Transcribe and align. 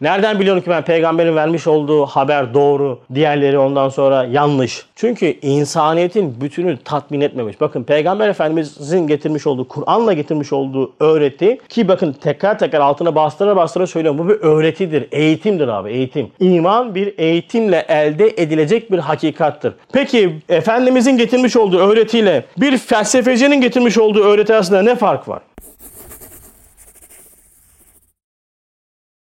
Nereden 0.00 0.40
biliyorum 0.40 0.62
ki 0.62 0.70
ben 0.70 0.84
peygamberin 0.84 1.36
vermiş 1.36 1.66
olduğu 1.66 2.06
haber 2.06 2.54
doğru, 2.54 2.98
diğerleri 3.14 3.58
ondan 3.58 3.88
sonra 3.88 4.24
yanlış? 4.24 4.86
Çünkü 4.96 5.26
insaniyetin 5.42 6.40
bütünü 6.40 6.78
tatmin 6.84 7.20
etmemiş. 7.20 7.60
Bakın 7.60 7.84
peygamber 7.84 8.28
efendimizin 8.28 9.06
getirmiş 9.06 9.46
olduğu, 9.46 9.68
Kur'an'la 9.68 10.12
getirmiş 10.12 10.52
olduğu 10.52 10.92
öğreti 11.00 11.58
ki 11.68 11.88
bakın 11.88 12.12
tekrar 12.12 12.58
tekrar 12.58 12.80
altına 12.80 13.14
bastıra 13.14 13.56
bastıra 13.56 13.86
söylüyorum. 13.86 14.18
Bu 14.18 14.28
bir 14.28 14.34
öğretidir, 14.34 15.08
eğitimdir 15.12 15.68
abi, 15.68 15.90
eğitim. 15.90 16.30
İman 16.40 16.94
bir 16.94 17.14
eğitimle 17.18 17.84
elde 17.88 18.28
edilecek 18.36 18.92
bir 18.92 18.98
hakikattır. 18.98 19.74
Peki 19.92 20.36
Efendimizin 20.48 21.16
getirmiş 21.16 21.56
olduğu 21.56 21.78
öğretiyle 21.78 22.44
bir 22.56 22.78
felsefecinin 22.78 23.60
getirmiş 23.60 23.98
olduğu 23.98 24.24
öğreti 24.24 24.54
arasında 24.54 24.82
ne 24.82 24.94
fark 24.94 25.28
var? 25.28 25.40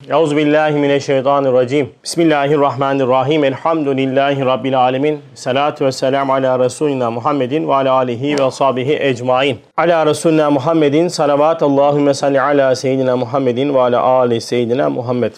Euzu 0.09 0.37
billahi 0.37 0.75
mineşşeytanirracim. 0.75 1.91
Bismillahirrahmanirrahim. 2.05 3.45
Elhamdülillahi 3.45 4.45
rabbil 4.45 4.81
alamin. 4.81 5.21
Salatu 5.35 5.85
vesselam 5.85 6.31
ala 6.31 6.59
resulina 6.59 7.11
Muhammedin 7.11 7.69
ve 7.69 7.75
ala 7.75 7.93
alihi 7.93 8.39
ve 8.39 8.51
sahbihi 8.51 8.99
ecmaîn. 9.01 9.59
Ala 9.77 10.07
resulina 10.07 10.51
Muhammedin 10.51 11.09
salavat 11.09 11.63
Allahumme 11.63 12.15
salli 12.15 12.41
ala 12.41 12.75
seyyidina 12.75 13.17
Muhammedin 13.17 13.75
ve 13.75 13.81
ala 13.81 14.01
ali 14.01 14.41
seyyidina 14.41 14.91
Muhammed. 14.91 15.33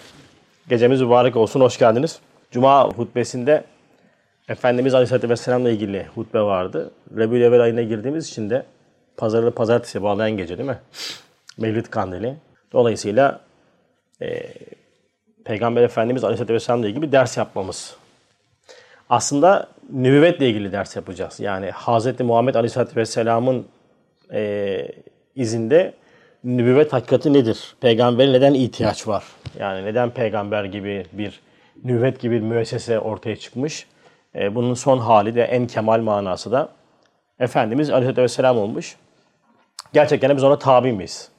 Gecemiz 0.68 1.02
mübarek 1.02 1.36
olsun. 1.36 1.60
Hoş 1.60 1.78
geldiniz. 1.78 2.20
Cuma 2.50 2.84
hutbesinde 2.88 3.64
Efendimiz 4.48 4.94
Aleyhisselatü 4.94 5.28
Vesselam'la 5.28 5.70
ilgili 5.70 6.06
hutbe 6.14 6.40
vardı. 6.40 6.90
Rebül 7.16 7.62
ayına 7.62 7.82
girdiğimiz 7.82 8.28
için 8.28 8.50
de 8.50 8.62
pazarı 9.16 9.50
pazartesi 9.50 10.02
bağlayan 10.02 10.36
gece 10.36 10.58
değil 10.58 10.68
mi? 10.68 10.78
Mevlid 11.58 11.86
kandili. 11.86 12.34
Dolayısıyla 12.72 13.40
Peygamber 15.44 15.82
Efendimiz 15.82 16.24
Aleyhisselatü 16.24 16.54
Vesselam'la 16.54 16.88
ilgili 16.88 17.02
bir 17.02 17.12
ders 17.12 17.36
yapmamız. 17.36 17.96
Aslında 19.10 19.68
nübüvvetle 19.92 20.48
ilgili 20.48 20.72
ders 20.72 20.96
yapacağız. 20.96 21.40
Yani 21.40 21.70
Hz. 21.70 22.20
Muhammed 22.20 22.54
Aleyhisselatü 22.54 22.96
Vesselam'ın 22.96 23.66
e, 24.32 24.88
izinde 25.36 25.94
nübüvvet 26.44 26.92
hakikati 26.92 27.32
nedir? 27.32 27.74
Peygamber 27.80 28.32
neden 28.32 28.54
ihtiyaç 28.54 29.08
var? 29.08 29.24
Yani 29.58 29.84
neden 29.84 30.10
peygamber 30.10 30.64
gibi 30.64 31.06
bir 31.12 31.40
nübüvvet 31.84 32.20
gibi 32.20 32.34
bir 32.34 32.46
müessese 32.46 32.98
ortaya 32.98 33.36
çıkmış? 33.36 33.86
E, 34.34 34.54
bunun 34.54 34.74
son 34.74 34.98
hali 34.98 35.34
de 35.34 35.42
en 35.42 35.66
kemal 35.66 36.00
manası 36.00 36.52
da 36.52 36.68
Efendimiz 37.38 37.90
Aleyhisselatü 37.90 38.22
Vesselam 38.22 38.58
olmuş. 38.58 38.96
Gerçekten 39.92 40.36
biz 40.36 40.44
ona 40.44 40.58
tabi 40.58 40.92
miyiz? 40.92 41.31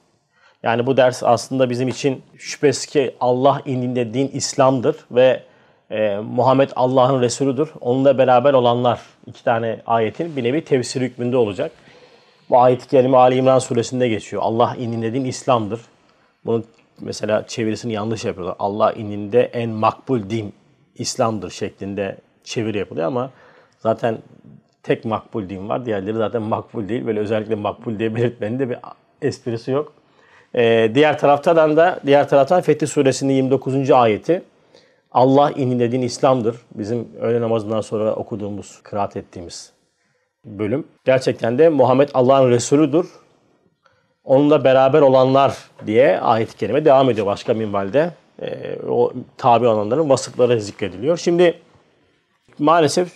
Yani 0.64 0.86
bu 0.86 0.96
ders 0.96 1.22
aslında 1.22 1.70
bizim 1.70 1.88
için 1.88 2.22
şüphesiz 2.38 2.86
ki 2.86 3.14
Allah 3.20 3.62
indinde 3.66 4.14
din 4.14 4.28
İslam'dır 4.28 4.96
ve 5.10 5.42
e, 5.90 6.16
Muhammed 6.16 6.70
Allah'ın 6.76 7.20
Resulüdür. 7.20 7.70
Onunla 7.80 8.18
beraber 8.18 8.54
olanlar 8.54 9.00
iki 9.26 9.44
tane 9.44 9.80
ayetin 9.86 10.36
bir 10.36 10.44
nevi 10.44 10.64
tefsir 10.64 11.00
hükmünde 11.00 11.36
olacak. 11.36 11.72
Bu 12.50 12.58
ayet-i 12.58 13.16
Ali 13.16 13.34
İmran 13.34 13.58
suresinde 13.58 14.08
geçiyor. 14.08 14.42
Allah 14.44 14.76
indinde 14.78 15.12
din 15.12 15.24
İslam'dır. 15.24 15.80
Bunun 16.44 16.64
mesela 17.00 17.46
çevirisini 17.46 17.92
yanlış 17.92 18.24
yapıyorlar. 18.24 18.56
Allah 18.58 18.92
indinde 18.92 19.40
en 19.42 19.70
makbul 19.70 20.30
din 20.30 20.52
İslam'dır 20.94 21.50
şeklinde 21.50 22.16
çeviri 22.44 22.78
yapılıyor 22.78 23.06
ama 23.06 23.30
zaten 23.78 24.18
tek 24.82 25.04
makbul 25.04 25.48
din 25.48 25.68
var. 25.68 25.86
Diğerleri 25.86 26.16
zaten 26.16 26.42
makbul 26.42 26.88
değil. 26.88 27.06
Böyle 27.06 27.20
özellikle 27.20 27.54
makbul 27.54 27.98
diye 27.98 28.14
belirtmenin 28.14 28.58
de 28.58 28.70
bir 28.70 28.78
esprisi 29.22 29.70
yok. 29.70 30.03
Ee, 30.54 30.90
diğer 30.94 31.18
taraftan 31.18 31.76
da 31.76 32.00
diğer 32.06 32.28
taraftan 32.28 32.60
Fetih 32.60 32.86
Suresinin 32.86 33.32
29. 33.32 33.90
ayeti 33.90 34.42
Allah 35.12 35.50
indinde 35.50 35.92
din 35.92 36.02
İslam'dır. 36.02 36.56
Bizim 36.74 37.08
öğle 37.20 37.40
namazından 37.40 37.80
sonra 37.80 38.14
okuduğumuz, 38.14 38.80
kıraat 38.82 39.16
ettiğimiz 39.16 39.72
bölüm. 40.44 40.86
Gerçekten 41.04 41.58
de 41.58 41.68
Muhammed 41.68 42.08
Allah'ın 42.14 42.50
Resulüdür. 42.50 43.06
Onunla 44.24 44.64
beraber 44.64 45.00
olanlar 45.00 45.58
diye 45.86 46.20
ayet-i 46.20 46.56
kerime 46.56 46.84
devam 46.84 47.10
ediyor 47.10 47.26
başka 47.26 47.54
minvalde. 47.54 48.10
Ee, 48.42 48.78
o 48.88 49.12
tabi 49.36 49.66
olanların 49.66 50.10
vasıfları 50.10 50.60
zikrediliyor. 50.60 51.16
Şimdi 51.16 51.54
maalesef 52.58 53.12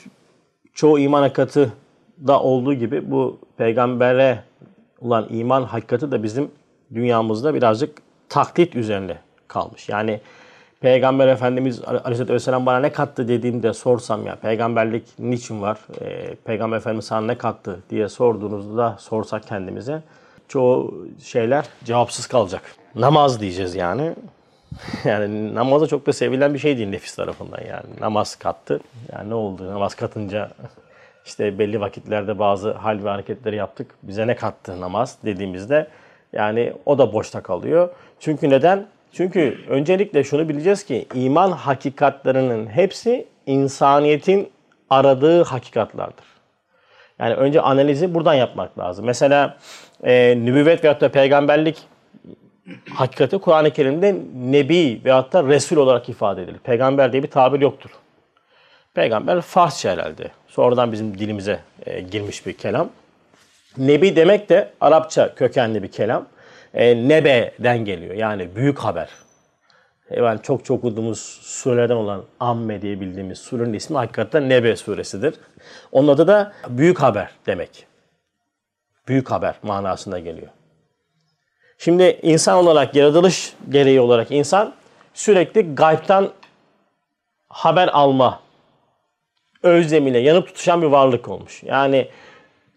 çoğu 0.74 0.98
iman 0.98 1.22
hakikati 1.22 1.72
da 2.26 2.42
olduğu 2.42 2.74
gibi 2.74 3.10
bu 3.10 3.38
peygambere 3.56 4.42
olan 5.00 5.26
iman 5.30 5.62
hakikati 5.62 6.10
de 6.10 6.22
bizim 6.22 6.50
dünyamızda 6.94 7.54
birazcık 7.54 7.98
taklit 8.28 8.76
üzerine 8.76 9.16
kalmış. 9.48 9.88
Yani 9.88 10.20
Peygamber 10.80 11.28
Efendimiz 11.28 11.80
Aleyhisselatü 11.84 12.34
Vesselam 12.34 12.66
bana 12.66 12.80
ne 12.80 12.92
kattı 12.92 13.28
dediğimde 13.28 13.74
sorsam 13.74 14.26
ya 14.26 14.36
peygamberlik 14.36 15.04
niçin 15.18 15.62
var? 15.62 15.78
E, 16.00 16.34
Peygamber 16.34 16.76
Efendimiz 16.76 17.04
sana 17.04 17.26
ne 17.26 17.38
kattı 17.38 17.80
diye 17.90 18.08
sorduğunuzda 18.08 18.96
sorsak 18.98 19.46
kendimize 19.46 20.02
çoğu 20.48 21.06
şeyler 21.22 21.66
cevapsız 21.84 22.26
kalacak. 22.26 22.62
Namaz 22.94 23.40
diyeceğiz 23.40 23.74
yani. 23.74 24.14
Yani 25.04 25.54
namaza 25.54 25.86
çok 25.86 26.06
da 26.06 26.12
sevilen 26.12 26.54
bir 26.54 26.58
şey 26.58 26.76
değil 26.76 26.88
nefis 26.88 27.14
tarafından 27.14 27.60
yani. 27.60 28.00
Namaz 28.00 28.36
kattı. 28.36 28.80
Yani 29.12 29.30
ne 29.30 29.34
oldu? 29.34 29.66
Namaz 29.66 29.94
katınca 29.94 30.50
işte 31.26 31.58
belli 31.58 31.80
vakitlerde 31.80 32.38
bazı 32.38 32.72
hal 32.72 33.04
ve 33.04 33.08
hareketleri 33.08 33.56
yaptık. 33.56 33.94
Bize 34.02 34.26
ne 34.26 34.36
kattı 34.36 34.80
namaz 34.80 35.18
dediğimizde 35.24 35.88
yani 36.32 36.72
o 36.86 36.98
da 36.98 37.12
boşta 37.12 37.42
kalıyor. 37.42 37.88
Çünkü 38.20 38.50
neden? 38.50 38.86
Çünkü 39.12 39.58
öncelikle 39.68 40.24
şunu 40.24 40.48
bileceğiz 40.48 40.84
ki 40.84 41.06
iman 41.14 41.52
hakikatlerinin 41.52 42.66
hepsi 42.66 43.26
insaniyetin 43.46 44.50
aradığı 44.90 45.44
hakikatlardır. 45.44 46.24
Yani 47.18 47.34
önce 47.34 47.60
analizi 47.60 48.14
buradan 48.14 48.34
yapmak 48.34 48.78
lazım. 48.78 49.06
Mesela 49.06 49.56
e, 50.04 50.38
nübüvvet 50.38 50.84
veyahut 50.84 51.00
da 51.00 51.08
peygamberlik 51.08 51.76
hakikati 52.94 53.38
Kur'an-ı 53.38 53.70
Kerim'de 53.70 54.16
nebi 54.34 55.00
veyahut 55.04 55.32
da 55.32 55.44
resul 55.44 55.76
olarak 55.76 56.08
ifade 56.08 56.42
edilir. 56.42 56.58
Peygamber 56.58 57.12
diye 57.12 57.22
bir 57.22 57.30
tabir 57.30 57.60
yoktur. 57.60 57.90
Peygamber 58.94 59.40
Farsça 59.40 59.90
herhalde. 59.90 60.30
Sonradan 60.48 60.92
bizim 60.92 61.18
dilimize 61.18 61.60
e, 61.86 62.00
girmiş 62.00 62.46
bir 62.46 62.52
kelam. 62.52 62.88
Nebi 63.76 64.16
demek 64.16 64.48
de 64.48 64.70
Arapça 64.80 65.34
kökenli 65.34 65.82
bir 65.82 65.88
kelam. 65.88 66.26
E, 66.74 67.08
nebe'den 67.08 67.84
geliyor. 67.84 68.14
Yani 68.14 68.56
büyük 68.56 68.78
haber. 68.78 69.08
Ben 70.10 70.38
çok 70.38 70.64
çok 70.64 70.78
okuduğumuz 70.78 71.18
surelerden 71.42 71.94
olan 71.94 72.24
Amme 72.40 72.82
diye 72.82 73.00
bildiğimiz 73.00 73.38
surenin 73.38 73.72
ismi 73.72 73.96
hakikaten 73.96 74.48
Nebe 74.48 74.76
suresidir. 74.76 75.34
Onun 75.92 76.08
adı 76.08 76.26
da 76.26 76.52
büyük 76.68 77.02
haber 77.02 77.30
demek. 77.46 77.86
Büyük 79.08 79.30
haber 79.30 79.54
manasında 79.62 80.18
geliyor. 80.18 80.48
Şimdi 81.78 82.18
insan 82.22 82.56
olarak, 82.56 82.94
yaratılış 82.94 83.54
gereği 83.68 84.00
olarak 84.00 84.30
insan 84.30 84.74
sürekli 85.14 85.74
gaybtan 85.74 86.30
haber 87.48 87.88
alma 87.88 88.40
özlemiyle 89.62 90.18
yanıp 90.18 90.46
tutuşan 90.46 90.82
bir 90.82 90.86
varlık 90.86 91.28
olmuş. 91.28 91.62
Yani 91.62 92.08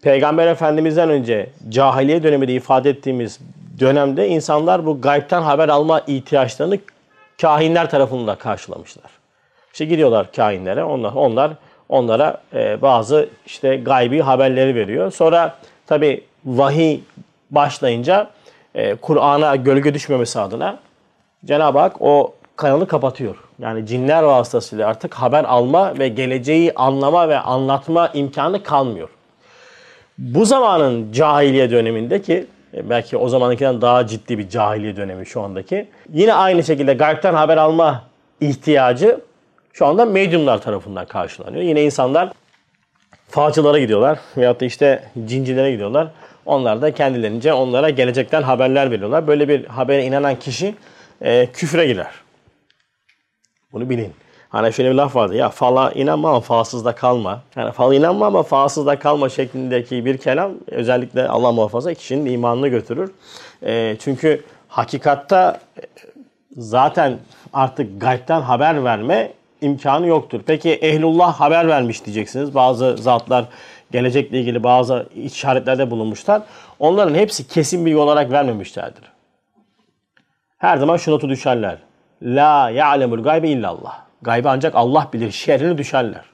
Peygamber 0.01 0.47
Efendimiz'den 0.47 1.09
önce 1.09 1.49
cahiliye 1.69 2.23
döneminde 2.23 2.53
ifade 2.53 2.89
ettiğimiz 2.89 3.39
dönemde 3.79 4.27
insanlar 4.27 4.85
bu 4.85 5.01
gaybtan 5.01 5.41
haber 5.41 5.69
alma 5.69 6.01
ihtiyaçlarını 6.07 6.77
kahinler 7.41 7.89
tarafından 7.89 8.37
karşılamışlar. 8.37 9.05
İşte 9.73 9.85
gidiyorlar 9.85 10.31
kahinlere, 10.31 10.83
onlar 10.83 11.13
onlar 11.13 11.51
onlara 11.89 12.41
e, 12.53 12.81
bazı 12.81 13.29
işte 13.45 13.75
gaybi 13.75 14.21
haberleri 14.21 14.75
veriyor. 14.75 15.11
Sonra 15.11 15.55
tabi 15.87 16.23
vahiy 16.45 16.99
başlayınca 17.51 18.29
e, 18.75 18.95
Kur'an'a 18.95 19.55
gölge 19.55 19.93
düşmemesi 19.93 20.39
adına 20.39 20.79
Cenab-ı 21.45 21.79
Hak 21.79 22.01
o 22.01 22.33
kanalı 22.55 22.87
kapatıyor. 22.87 23.35
Yani 23.59 23.85
cinler 23.85 24.23
vasıtasıyla 24.23 24.87
artık 24.87 25.13
haber 25.13 25.43
alma 25.43 25.99
ve 25.99 26.07
geleceği 26.07 26.73
anlama 26.75 27.29
ve 27.29 27.39
anlatma 27.39 28.09
imkanı 28.13 28.63
kalmıyor. 28.63 29.09
Bu 30.17 30.45
zamanın 30.45 31.11
cahiliye 31.11 31.71
döneminde 31.71 32.21
ki 32.21 32.45
e, 32.73 32.89
belki 32.89 33.17
o 33.17 33.29
zamankinden 33.29 33.81
daha 33.81 34.07
ciddi 34.07 34.37
bir 34.37 34.49
cahiliye 34.49 34.95
dönemi 34.95 35.25
şu 35.25 35.41
andaki. 35.41 35.87
Yine 36.13 36.33
aynı 36.33 36.63
şekilde 36.63 36.93
gaybten 36.93 37.33
haber 37.33 37.57
alma 37.57 38.03
ihtiyacı 38.41 39.19
şu 39.73 39.85
anda 39.85 40.05
medyumlar 40.05 40.61
tarafından 40.61 41.05
karşılanıyor. 41.05 41.63
Yine 41.63 41.83
insanlar 41.83 42.31
falcılara 43.29 43.79
gidiyorlar 43.79 44.19
veyahut 44.37 44.61
da 44.61 44.65
işte 44.65 45.03
cincilere 45.25 45.71
gidiyorlar. 45.71 46.07
Onlar 46.45 46.81
da 46.81 46.93
kendilerince 46.93 47.53
onlara 47.53 47.89
gelecekten 47.89 48.41
haberler 48.41 48.91
veriyorlar. 48.91 49.27
Böyle 49.27 49.47
bir 49.47 49.65
habere 49.65 50.05
inanan 50.05 50.39
kişi 50.39 50.75
e, 51.21 51.47
küfre 51.53 51.87
girer. 51.87 52.11
Bunu 53.73 53.89
bilin. 53.89 54.13
Hani 54.51 54.73
şöyle 54.73 54.89
bir 54.89 54.95
laf 54.95 55.15
vardı 55.15 55.35
ya 55.35 55.49
fala 55.49 55.91
inanma 55.91 56.29
ama 56.29 56.39
falsızda 56.39 56.95
kalma. 56.95 57.41
Yani 57.55 57.71
fala 57.71 57.95
inanma 57.95 58.25
ama 58.25 58.43
falsızda 58.43 58.99
kalma 58.99 59.29
şeklindeki 59.29 60.05
bir 60.05 60.17
kelam 60.17 60.51
özellikle 60.67 61.27
Allah 61.27 61.51
muhafaza 61.51 61.93
kişinin 61.93 62.33
imanını 62.33 62.67
götürür. 62.67 63.11
E, 63.63 63.97
çünkü 63.99 64.43
hakikatta 64.67 65.59
e, 65.77 65.81
zaten 66.57 67.17
artık 67.53 68.01
gaybden 68.01 68.41
haber 68.41 68.83
verme 68.83 69.33
imkanı 69.61 70.07
yoktur. 70.07 70.41
Peki 70.45 70.69
ehlullah 70.73 71.39
haber 71.39 71.67
vermiş 71.67 72.05
diyeceksiniz. 72.05 72.55
Bazı 72.55 72.97
zatlar 72.97 73.45
gelecekle 73.91 74.39
ilgili 74.39 74.63
bazı 74.63 75.07
işaretlerde 75.15 75.91
bulunmuşlar. 75.91 76.41
Onların 76.79 77.15
hepsi 77.15 77.47
kesin 77.47 77.85
bilgi 77.85 77.97
olarak 77.97 78.31
vermemişlerdir. 78.31 79.03
Her 80.57 80.77
zaman 80.77 80.97
şu 80.97 81.11
notu 81.11 81.29
düşerler. 81.29 81.77
La 82.21 82.69
ya'lemul 82.69 83.23
gaybe 83.23 83.49
illallah. 83.49 84.10
Gaybı 84.21 84.49
ancak 84.49 84.75
Allah 84.75 85.09
bilir. 85.13 85.31
Şerrini 85.31 85.77
düşerler. 85.77 86.25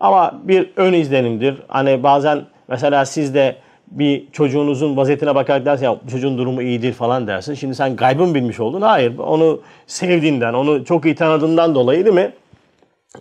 Ama 0.00 0.40
bir 0.44 0.70
ön 0.76 0.92
izlenimdir. 0.92 1.62
Hani 1.68 2.02
bazen 2.02 2.44
mesela 2.68 3.04
siz 3.04 3.34
de 3.34 3.56
bir 3.90 4.30
çocuğunuzun 4.32 4.96
vaziyetine 4.96 5.34
bakarak 5.34 5.66
dersin 5.66 5.84
ya 5.84 5.96
çocuğun 6.10 6.38
durumu 6.38 6.62
iyidir 6.62 6.92
falan 6.92 7.26
dersin. 7.26 7.54
Şimdi 7.54 7.74
sen 7.74 7.96
gaybı 7.96 8.26
mı 8.26 8.34
bilmiş 8.34 8.60
oldun? 8.60 8.80
Hayır. 8.80 9.18
Onu 9.18 9.60
sevdiğinden, 9.86 10.54
onu 10.54 10.84
çok 10.84 11.04
iyi 11.04 11.14
tanıdığından 11.14 11.74
dolayı 11.74 12.04
değil 12.04 12.14
mi? 12.14 12.32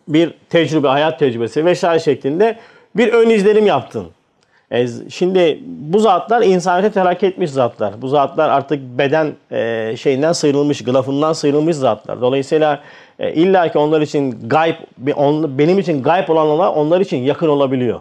Bir 0.07 0.33
tecrübe, 0.49 0.87
hayat 0.87 1.19
tecrübesi 1.19 1.65
vesaire 1.65 1.99
şeklinde 1.99 2.59
bir 2.95 3.13
ön 3.13 3.29
izlenim 3.29 3.65
yaptın. 3.65 4.07
E, 4.71 4.87
şimdi 5.09 5.59
bu 5.65 5.99
zatlar 5.99 6.41
insaniyete 6.41 6.91
terakki 6.91 7.25
etmiş 7.25 7.51
zatlar. 7.51 8.01
Bu 8.01 8.07
zatlar 8.07 8.49
artık 8.49 8.79
beden 8.81 9.33
e, 9.51 9.95
şeyinden 9.97 10.31
sıyrılmış, 10.31 10.83
gılafından 10.83 11.33
sıyrılmış 11.33 11.75
zatlar. 11.75 12.21
Dolayısıyla 12.21 12.79
e, 13.19 13.33
illa 13.33 13.71
ki 13.71 13.77
onlar 13.77 14.01
için 14.01 14.49
gayb, 14.49 14.75
benim 15.57 15.79
için 15.79 16.03
gayb 16.03 16.29
olanlar 16.29 16.67
onlar 16.67 17.01
için 17.01 17.17
yakın 17.17 17.47
olabiliyor. 17.47 17.99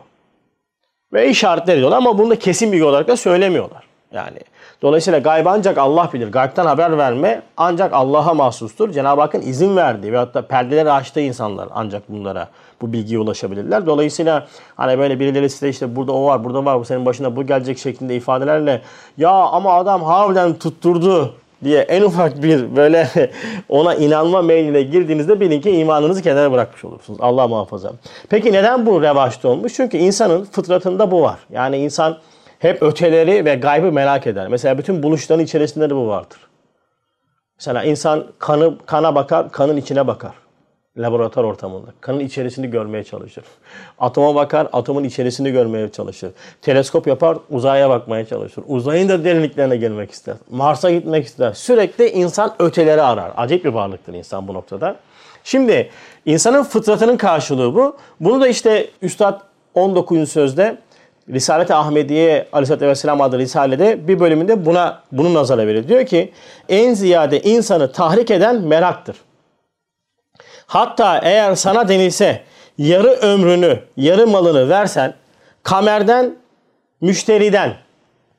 Ve 1.13 1.29
işaretler 1.29 1.75
ediyorlar 1.77 1.97
ama 1.97 2.19
bunu 2.19 2.31
da 2.31 2.39
kesin 2.39 2.73
bilgi 2.73 2.85
olarak 2.85 3.09
da 3.09 3.17
söylemiyorlar. 3.17 3.88
Yani 4.13 4.39
dolayısıyla 4.83 5.19
gaybı 5.19 5.51
ancak 5.51 5.79
Allah 5.79 6.11
bilir. 6.13 6.33
Gaybtan 6.33 6.67
haber 6.67 6.99
verme 6.99 7.43
ancak 7.57 7.93
Allah'a 7.93 8.35
mahsustur. 8.35 8.93
Cenab-ı 8.93 9.21
Hakk'ın 9.21 9.43
izin 9.43 9.77
verdiği 9.77 10.13
veyahut 10.13 10.35
da 10.35 10.43
perdeleri 10.47 10.93
açtığı 10.93 11.21
insanlar 11.21 11.69
ancak 11.75 12.09
bunlara 12.09 12.49
bu 12.81 12.93
bilgiye 12.93 13.21
ulaşabilirler. 13.21 13.87
Dolayısıyla 13.87 14.47
hani 14.77 14.99
böyle 14.99 15.21
birileri 15.21 15.51
size 15.51 15.69
işte 15.69 15.97
burada 15.97 16.13
o 16.13 16.27
var, 16.27 16.45
burada 16.45 16.65
var, 16.65 16.81
bu 16.81 16.85
senin 16.85 17.07
başına 17.07 17.37
bu 17.37 17.47
gelecek 17.47 17.79
şeklinde 17.79 18.17
ifadelerle 18.17 18.83
ya 19.17 19.31
ama 19.31 19.73
adam 19.73 20.03
harbiden 20.03 20.55
tutturdu 20.55 21.35
diye 21.65 21.81
en 21.81 22.03
ufak 22.03 22.43
bir 22.43 22.77
böyle 22.77 23.09
ona 23.69 23.95
inanma 23.95 24.43
meyline 24.43 24.83
girdiğinizde 24.83 25.41
bilin 25.41 25.61
ki 25.61 25.71
imanınızı 25.71 26.23
kenara 26.23 26.53
bırakmış 26.53 26.85
olursunuz. 26.85 27.21
Allah 27.23 27.49
muhafaza. 27.49 27.93
Peki 28.29 28.53
neden 28.53 28.87
bu 28.87 29.03
revaçta 29.03 29.49
olmuş? 29.49 29.73
Çünkü 29.75 29.97
insanın 29.97 30.45
fıtratında 30.45 31.11
bu 31.11 31.23
var. 31.23 31.39
Yani 31.51 31.77
insan 31.77 32.19
hep 32.59 32.83
öteleri 32.83 33.45
ve 33.45 33.55
gaybı 33.55 33.93
merak 33.93 34.27
eder. 34.27 34.49
Mesela 34.49 34.79
bütün 34.79 35.03
buluşların 35.03 35.45
içerisinde 35.45 35.91
de 35.91 35.95
bu 35.95 36.09
vardır. 36.09 36.39
Mesela 37.59 37.85
insan 37.85 38.27
kanı 38.39 38.79
kana 38.87 39.15
bakar, 39.15 39.53
kanın 39.53 39.77
içine 39.77 40.07
bakar 40.07 40.35
laboratuvar 40.99 41.45
ortamında. 41.45 41.87
Kanın 42.01 42.21
içerisini 42.21 42.71
görmeye 42.71 43.05
çalışır. 43.05 43.45
Atoma 43.99 44.35
bakar, 44.35 44.69
atomun 44.73 45.05
içerisini 45.05 45.53
görmeye 45.53 45.89
çalışır. 45.89 46.31
Teleskop 46.63 47.07
yapar, 47.07 47.39
uzaya 47.51 47.91
bakmaya 47.91 48.25
çalışır. 48.25 48.65
Uzayın 48.67 49.09
da 49.09 49.25
derinliklerine 49.25 49.77
gelmek 49.77 50.11
ister. 50.11 50.35
Mars'a 50.51 50.91
gitmek 50.91 51.27
ister. 51.27 51.53
Sürekli 51.53 52.09
insan 52.09 52.55
öteleri 52.59 53.03
arar. 53.03 53.33
Acayip 53.37 53.65
bir 53.65 53.71
varlıktır 53.71 54.15
insan 54.15 54.49
bu 54.49 54.55
noktada. 54.55 54.97
Şimdi 55.45 55.91
insanın 56.27 56.63
fıtratının 56.63 57.17
karşılığı 57.17 57.75
bu. 57.75 57.97
Bunu 58.21 58.41
da 58.41 58.49
işte 58.49 58.91
Üstad 59.03 59.41
19. 59.75 60.29
sözde 60.29 60.79
Risalet-i 61.33 61.75
Ahmediye 61.75 62.49
Aleyhisselatü 62.53 62.87
Vesselam 62.87 63.21
adlı 63.21 63.39
Risale'de 63.39 64.09
bir 64.09 64.21
bölümünde 64.21 64.67
buna 64.67 65.03
bunu 65.13 65.35
nazara 65.35 65.67
veriyor. 65.67 65.89
Diyor 65.89 66.07
ki 66.07 66.33
en 66.69 66.95
ziyade 66.95 67.41
insanı 67.41 67.93
tahrik 67.93 68.31
eden 68.31 68.61
meraktır. 68.61 69.17
Hatta 70.67 71.19
eğer 71.19 71.55
sana 71.55 71.89
denilse 71.89 72.43
yarı 72.79 73.09
ömrünü, 73.09 73.81
yarı 73.97 74.27
malını 74.27 74.69
versen 74.69 75.15
kamerden, 75.63 76.35
müşteriden, 77.01 77.75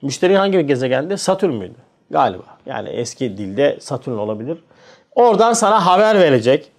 müşteri 0.01 0.37
hangi 0.37 0.57
bir 0.57 0.63
gezegende? 0.63 1.17
Satürn 1.17 1.53
müydü? 1.53 1.75
Galiba. 2.11 2.43
Yani 2.65 2.89
eski 2.89 3.37
dilde 3.37 3.77
Satürn 3.81 4.17
olabilir. 4.17 4.57
Oradan 5.15 5.53
sana 5.53 5.85
haber 5.85 6.19
verecek. 6.19 6.71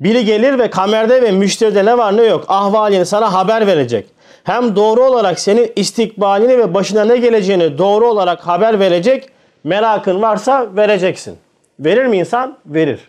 Biri 0.00 0.24
gelir 0.24 0.58
ve 0.58 0.70
kamerde 0.70 1.22
ve 1.22 1.30
müşteride 1.30 1.84
ne 1.84 1.98
var 1.98 2.16
ne 2.16 2.22
yok 2.22 2.44
ahvalini 2.48 3.06
sana 3.06 3.32
haber 3.32 3.66
verecek. 3.66 4.06
Hem 4.46 4.76
doğru 4.76 5.04
olarak 5.04 5.40
senin 5.40 5.72
istikbalini 5.76 6.58
ve 6.58 6.74
başına 6.74 7.04
ne 7.04 7.16
geleceğini 7.16 7.78
doğru 7.78 8.06
olarak 8.06 8.40
haber 8.40 8.80
verecek. 8.80 9.28
Merakın 9.64 10.22
varsa 10.22 10.76
vereceksin. 10.76 11.38
Verir 11.80 12.06
mi 12.06 12.16
insan? 12.16 12.58
Verir. 12.66 13.00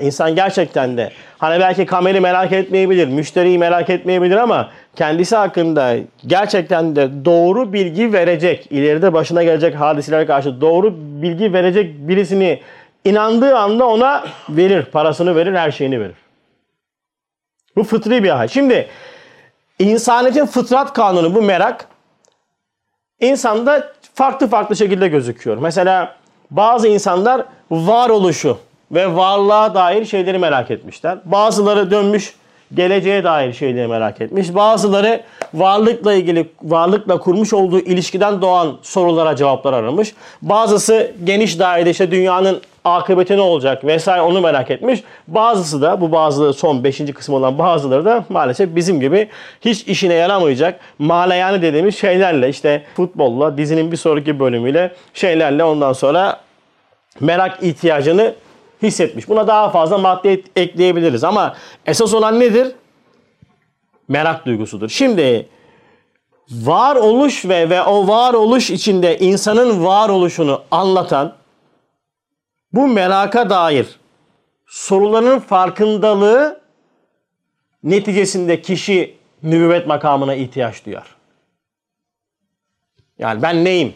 İnsan 0.00 0.34
gerçekten 0.34 0.96
de 0.96 1.12
hani 1.38 1.60
belki 1.60 1.86
kameri 1.86 2.20
merak 2.20 2.52
etmeyebilir, 2.52 3.08
müşteriyi 3.08 3.58
merak 3.58 3.90
etmeyebilir 3.90 4.36
ama 4.36 4.70
kendisi 4.96 5.36
hakkında 5.36 5.96
gerçekten 6.26 6.96
de 6.96 7.24
doğru 7.24 7.72
bilgi 7.72 8.12
verecek, 8.12 8.66
ileride 8.70 9.12
başına 9.12 9.42
gelecek 9.42 9.74
hadiselere 9.74 10.26
karşı 10.26 10.60
doğru 10.60 10.94
bilgi 10.96 11.52
verecek 11.52 12.08
birisini 12.08 12.60
inandığı 13.04 13.56
anda 13.56 13.86
ona 13.86 14.24
verir, 14.48 14.82
parasını 14.82 15.36
verir, 15.36 15.54
her 15.54 15.70
şeyini 15.70 16.00
verir. 16.00 16.16
Bu 17.76 17.84
fıtri 17.84 18.24
bir 18.24 18.30
hal. 18.30 18.48
Şimdi 18.48 18.88
insaniyetin 19.78 20.46
fıtrat 20.46 20.92
kanunu 20.92 21.34
bu 21.34 21.42
merak 21.42 21.88
insanda 23.20 23.92
farklı 24.14 24.46
farklı 24.48 24.76
şekilde 24.76 25.08
gözüküyor. 25.08 25.56
Mesela 25.56 26.14
bazı 26.50 26.88
insanlar 26.88 27.44
varoluşu 27.70 28.58
ve 28.92 29.16
varlığa 29.16 29.74
dair 29.74 30.04
şeyleri 30.04 30.38
merak 30.38 30.70
etmişler. 30.70 31.18
Bazıları 31.24 31.90
dönmüş 31.90 32.34
geleceğe 32.74 33.24
dair 33.24 33.52
şeyleri 33.52 33.86
merak 33.86 34.20
etmiş. 34.20 34.54
Bazıları 34.54 35.22
varlıkla 35.54 36.12
ilgili 36.14 36.48
varlıkla 36.62 37.18
kurmuş 37.20 37.52
olduğu 37.52 37.80
ilişkiden 37.80 38.42
doğan 38.42 38.76
sorulara 38.82 39.36
cevaplar 39.36 39.72
aramış. 39.72 40.14
Bazısı 40.42 41.12
geniş 41.24 41.58
dairede 41.58 41.90
işte 41.90 42.10
dünyanın 42.10 42.60
akıbeti 42.96 43.36
ne 43.36 43.40
olacak 43.40 43.84
vesaire 43.84 44.22
onu 44.22 44.40
merak 44.40 44.70
etmiş. 44.70 45.02
Bazısı 45.28 45.82
da 45.82 46.00
bu 46.00 46.12
bazı 46.12 46.52
son 46.52 46.84
5. 46.84 46.98
kısım 47.14 47.34
olan 47.34 47.58
bazıları 47.58 48.04
da 48.04 48.24
maalesef 48.28 48.76
bizim 48.76 49.00
gibi 49.00 49.28
hiç 49.60 49.82
işine 49.82 50.14
yaramayacak 50.14 50.80
maleyani 50.98 51.62
dediğimiz 51.62 51.98
şeylerle 51.98 52.48
işte 52.48 52.82
futbolla 52.96 53.58
dizinin 53.58 53.92
bir 53.92 53.96
sonraki 53.96 54.40
bölümüyle 54.40 54.92
şeylerle 55.14 55.64
ondan 55.64 55.92
sonra 55.92 56.40
merak 57.20 57.62
ihtiyacını 57.62 58.34
hissetmiş. 58.82 59.28
Buna 59.28 59.46
daha 59.46 59.70
fazla 59.70 59.98
madde 59.98 60.42
ekleyebiliriz 60.56 61.24
ama 61.24 61.54
esas 61.86 62.14
olan 62.14 62.40
nedir? 62.40 62.68
Merak 64.08 64.46
duygusudur. 64.46 64.88
Şimdi 64.88 65.48
varoluş 66.50 67.44
ve 67.44 67.70
ve 67.70 67.82
o 67.82 68.08
varoluş 68.08 68.70
içinde 68.70 69.18
insanın 69.18 69.84
varoluşunu 69.84 70.62
anlatan 70.70 71.37
bu 72.72 72.88
meraka 72.88 73.50
dair 73.50 73.98
soruların 74.66 75.38
farkındalığı 75.38 76.60
neticesinde 77.82 78.62
kişi 78.62 79.18
nübüvvet 79.42 79.86
makamına 79.86 80.34
ihtiyaç 80.34 80.86
duyar. 80.86 81.16
Yani 83.18 83.42
ben 83.42 83.64
neyim? 83.64 83.94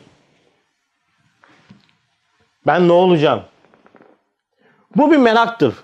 Ben 2.66 2.88
ne 2.88 2.92
olacağım? 2.92 3.42
Bu 4.96 5.12
bir 5.12 5.16
meraktır. 5.16 5.74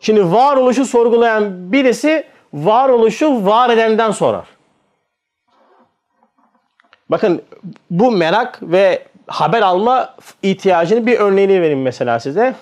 Şimdi 0.00 0.32
varoluşu 0.32 0.84
sorgulayan 0.86 1.72
birisi 1.72 2.26
varoluşu 2.52 3.46
var 3.46 3.70
edenden 3.70 4.10
sorar. 4.10 4.46
Bakın 7.08 7.42
bu 7.90 8.10
merak 8.10 8.58
ve 8.62 9.06
haber 9.32 9.62
alma 9.62 10.14
ihtiyacını 10.42 11.06
bir 11.06 11.18
örneğini 11.18 11.60
vereyim 11.60 11.82
mesela 11.82 12.20
size. 12.20 12.54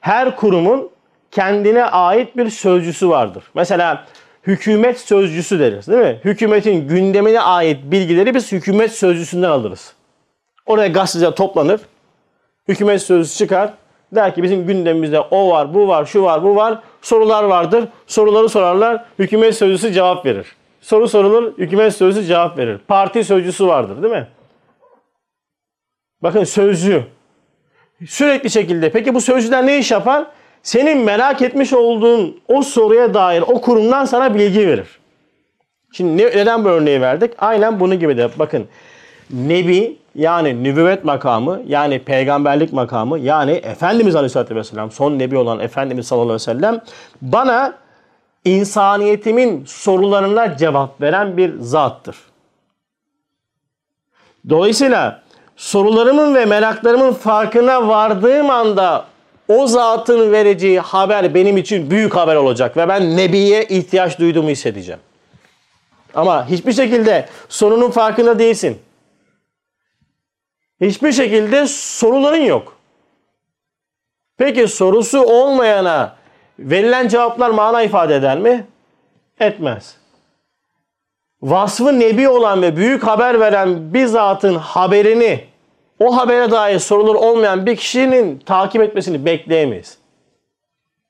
Her 0.00 0.36
kurumun 0.36 0.90
kendine 1.30 1.84
ait 1.84 2.36
bir 2.36 2.50
sözcüsü 2.50 3.08
vardır. 3.08 3.44
Mesela 3.54 4.04
hükümet 4.46 5.00
sözcüsü 5.00 5.58
deriz 5.58 5.88
değil 5.88 6.00
mi? 6.00 6.20
Hükümetin 6.24 6.88
gündemine 6.88 7.40
ait 7.40 7.78
bilgileri 7.84 8.34
biz 8.34 8.52
hükümet 8.52 8.92
sözcüsünden 8.92 9.50
alırız. 9.50 9.92
Oraya 10.66 10.88
gazeteciler 10.88 11.30
toplanır. 11.30 11.80
Hükümet 12.68 13.02
sözcüsü 13.02 13.38
çıkar. 13.38 13.72
Der 14.12 14.34
ki 14.34 14.42
bizim 14.42 14.66
gündemimizde 14.66 15.20
o 15.20 15.50
var, 15.50 15.74
bu 15.74 15.88
var, 15.88 16.04
şu 16.04 16.22
var, 16.22 16.42
bu 16.42 16.56
var. 16.56 16.78
Sorular 17.02 17.44
vardır. 17.44 17.84
Soruları 18.06 18.48
sorarlar. 18.48 19.04
Hükümet 19.18 19.56
sözcüsü 19.56 19.92
cevap 19.92 20.26
verir. 20.26 20.46
Soru 20.80 21.08
sorulur, 21.08 21.58
hükümet 21.58 21.94
sözcüsü 21.94 22.26
cevap 22.26 22.58
verir. 22.58 22.78
Parti 22.88 23.24
sözcüsü 23.24 23.66
vardır 23.66 24.02
değil 24.02 24.14
mi? 24.14 24.26
Bakın 26.22 26.44
sözcü. 26.44 27.04
Sürekli 28.06 28.50
şekilde. 28.50 28.90
Peki 28.90 29.14
bu 29.14 29.20
sözcüler 29.20 29.66
ne 29.66 29.78
iş 29.78 29.90
yapar? 29.90 30.26
Senin 30.62 30.98
merak 30.98 31.42
etmiş 31.42 31.72
olduğun 31.72 32.40
o 32.48 32.62
soruya 32.62 33.14
dair 33.14 33.42
o 33.42 33.60
kurumdan 33.60 34.04
sana 34.04 34.34
bilgi 34.34 34.66
verir. 34.68 34.98
Şimdi 35.92 36.22
neden 36.22 36.64
bu 36.64 36.68
örneği 36.68 37.00
verdik? 37.00 37.32
Aynen 37.38 37.80
bunun 37.80 37.98
gibi 37.98 38.16
de 38.16 38.28
bakın. 38.38 38.68
nebi 39.30 39.96
yani 40.14 40.64
nübüvvet 40.64 41.04
makamı 41.04 41.62
yani 41.66 41.98
peygamberlik 41.98 42.72
makamı 42.72 43.18
yani 43.18 43.52
Efendimiz 43.52 44.16
Aleyhisselatü 44.16 44.56
Vesselam 44.56 44.90
son 44.90 45.18
nebi 45.18 45.36
olan 45.36 45.60
Efendimiz 45.60 46.06
sallallahu 46.06 46.24
aleyhi 46.26 46.50
ve 46.50 46.52
sellem 46.60 46.80
bana 47.22 47.74
insaniyetimin 48.44 49.64
sorularına 49.66 50.56
cevap 50.56 51.00
veren 51.00 51.36
bir 51.36 51.60
zattır. 51.60 52.16
Dolayısıyla 54.48 55.22
sorularımın 55.62 56.34
ve 56.34 56.44
meraklarımın 56.44 57.12
farkına 57.12 57.88
vardığım 57.88 58.50
anda 58.50 59.04
o 59.48 59.66
zatın 59.66 60.32
vereceği 60.32 60.80
haber 60.80 61.34
benim 61.34 61.56
için 61.56 61.90
büyük 61.90 62.16
haber 62.16 62.36
olacak 62.36 62.76
ve 62.76 62.88
ben 62.88 63.16
Nebi'ye 63.16 63.64
ihtiyaç 63.64 64.18
duyduğumu 64.18 64.48
hissedeceğim. 64.48 65.00
Ama 66.14 66.48
hiçbir 66.48 66.72
şekilde 66.72 67.28
sorunun 67.48 67.90
farkında 67.90 68.38
değilsin. 68.38 68.78
Hiçbir 70.80 71.12
şekilde 71.12 71.66
soruların 71.66 72.44
yok. 72.44 72.76
Peki 74.38 74.68
sorusu 74.68 75.22
olmayana 75.22 76.16
verilen 76.58 77.08
cevaplar 77.08 77.50
mana 77.50 77.82
ifade 77.82 78.16
eder 78.16 78.38
mi? 78.38 78.66
Etmez. 79.40 79.96
Vasfı 81.42 82.00
nebi 82.00 82.28
olan 82.28 82.62
ve 82.62 82.76
büyük 82.76 83.06
haber 83.06 83.40
veren 83.40 83.94
bir 83.94 84.06
zatın 84.06 84.54
haberini 84.54 85.51
o 86.02 86.16
habere 86.16 86.50
dair 86.50 86.78
sorulur 86.78 87.14
olmayan 87.14 87.66
bir 87.66 87.76
kişinin 87.76 88.38
takip 88.38 88.82
etmesini 88.82 89.24
bekleyemeyiz. 89.24 89.98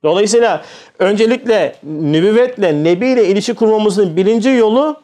Dolayısıyla 0.03 0.63
öncelikle 0.99 1.75
nübüvvetle, 1.83 2.85
nebiyle 2.85 3.29
ilişki 3.29 3.55
kurmamızın 3.55 4.17
birinci 4.17 4.51
yolu 4.51 4.97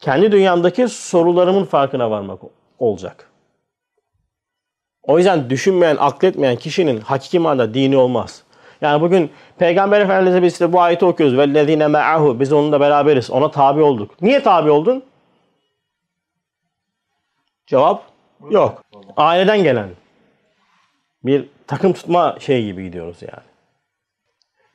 kendi 0.00 0.32
dünyamdaki 0.32 0.88
sorularımın 0.88 1.64
farkına 1.64 2.10
varmak 2.10 2.40
olacak. 2.78 3.30
O 5.02 5.18
yüzden 5.18 5.50
düşünmeyen, 5.50 5.96
akletmeyen 5.96 6.56
kişinin 6.56 7.00
hakiki 7.00 7.38
manada 7.38 7.74
dini 7.74 7.96
olmaz. 7.96 8.42
Yani 8.80 9.00
bugün 9.00 9.30
Peygamber 9.58 10.00
Efendimiz'e 10.00 10.42
biz 10.42 10.52
işte 10.52 10.72
bu 10.72 10.80
ayeti 10.80 11.04
okuyoruz. 11.04 11.38
Vellezine 11.38 11.88
me'ahu. 11.88 12.40
Biz 12.40 12.52
onunla 12.52 12.80
beraberiz. 12.80 13.30
Ona 13.30 13.50
tabi 13.50 13.82
olduk. 13.82 14.22
Niye 14.22 14.42
tabi 14.42 14.70
oldun? 14.70 15.02
Cevap 17.66 18.13
yok. 18.50 18.84
Aileden 19.16 19.62
gelen 19.62 19.90
bir 21.24 21.48
takım 21.66 21.92
tutma 21.92 22.36
şey 22.40 22.64
gibi 22.64 22.84
gidiyoruz 22.84 23.22
yani. 23.22 23.46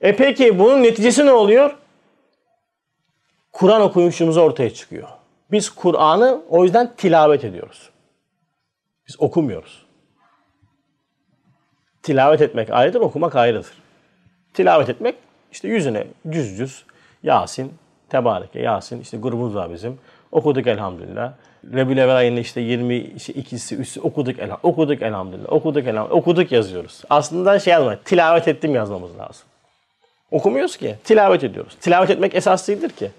E 0.01 0.15
peki 0.15 0.59
bunun 0.59 0.83
neticesi 0.83 1.25
ne 1.25 1.31
oluyor? 1.31 1.77
Kur'an 3.51 3.81
okuyuşumuz 3.81 4.37
ortaya 4.37 4.73
çıkıyor. 4.73 5.07
Biz 5.51 5.69
Kur'an'ı 5.69 6.41
o 6.49 6.63
yüzden 6.63 6.95
tilavet 6.95 7.43
ediyoruz. 7.43 7.89
Biz 9.07 9.21
okumuyoruz. 9.21 9.85
Tilavet 12.03 12.41
etmek 12.41 12.69
ayrıdır, 12.69 13.01
okumak 13.01 13.35
ayrıdır. 13.35 13.73
Tilavet 14.53 14.89
etmek 14.89 15.15
işte 15.51 15.67
yüzüne 15.67 16.07
cüz 16.29 16.57
cüz 16.57 16.85
Yasin, 17.23 17.73
Tebareke, 18.09 18.59
Yasin 18.59 19.01
işte 19.01 19.17
grubumuz 19.17 19.55
var 19.55 19.71
bizim. 19.73 19.99
Okuduk 20.31 20.67
elhamdülillah. 20.67 21.33
Rebül 21.73 21.97
Evvel 21.97 22.15
ayında 22.15 22.39
işte 22.39 22.61
22'si, 22.61 23.75
üstü 23.75 24.01
okuduk 24.01 24.39
elhamdülillah. 24.39 24.65
Okuduk 24.65 25.01
elhamdülillah. 25.01 25.51
Okuduk 25.51 25.87
elhamdülillah. 25.87 26.17
Okuduk 26.17 26.51
yazıyoruz. 26.51 27.01
Aslında 27.09 27.59
şey 27.59 27.73
yazmak, 27.73 28.05
tilavet 28.05 28.47
ettim 28.47 28.75
yazmamız 28.75 29.17
lazım. 29.17 29.47
Okumuyoruz 30.31 30.77
ki. 30.77 30.95
Tilavet 31.03 31.43
ediyoruz. 31.43 31.77
Tilavet 31.81 32.09
etmek 32.09 32.35
esas 32.35 32.67
değildir 32.67 32.89
ki. 32.89 33.11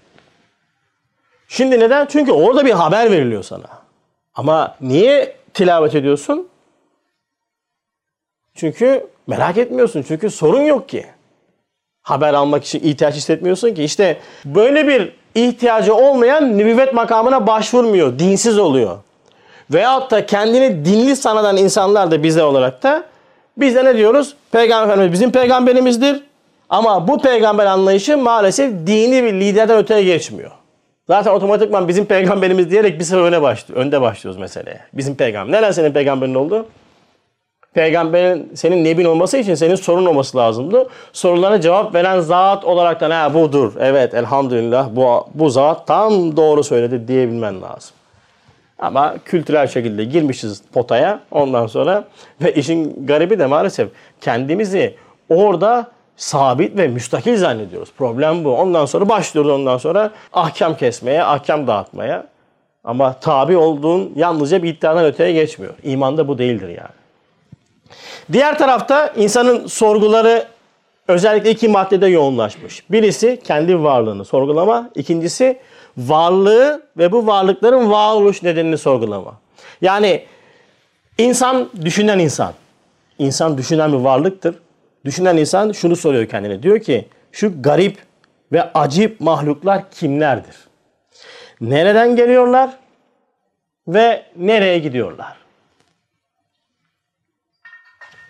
Şimdi 1.49 1.81
neden? 1.81 2.07
Çünkü 2.07 2.33
orada 2.33 2.67
bir 2.67 2.71
haber 2.71 3.11
veriliyor 3.11 3.43
sana. 3.43 3.69
Ama 4.35 4.76
niye 4.81 5.37
tilavet 5.55 5.95
ediyorsun? 5.95 6.49
Çünkü 8.55 9.07
merak 9.26 9.59
etmiyorsun. 9.59 10.05
Çünkü 10.09 10.31
sorun 10.31 10.62
yok 10.62 10.88
ki. 10.88 11.07
Haber 12.02 12.35
almak 12.35 12.64
için 12.64 12.81
ihtiyaç 12.81 13.14
hissetmiyorsun 13.14 13.75
ki. 13.75 13.85
İşte 13.85 14.21
böyle 14.45 14.87
bir 14.87 15.20
ihtiyacı 15.34 15.94
olmayan 15.94 16.58
nübüvvet 16.58 16.94
makamına 16.94 17.46
başvurmuyor. 17.46 18.18
Dinsiz 18.18 18.58
oluyor. 18.58 18.96
Veyahut 19.70 20.10
da 20.10 20.26
kendini 20.26 20.84
dinli 20.84 21.16
sanadan 21.16 21.56
insanlar 21.56 22.10
da 22.10 22.22
bize 22.22 22.42
olarak 22.42 22.82
da 22.82 23.04
biz 23.56 23.75
de 23.75 23.84
ne 23.84 23.96
diyoruz? 23.96 24.34
Peygamber 24.52 25.12
bizim 25.12 25.32
peygamberimizdir. 25.32 26.22
Ama 26.68 27.08
bu 27.08 27.22
peygamber 27.22 27.66
anlayışı 27.66 28.18
maalesef 28.18 28.72
dini 28.87 29.25
bir 29.25 29.32
liderden 29.32 29.78
öteye 29.78 30.04
geçmiyor. 30.04 30.50
Zaten 31.06 31.30
otomatikman 31.30 31.88
bizim 31.88 32.04
peygamberimiz 32.04 32.70
diyerek 32.70 32.99
bir 32.99 33.04
sıra 33.04 33.20
öne 33.20 33.42
başlıyor, 33.42 33.80
önde 33.80 34.00
başlıyoruz 34.00 34.40
meseleye. 34.40 34.80
Bizim 34.92 35.14
peygamber. 35.14 35.58
Neden 35.58 35.72
senin 35.72 35.92
peygamberin 35.92 36.34
oldu? 36.34 36.66
Peygamberin 37.75 38.53
senin 38.55 38.85
nebin 38.85 39.05
olması 39.05 39.37
için 39.39 39.55
senin 39.55 39.75
sorun 39.75 40.07
olması 40.07 40.39
lazımdı. 40.39 40.89
Sorulara 41.12 41.61
cevap 41.61 41.95
veren 41.95 42.21
zat 42.21 42.65
olarak 42.65 43.00
da 43.00 43.23
ha 43.23 43.35
budur. 43.35 43.73
Evet 43.81 44.15
elhamdülillah 44.15 44.89
bu, 44.93 45.29
bu 45.35 45.50
zat 45.50 45.87
tam 45.87 46.37
doğru 46.37 46.65
söyledi 46.65 47.09
diyebilmen 47.09 47.62
lazım. 47.62 47.93
Ama 48.79 49.15
kültürel 49.25 49.67
şekilde 49.67 50.05
girmişiz 50.05 50.62
potaya 50.73 51.21
ondan 51.31 51.67
sonra 51.67 52.05
ve 52.43 52.55
işin 52.55 53.07
garibi 53.07 53.39
de 53.39 53.47
maalesef 53.47 53.89
kendimizi 54.21 54.95
orada 55.29 55.91
sabit 56.17 56.77
ve 56.77 56.89
müstakil 56.89 57.37
zannediyoruz. 57.37 57.93
Problem 57.99 58.45
bu. 58.45 58.57
Ondan 58.57 58.87
sonra 58.87 59.09
başlıyoruz 59.09 59.53
ondan 59.53 59.79
sonra 59.79 60.11
ahkam 60.33 60.77
kesmeye, 60.77 61.25
ahkam 61.25 61.67
dağıtmaya. 61.67 62.27
Ama 62.85 63.12
tabi 63.12 63.57
olduğun 63.57 64.12
yalnızca 64.17 64.62
bir 64.62 64.69
iddiadan 64.75 65.05
öteye 65.05 65.33
geçmiyor. 65.33 65.75
İmanda 65.83 66.29
bu 66.29 66.39
değildir 66.39 66.69
yani. 66.69 67.00
Diğer 68.32 68.58
tarafta 68.58 69.12
insanın 69.16 69.66
sorguları 69.66 70.46
özellikle 71.08 71.50
iki 71.50 71.68
maddede 71.68 72.06
yoğunlaşmış. 72.06 72.90
Birisi 72.90 73.40
kendi 73.44 73.82
varlığını 73.82 74.25
sorgulama, 74.25 74.90
ikincisi 74.94 75.58
varlığı 75.96 76.82
ve 76.96 77.12
bu 77.12 77.26
varlıkların 77.26 77.90
varoluş 77.90 78.42
nedenini 78.42 78.78
sorgulama. 78.78 79.34
Yani 79.82 80.25
insan 81.18 81.68
düşünen 81.84 82.18
insan. 82.18 82.52
İnsan 83.18 83.58
düşünen 83.58 83.92
bir 83.92 83.99
varlıktır. 83.99 84.54
Düşünen 85.04 85.37
insan 85.37 85.72
şunu 85.72 85.96
soruyor 85.96 86.26
kendine. 86.26 86.62
Diyor 86.62 86.80
ki 86.80 87.08
şu 87.32 87.62
garip 87.62 87.99
ve 88.52 88.72
acip 88.72 89.20
mahluklar 89.20 89.90
kimlerdir? 89.90 90.56
Nereden 91.60 92.16
geliyorlar 92.16 92.70
ve 93.88 94.22
nereye 94.37 94.78
gidiyorlar? 94.78 95.39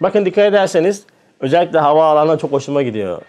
Bakın 0.01 0.25
dikkat 0.25 0.45
ederseniz 0.45 1.05
özellikle 1.41 1.79
havaalanına 1.79 2.39
çok 2.39 2.53
hoşuma 2.53 2.83
gidiyor. 2.83 3.23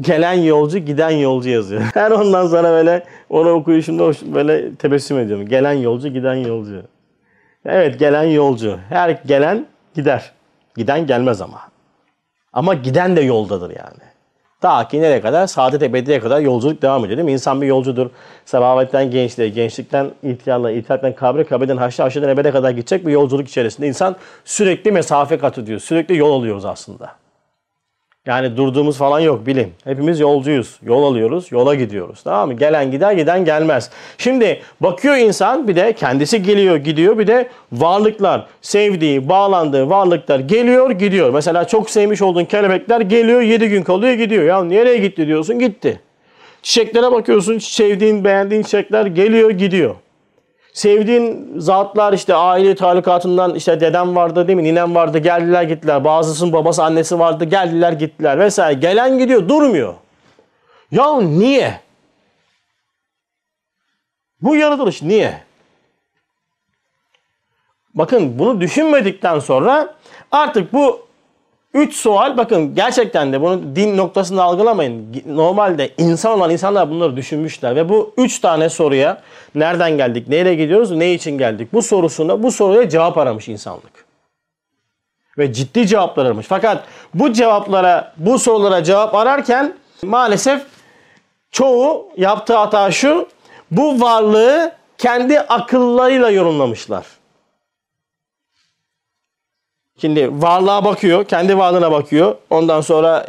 Gelen 0.00 0.32
yolcu, 0.32 0.78
giden 0.78 1.10
yolcu 1.10 1.48
yazıyor. 1.48 1.82
Her 1.94 2.10
ondan 2.10 2.46
sonra 2.46 2.70
böyle 2.70 3.04
onu 3.30 3.50
okuyuşumda 3.50 4.02
hoş, 4.02 4.22
böyle 4.22 4.74
tebessüm 4.74 5.18
ediyorum. 5.18 5.46
Gelen 5.46 5.72
yolcu, 5.72 6.08
giden 6.08 6.34
yolcu. 6.34 6.82
Evet 7.64 7.98
gelen 7.98 8.22
yolcu. 8.24 8.78
Her 8.88 9.10
gelen 9.10 9.66
gider. 9.94 10.32
Giden 10.76 11.06
gelmez 11.06 11.40
ama. 11.40 11.60
Ama 12.52 12.74
giden 12.74 13.16
de 13.16 13.20
yoldadır 13.20 13.70
yani. 13.70 14.11
Ta 14.62 14.88
ki 14.88 15.00
nereye 15.00 15.20
kadar? 15.20 15.46
Saadet 15.46 15.82
ebediye 15.82 16.20
kadar 16.20 16.40
yolculuk 16.40 16.82
devam 16.82 17.04
ediyor 17.04 17.16
değil 17.16 17.26
mi? 17.26 17.32
İnsan 17.32 17.60
bir 17.60 17.66
yolcudur. 17.66 18.10
Sebavetten 18.44 19.10
gençliğe, 19.10 19.48
gençlikten 19.48 20.10
ihtiyarla, 20.22 20.70
ihtiyardan 20.70 21.12
kabre, 21.14 21.44
kabreden 21.44 21.76
haşra, 21.76 22.04
haşradan 22.04 22.28
ebede 22.28 22.50
kadar 22.50 22.70
gidecek 22.70 23.06
bir 23.06 23.12
yolculuk 23.12 23.48
içerisinde. 23.48 23.88
insan 23.88 24.16
sürekli 24.44 24.92
mesafe 24.92 25.38
kat 25.38 25.58
ediyor. 25.58 25.80
Sürekli 25.80 26.16
yol 26.16 26.40
alıyoruz 26.40 26.64
aslında. 26.64 27.21
Yani 28.26 28.56
durduğumuz 28.56 28.96
falan 28.96 29.20
yok 29.20 29.46
bilin. 29.46 29.72
Hepimiz 29.84 30.20
yolcuyuz. 30.20 30.78
Yol 30.82 31.02
alıyoruz, 31.04 31.52
yola 31.52 31.74
gidiyoruz. 31.74 32.22
Tamam 32.22 32.48
mı? 32.48 32.54
Gelen 32.54 32.90
gider, 32.90 33.12
giden 33.12 33.44
gelmez. 33.44 33.90
Şimdi 34.18 34.60
bakıyor 34.80 35.16
insan 35.16 35.68
bir 35.68 35.76
de 35.76 35.92
kendisi 35.92 36.42
geliyor, 36.42 36.76
gidiyor. 36.76 37.18
Bir 37.18 37.26
de 37.26 37.48
varlıklar, 37.72 38.46
sevdiği, 38.60 39.28
bağlandığı 39.28 39.90
varlıklar 39.90 40.38
geliyor, 40.38 40.90
gidiyor. 40.90 41.30
Mesela 41.30 41.66
çok 41.66 41.90
sevmiş 41.90 42.22
olduğun 42.22 42.44
kelebekler 42.44 43.00
geliyor, 43.00 43.40
7 43.40 43.68
gün 43.68 43.82
kalıyor, 43.82 44.12
gidiyor. 44.12 44.44
Ya 44.44 44.64
nereye 44.64 44.98
gitti 44.98 45.26
diyorsun? 45.26 45.58
Gitti. 45.58 46.00
Çiçeklere 46.62 47.12
bakıyorsun, 47.12 47.58
sevdiğin, 47.58 48.24
beğendiğin 48.24 48.62
çiçekler 48.62 49.06
geliyor, 49.06 49.50
gidiyor. 49.50 49.94
Sevdiğin 50.72 51.54
zatlar 51.60 52.12
işte 52.12 52.34
aile 52.34 52.74
talukatından 52.74 53.54
işte 53.54 53.80
dedem 53.80 54.16
vardı 54.16 54.48
değil 54.48 54.56
mi? 54.56 54.64
Ninem 54.64 54.94
vardı 54.94 55.18
geldiler 55.18 55.62
gittiler. 55.62 56.04
Bazısının 56.04 56.52
babası 56.52 56.84
annesi 56.84 57.18
vardı 57.18 57.44
geldiler 57.44 57.92
gittiler 57.92 58.38
vesaire. 58.38 58.78
Gelen 58.80 59.18
gidiyor 59.18 59.48
durmuyor. 59.48 59.94
Ya 60.90 61.20
niye? 61.20 61.80
Bu 64.42 64.56
yaratılış 64.56 65.02
niye? 65.02 65.42
Bakın 67.94 68.38
bunu 68.38 68.60
düşünmedikten 68.60 69.38
sonra 69.38 69.94
artık 70.30 70.72
bu 70.72 71.06
Üç 71.74 71.94
sual 71.94 72.36
bakın 72.36 72.74
gerçekten 72.74 73.32
de 73.32 73.40
bunu 73.40 73.76
din 73.76 73.96
noktasında 73.96 74.42
algılamayın. 74.42 75.22
Normalde 75.26 75.90
insan 75.98 76.32
olan 76.32 76.50
insanlar 76.50 76.90
bunları 76.90 77.16
düşünmüşler 77.16 77.76
ve 77.76 77.88
bu 77.88 78.14
üç 78.16 78.38
tane 78.38 78.68
soruya 78.68 79.22
nereden 79.54 79.96
geldik, 79.96 80.28
nereye 80.28 80.54
gidiyoruz, 80.54 80.90
ne 80.90 81.12
için 81.12 81.38
geldik? 81.38 81.72
Bu 81.72 81.82
sorusuna 81.82 82.42
bu 82.42 82.52
soruya 82.52 82.88
cevap 82.88 83.18
aramış 83.18 83.48
insanlık. 83.48 84.04
Ve 85.38 85.52
ciddi 85.52 85.86
cevaplar 85.86 86.26
aramış. 86.26 86.46
Fakat 86.46 86.84
bu 87.14 87.32
cevaplara, 87.32 88.12
bu 88.16 88.38
sorulara 88.38 88.84
cevap 88.84 89.14
ararken 89.14 89.74
maalesef 90.02 90.62
çoğu 91.50 92.08
yaptığı 92.16 92.56
hata 92.56 92.90
şu. 92.90 93.28
Bu 93.70 94.00
varlığı 94.00 94.72
kendi 94.98 95.40
akıllarıyla 95.40 96.30
yorumlamışlar. 96.30 97.06
Şimdi 100.02 100.42
varlığa 100.42 100.84
bakıyor, 100.84 101.24
kendi 101.24 101.58
varlığına 101.58 101.92
bakıyor. 101.92 102.34
Ondan 102.50 102.80
sonra 102.80 103.26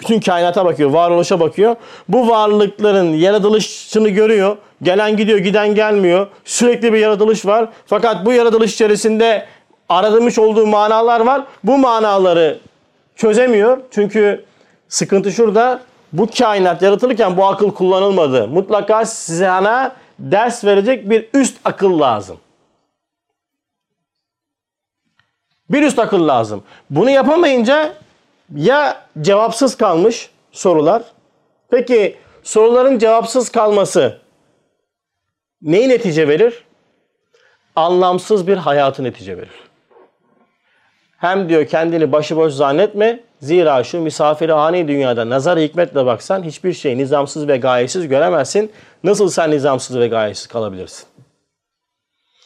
bütün 0.00 0.20
kainata 0.20 0.64
bakıyor, 0.64 0.90
varoluşa 0.90 1.40
bakıyor. 1.40 1.76
Bu 2.08 2.28
varlıkların 2.28 3.12
yaratılışını 3.12 4.08
görüyor. 4.08 4.56
Gelen 4.82 5.16
gidiyor, 5.16 5.38
giden 5.38 5.74
gelmiyor. 5.74 6.26
Sürekli 6.44 6.92
bir 6.92 6.98
yaratılış 6.98 7.46
var. 7.46 7.68
Fakat 7.86 8.26
bu 8.26 8.32
yaratılış 8.32 8.74
içerisinde 8.74 9.46
aradığımız 9.88 10.38
olduğu 10.38 10.66
manalar 10.66 11.20
var. 11.20 11.44
Bu 11.64 11.78
manaları 11.78 12.58
çözemiyor. 13.16 13.78
Çünkü 13.90 14.44
sıkıntı 14.88 15.32
şurada. 15.32 15.80
Bu 16.12 16.28
kainat 16.38 16.82
yaratılırken 16.82 17.36
bu 17.36 17.46
akıl 17.46 17.70
kullanılmadı. 17.70 18.48
Mutlaka 18.48 19.04
sana 19.04 19.92
ders 20.18 20.64
verecek 20.64 21.10
bir 21.10 21.28
üst 21.34 21.56
akıl 21.64 22.00
lazım. 22.00 22.36
Bir 25.70 25.82
üst 25.82 25.98
akıl 25.98 26.28
lazım. 26.28 26.62
Bunu 26.90 27.10
yapamayınca 27.10 27.92
ya 28.56 29.02
cevapsız 29.20 29.76
kalmış 29.76 30.30
sorular. 30.52 31.02
Peki 31.70 32.16
soruların 32.42 32.98
cevapsız 32.98 33.48
kalması 33.48 34.18
neyi 35.62 35.88
netice 35.88 36.28
verir? 36.28 36.64
Anlamsız 37.76 38.46
bir 38.46 38.56
hayatı 38.56 39.04
netice 39.04 39.36
verir. 39.36 39.68
Hem 41.18 41.48
diyor 41.48 41.66
kendini 41.66 42.12
başıboş 42.12 42.52
zannetme. 42.52 43.20
Zira 43.40 43.84
şu 43.84 44.00
misafirhane 44.00 44.88
dünyada 44.88 45.28
nazar 45.28 45.58
hikmetle 45.58 46.06
baksan 46.06 46.42
hiçbir 46.42 46.72
şey 46.72 46.98
nizamsız 46.98 47.48
ve 47.48 47.56
gayesiz 47.56 48.08
göremezsin. 48.08 48.72
Nasıl 49.04 49.28
sen 49.28 49.50
nizamsız 49.50 49.98
ve 49.98 50.08
gayesiz 50.08 50.46
kalabilirsin? 50.46 51.06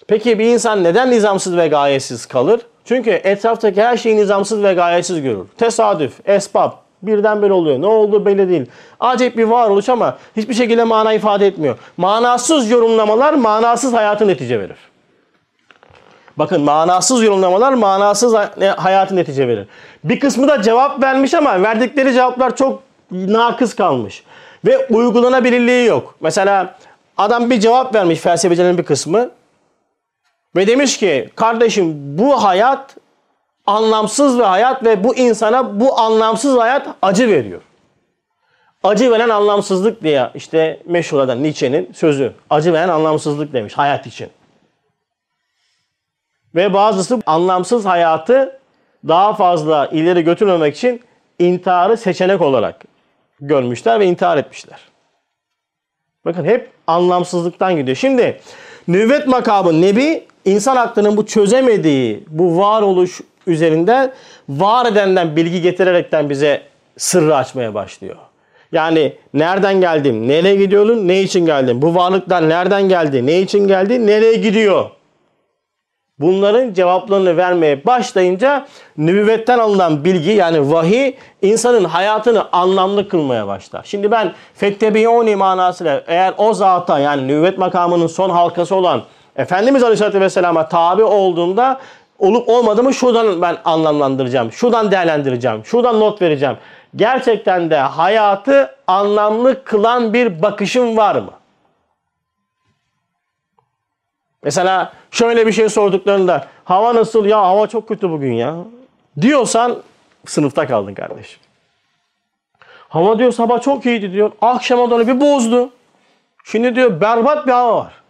Peki 0.07 0.39
bir 0.39 0.45
insan 0.45 0.85
neden 0.85 1.11
nizamsız 1.11 1.57
ve 1.57 1.69
gayesiz 1.69 2.27
kalır? 2.27 2.61
Çünkü 2.85 3.11
etraftaki 3.11 3.83
her 3.83 3.97
şeyi 3.97 4.17
nizamsız 4.17 4.63
ve 4.63 4.75
gayesiz 4.75 5.23
görür. 5.23 5.47
Tesadüf, 5.59 6.29
esbab, 6.29 6.73
birdenbire 7.03 7.53
oluyor. 7.53 7.81
Ne 7.81 7.87
olduğu 7.87 8.27
belli 8.27 8.49
değil. 8.49 8.67
Acayip 9.01 9.37
bir 9.37 9.45
varoluş 9.45 9.89
ama 9.89 10.19
hiçbir 10.37 10.55
şekilde 10.55 10.85
mana 10.85 11.13
ifade 11.13 11.47
etmiyor. 11.47 11.79
Manasız 11.97 12.71
yorumlamalar 12.71 13.35
manasız 13.35 13.93
hayatı 13.93 14.29
netice 14.29 14.61
verir. 14.61 14.77
Bakın 16.37 16.61
manasız 16.61 17.23
yorumlamalar 17.23 17.73
manasız 17.73 18.35
hayatı 18.77 19.17
netice 19.17 19.49
verir. 19.49 19.67
Bir 20.05 20.21
kısmı 20.21 20.49
da 20.49 20.63
cevap 20.63 21.03
vermiş 21.03 21.35
ama 21.35 21.63
verdikleri 21.63 22.13
cevaplar 22.15 22.57
çok 22.57 22.83
nakıs 23.11 23.75
kalmış. 23.75 24.25
Ve 24.67 24.87
uygulanabilirliği 24.87 25.87
yok. 25.87 26.15
Mesela 26.21 26.75
adam 27.17 27.51
bir 27.51 27.61
cevap 27.61 27.95
vermiş 27.95 28.19
felsefecilerin 28.19 28.79
bir 28.79 28.85
kısmı. 28.85 29.31
Ve 30.57 30.67
demiş 30.67 30.99
ki 30.99 31.31
kardeşim 31.37 32.19
bu 32.19 32.45
hayat 32.45 32.97
anlamsız 33.67 34.39
bir 34.39 34.45
hayat 34.45 34.85
ve 34.85 35.05
bu 35.05 35.17
insana 35.17 35.81
bu 35.81 35.99
anlamsız 36.01 36.59
hayat 36.59 36.89
acı 37.03 37.29
veriyor. 37.29 37.63
Acı 38.83 39.11
veren 39.11 39.29
anlamsızlık 39.29 40.03
diye 40.03 40.31
işte 40.35 40.81
meşhur 40.87 41.19
adam 41.19 41.43
Nietzsche'nin 41.43 41.93
sözü. 41.93 42.33
Acı 42.51 42.73
veren 42.73 42.89
anlamsızlık 42.89 43.53
demiş 43.53 43.79
hayat 43.79 44.07
için. 44.07 44.29
Ve 46.55 46.75
bazısı 46.75 47.21
anlamsız 47.27 47.85
hayatı 47.85 48.61
daha 49.09 49.35
fazla 49.35 49.87
ileri 49.87 50.25
götürmemek 50.25 50.77
için 50.77 51.03
intiharı 51.39 51.97
seçenek 51.97 52.41
olarak 52.41 52.85
görmüşler 53.41 54.01
ve 54.01 54.07
intihar 54.07 54.37
etmişler. 54.37 54.79
Bakın 56.25 56.45
hep 56.45 56.71
anlamsızlıktan 56.87 57.77
gidiyor. 57.77 57.97
Şimdi 57.97 58.41
nüvvet 58.89 59.27
makamı 59.27 59.81
nebi 59.81 60.27
insan 60.45 60.77
aklının 60.77 61.17
bu 61.17 61.27
çözemediği 61.27 62.25
bu 62.29 62.59
varoluş 62.59 63.21
üzerinde 63.47 64.13
var 64.49 64.87
edenden 64.87 65.37
bilgi 65.37 65.63
getirerekten 65.63 66.31
bize 66.31 66.63
sırrı 66.97 67.37
açmaya 67.37 67.75
başlıyor. 67.75 68.17
Yani 68.73 69.13
nereden 69.35 69.81
geldim, 69.81 70.29
nereye 70.29 70.57
gidiyorum, 70.57 71.09
ne 71.09 71.21
için 71.21 71.47
geldim? 71.47 71.83
Bu 71.83 71.95
varlıklar 71.95 72.49
nereden 72.49 72.89
geldi, 72.89 73.27
ne 73.27 73.41
için 73.41 73.69
geldi, 73.69 74.07
nereye 74.07 74.35
gidiyor? 74.35 74.91
Bunların 76.19 76.75
cevaplarını 76.75 77.37
vermeye 77.37 77.87
başlayınca 77.87 78.67
nübüvvetten 78.97 79.59
alınan 79.59 80.05
bilgi 80.05 80.31
yani 80.31 80.73
vahiy 80.73 81.15
insanın 81.43 81.85
hayatını 81.85 82.53
anlamlı 82.53 83.09
kılmaya 83.09 83.47
başlar. 83.47 83.83
Şimdi 83.85 84.11
ben 84.11 84.33
fettebiyoni 84.55 85.37
manasıyla 85.37 86.05
eğer 86.07 86.35
o 86.39 86.55
zata 86.55 86.99
yani 86.99 87.29
nübüvvet 87.29 87.59
makamının 87.59 88.07
son 88.07 88.31
halkası 88.31 88.75
olan 88.75 89.03
Efendimiz 89.37 89.83
Aleyhisselatü 89.83 90.21
Vesselam'a 90.21 90.69
tabi 90.69 91.03
olduğunda 91.03 91.81
olup 92.19 92.49
olmadığımı 92.49 92.95
şuradan 92.95 93.43
ben 93.43 93.57
anlamlandıracağım. 93.65 94.53
Şuradan 94.53 94.91
değerlendireceğim. 94.91 95.65
Şuradan 95.65 96.01
not 96.01 96.23
vereceğim. 96.23 96.57
Gerçekten 96.97 97.71
de 97.71 97.77
hayatı 97.77 98.77
anlamlı 98.87 99.65
kılan 99.65 100.13
bir 100.13 100.43
bakışım 100.43 100.97
var 100.97 101.15
mı? 101.15 101.31
Mesela 104.43 104.93
şöyle 105.11 105.47
bir 105.47 105.53
şey 105.53 105.69
sorduklarında 105.69 106.47
hava 106.65 106.95
nasıl 106.95 107.25
ya 107.25 107.41
hava 107.41 107.67
çok 107.67 107.89
kötü 107.89 108.11
bugün 108.11 108.33
ya 108.33 108.57
diyorsan 109.21 109.83
sınıfta 110.27 110.67
kaldın 110.67 110.95
kardeşim. 110.95 111.41
Hava 112.89 113.19
diyor 113.19 113.33
sabah 113.33 113.61
çok 113.61 113.87
iyiydi 113.87 114.13
diyor. 114.13 114.33
Akşama 114.41 114.91
doğru 114.91 115.07
bir 115.07 115.21
bozdu. 115.21 115.71
Şimdi 116.45 116.75
diyor 116.75 117.01
berbat 117.01 117.47
bir 117.47 117.53
hava 117.53 117.77
var. 117.77 118.02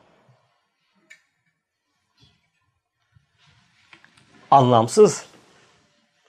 Anlamsız. 4.53 5.25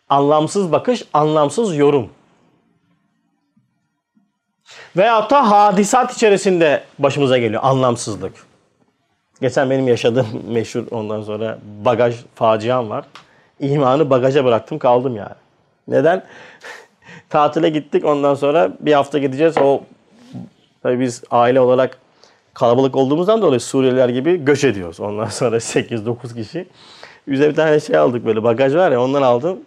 Anlamsız 0.09 0.71
bakış, 0.71 1.03
anlamsız 1.13 1.77
yorum. 1.77 2.09
Veyahut 4.97 5.31
da 5.31 5.51
hadisat 5.51 6.13
içerisinde 6.13 6.83
başımıza 6.99 7.37
geliyor 7.37 7.61
anlamsızlık. 7.63 8.33
Geçen 9.41 9.69
benim 9.69 9.87
yaşadığım 9.87 10.27
meşhur 10.47 10.83
ondan 10.91 11.21
sonra 11.21 11.59
bagaj 11.85 12.15
faciam 12.35 12.89
var. 12.89 13.05
İmanı 13.59 14.09
bagaja 14.09 14.45
bıraktım 14.45 14.79
kaldım 14.79 15.15
yani. 15.15 15.35
Neden? 15.87 16.23
Tatile 17.29 17.69
gittik 17.69 18.05
ondan 18.05 18.35
sonra 18.35 18.71
bir 18.79 18.93
hafta 18.93 19.19
gideceğiz. 19.19 19.57
O 19.57 19.81
tabii 20.83 20.99
biz 20.99 21.23
aile 21.31 21.59
olarak 21.59 21.97
kalabalık 22.53 22.95
olduğumuzdan 22.95 23.41
dolayı 23.41 23.59
Suriyeliler 23.59 24.09
gibi 24.09 24.45
göç 24.45 24.63
ediyoruz. 24.63 24.99
Ondan 24.99 25.27
sonra 25.27 25.55
8-9 25.57 26.35
kişi. 26.35 26.67
Bize 27.27 27.49
bir 27.49 27.55
tane 27.55 27.79
şey 27.79 27.97
aldık 27.97 28.25
böyle 28.25 28.43
bagaj 28.43 28.75
var 28.75 28.91
ya 28.91 29.01
ondan 29.01 29.21
aldım. 29.21 29.59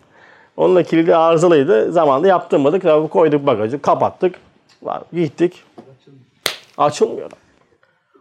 Onunla 0.57 0.83
kilidi 0.83 1.17
arızalıydı. 1.17 1.93
Zamanında 1.93 2.29
yaptırmadık. 2.29 2.83
Tabii 2.83 3.09
koyduk 3.09 3.47
bagajı 3.47 3.83
kapattık. 3.83 4.35
Var, 4.83 5.03
gittik. 5.13 5.65
Açılmıyor. 6.79 7.31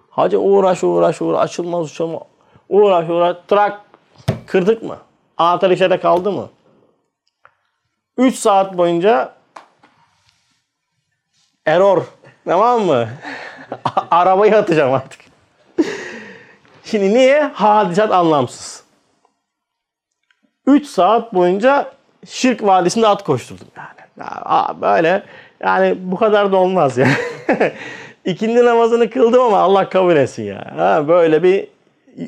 Hacı 0.10 0.39
uğraş 0.39 0.84
uğraş 0.84 1.21
uğraş 1.21 1.43
açılmaz 1.43 1.86
açılmaz. 1.86 2.21
Uğraş 2.69 3.10
uğraş 3.10 3.38
trak 3.48 3.82
kırdık 4.48 4.84
mı? 4.84 4.98
Anahtar 5.38 5.69
içeride 5.69 6.00
kaldı 6.00 6.32
mı? 6.32 6.50
3 8.17 8.36
saat 8.36 8.78
boyunca 8.78 9.34
error. 11.65 12.04
Tamam 12.45 12.82
mı? 12.82 13.10
Arabayı 14.12 14.58
atacağım 14.58 14.93
artık. 14.93 15.19
Şimdi 16.84 17.13
niye? 17.13 17.43
Hadisat 17.43 18.12
anlamsız. 18.12 18.85
3 20.67 20.88
saat 20.88 21.34
boyunca 21.34 21.91
Şirk 22.25 22.63
Vadisi'nde 22.63 23.08
at 23.08 23.23
koşturdum 23.23 23.67
yani. 23.78 24.30
Ya, 24.30 24.75
böyle 24.82 25.23
yani 25.63 25.95
bu 25.99 26.15
kadar 26.15 26.51
da 26.51 26.58
olmaz 26.58 26.97
ya. 26.97 27.08
İkindi 28.25 28.65
namazını 28.65 29.10
kıldım 29.10 29.41
ama 29.41 29.60
Allah 29.60 29.89
kabul 29.89 30.15
etsin 30.15 30.43
ya. 30.43 30.73
Ha, 30.78 31.08
böyle 31.08 31.43
bir 31.43 31.67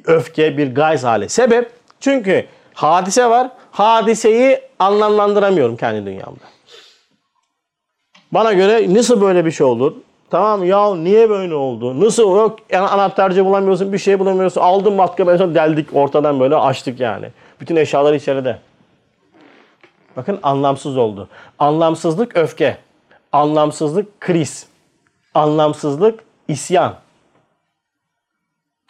öfke, 0.06 0.58
bir 0.58 0.76
gayz 0.76 1.04
hali. 1.04 1.30
Sebep? 1.30 1.72
Çünkü 2.00 2.46
hadise 2.74 3.30
var. 3.30 3.50
Hadiseyi 3.72 4.60
anlamlandıramıyorum 4.80 5.78
kendi 5.78 6.06
dünyamda. 6.06 6.44
Bana 8.32 8.54
göre 8.54 8.94
nasıl 8.94 9.22
böyle 9.22 9.46
bir 9.46 9.52
şey 9.52 9.68
olur? 9.68 9.94
Tamam 10.30 10.64
ya 10.64 10.96
niye 10.96 11.30
böyle 11.30 11.56
oldu? 11.56 12.02
Nasıl 12.02 12.36
yok 12.36 12.60
yani 12.72 12.88
anahtarcı 12.88 13.46
bulamıyorsun, 13.46 13.94
bir 13.94 13.98
şey 13.98 14.20
bulamıyorsun. 14.20 14.62
Aldım 14.62 14.94
matkabı 14.94 15.56
deldik 15.56 15.88
ortadan 15.94 16.40
böyle 16.40 16.56
açtık 16.56 17.00
yani. 17.00 17.26
Bütün 17.62 17.76
eşyalar 17.76 18.14
içeride. 18.14 18.60
Bakın 20.16 20.40
anlamsız 20.44 20.98
oldu. 20.98 21.30
Anlamsızlık 21.60 22.38
öfke. 22.38 22.78
Anlamsızlık 23.32 24.22
kriz. 24.22 24.68
Anlamsızlık 25.34 26.24
isyan. 26.48 26.96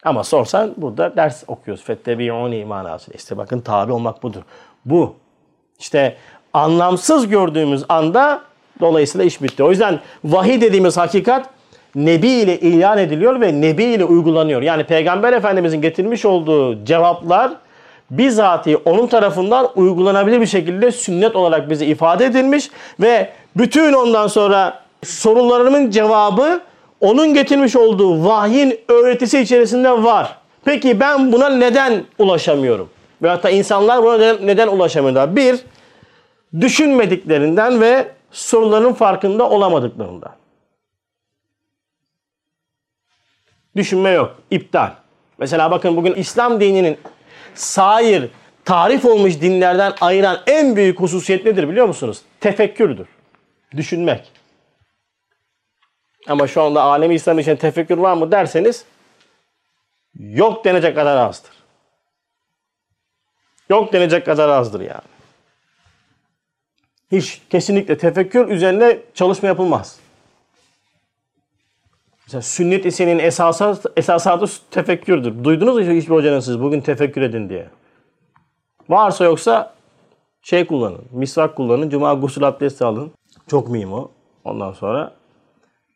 Ama 0.03 0.23
sorsan 0.23 0.73
burada 0.77 1.15
ders 1.15 1.43
okuyoruz. 1.47 1.83
Fettebi'uni 1.83 2.65
manası. 2.65 3.13
İşte 3.13 3.37
bakın 3.37 3.59
tabi 3.59 3.91
olmak 3.91 4.23
budur. 4.23 4.41
Bu. 4.85 5.15
İşte 5.79 6.17
anlamsız 6.53 7.27
gördüğümüz 7.27 7.83
anda 7.89 8.41
dolayısıyla 8.79 9.25
iş 9.25 9.41
bitti. 9.41 9.63
O 9.63 9.69
yüzden 9.69 9.99
vahiy 10.23 10.61
dediğimiz 10.61 10.97
hakikat 10.97 11.49
Nebi 11.95 12.27
ile 12.27 12.59
ilan 12.59 12.97
ediliyor 12.97 13.41
ve 13.41 13.61
Nebi 13.61 13.83
ile 13.83 14.05
uygulanıyor. 14.05 14.61
Yani 14.61 14.83
Peygamber 14.83 15.33
Efendimizin 15.33 15.81
getirmiş 15.81 16.25
olduğu 16.25 16.85
cevaplar 16.85 17.51
bizatihi 18.11 18.77
onun 18.77 19.07
tarafından 19.07 19.69
uygulanabilir 19.75 20.41
bir 20.41 20.45
şekilde 20.45 20.91
sünnet 20.91 21.35
olarak 21.35 21.69
bize 21.69 21.85
ifade 21.85 22.25
edilmiş 22.25 22.69
ve 22.99 23.33
bütün 23.55 23.93
ondan 23.93 24.27
sonra 24.27 24.83
sorularımın 25.03 25.91
cevabı 25.91 26.61
onun 27.01 27.33
getirmiş 27.33 27.75
olduğu 27.75 28.25
vahyin 28.25 28.79
öğretisi 28.87 29.39
içerisinde 29.39 30.03
var. 30.03 30.37
Peki 30.65 30.99
ben 30.99 31.31
buna 31.31 31.49
neden 31.49 32.03
ulaşamıyorum? 32.17 32.89
Ve 33.21 33.29
hatta 33.29 33.49
insanlar 33.49 34.03
buna 34.03 34.33
neden, 34.33 34.67
ulaşamıyorlar? 34.67 35.35
Bir, 35.35 35.59
düşünmediklerinden 36.61 37.81
ve 37.81 38.07
soruların 38.31 38.93
farkında 38.93 39.49
olamadıklarından. 39.49 40.31
Düşünme 43.75 44.09
yok, 44.09 44.35
iptal. 44.51 44.91
Mesela 45.37 45.71
bakın 45.71 45.95
bugün 45.95 46.13
İslam 46.13 46.59
dininin 46.59 46.97
sair, 47.59 48.29
tarif 48.65 49.05
olmuş 49.05 49.41
dinlerden 49.41 49.93
ayıran 50.01 50.39
en 50.47 50.75
büyük 50.75 50.99
hususiyet 50.99 51.45
nedir 51.45 51.69
biliyor 51.69 51.87
musunuz? 51.87 52.21
Tefekkürdür. 52.39 53.07
Düşünmek. 53.75 54.31
Ama 56.27 56.47
şu 56.47 56.61
anda 56.61 56.81
alemi 56.81 57.15
İslam 57.15 57.39
için 57.39 57.55
tefekkür 57.55 57.97
var 57.97 58.13
mı 58.13 58.31
derseniz 58.31 58.85
yok 60.19 60.65
denecek 60.65 60.95
kadar 60.95 61.17
azdır. 61.17 61.51
Yok 63.69 63.93
denecek 63.93 64.25
kadar 64.25 64.49
azdır 64.49 64.81
yani. 64.81 65.01
Hiç 67.11 67.41
kesinlikle 67.49 67.97
tefekkür 67.97 68.47
üzerine 68.47 68.99
çalışma 69.13 69.47
yapılmaz. 69.47 69.99
Mesela 72.27 72.41
sünnet 72.41 72.85
isenin 72.85 73.19
esasat, 73.19 73.85
esasatı 73.97 74.45
tefekkürdür. 74.71 75.43
Duydunuz 75.43 75.87
mu 75.87 75.93
hiçbir 75.93 76.15
hocanın 76.15 76.39
siz 76.39 76.61
bugün 76.61 76.81
tefekkür 76.81 77.21
edin 77.21 77.49
diye. 77.49 77.69
Varsa 78.89 79.25
yoksa 79.25 79.73
şey 80.41 80.67
kullanın. 80.67 81.01
Misvak 81.11 81.55
kullanın. 81.55 81.89
Cuma 81.89 82.13
gusül 82.13 82.47
abdesti 82.47 82.85
alın. 82.85 83.11
Çok 83.47 83.69
mühim 83.69 83.93
o. 83.93 84.11
Ondan 84.43 84.71
sonra 84.71 85.13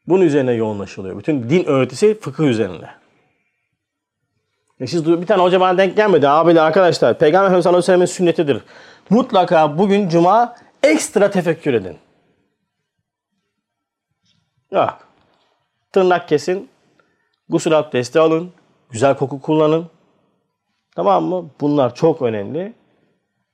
bunun 0.08 0.26
üzerine 0.26 0.52
yoğunlaşılıyor. 0.52 1.20
Bütün 1.20 1.50
din 1.50 1.66
öğretisi 1.66 2.20
fıkıh 2.20 2.44
üzerinde. 2.44 2.90
E 4.80 4.88
siz 4.88 5.06
bir 5.06 5.28
tane 5.28 5.42
hoca 5.44 5.60
bana 5.60 5.78
denk 5.78 5.96
gelmedi. 5.96 6.30
Abiler 6.30 6.64
arkadaşlar 6.64 7.18
Peygamber 7.18 7.46
Efendimiz 7.46 7.64
sallallahu 7.64 7.78
aleyhi 7.78 8.02
ve 8.02 8.08
sellem'in 8.08 8.36
sünnetidir. 8.36 8.64
Mutlaka 9.10 9.78
bugün 9.78 10.10
cuma 10.10 10.56
ekstra 10.84 11.32
tefekkür 11.32 11.74
edin. 11.74 11.98
Yok. 14.72 15.11
Tırnak 15.92 16.28
kesin. 16.28 16.70
Gusül 17.50 17.80
abdesti 17.80 18.20
alın. 18.20 18.52
Güzel 18.90 19.18
koku 19.18 19.42
kullanın. 19.42 19.88
Tamam 20.96 21.24
mı? 21.24 21.50
Bunlar 21.62 21.96
çok 21.96 22.22
önemli. 22.22 22.74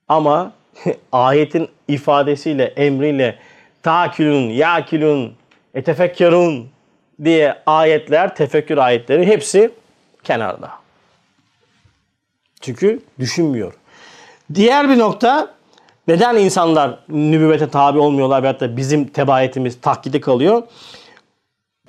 Ama 0.07 0.51
ayetin 1.11 1.69
ifadesiyle, 1.87 2.63
emriyle 2.63 3.39
takilun, 3.83 4.49
yakilun, 4.49 5.33
etefekkerun 5.73 6.69
diye 7.23 7.55
ayetler, 7.65 8.35
tefekkür 8.35 8.77
ayetleri 8.77 9.27
hepsi 9.27 9.71
kenarda. 10.23 10.71
Çünkü 12.61 12.99
düşünmüyor. 13.19 13.73
Diğer 14.53 14.89
bir 14.89 14.99
nokta 14.99 15.53
neden 16.07 16.35
insanlar 16.35 16.99
nübüvvete 17.09 17.69
tabi 17.69 17.99
olmuyorlar 17.99 18.43
veyahut 18.43 18.61
da 18.61 18.77
bizim 18.77 19.05
tebayetimiz 19.07 19.81
taklidi 19.81 20.21
kalıyor? 20.21 20.63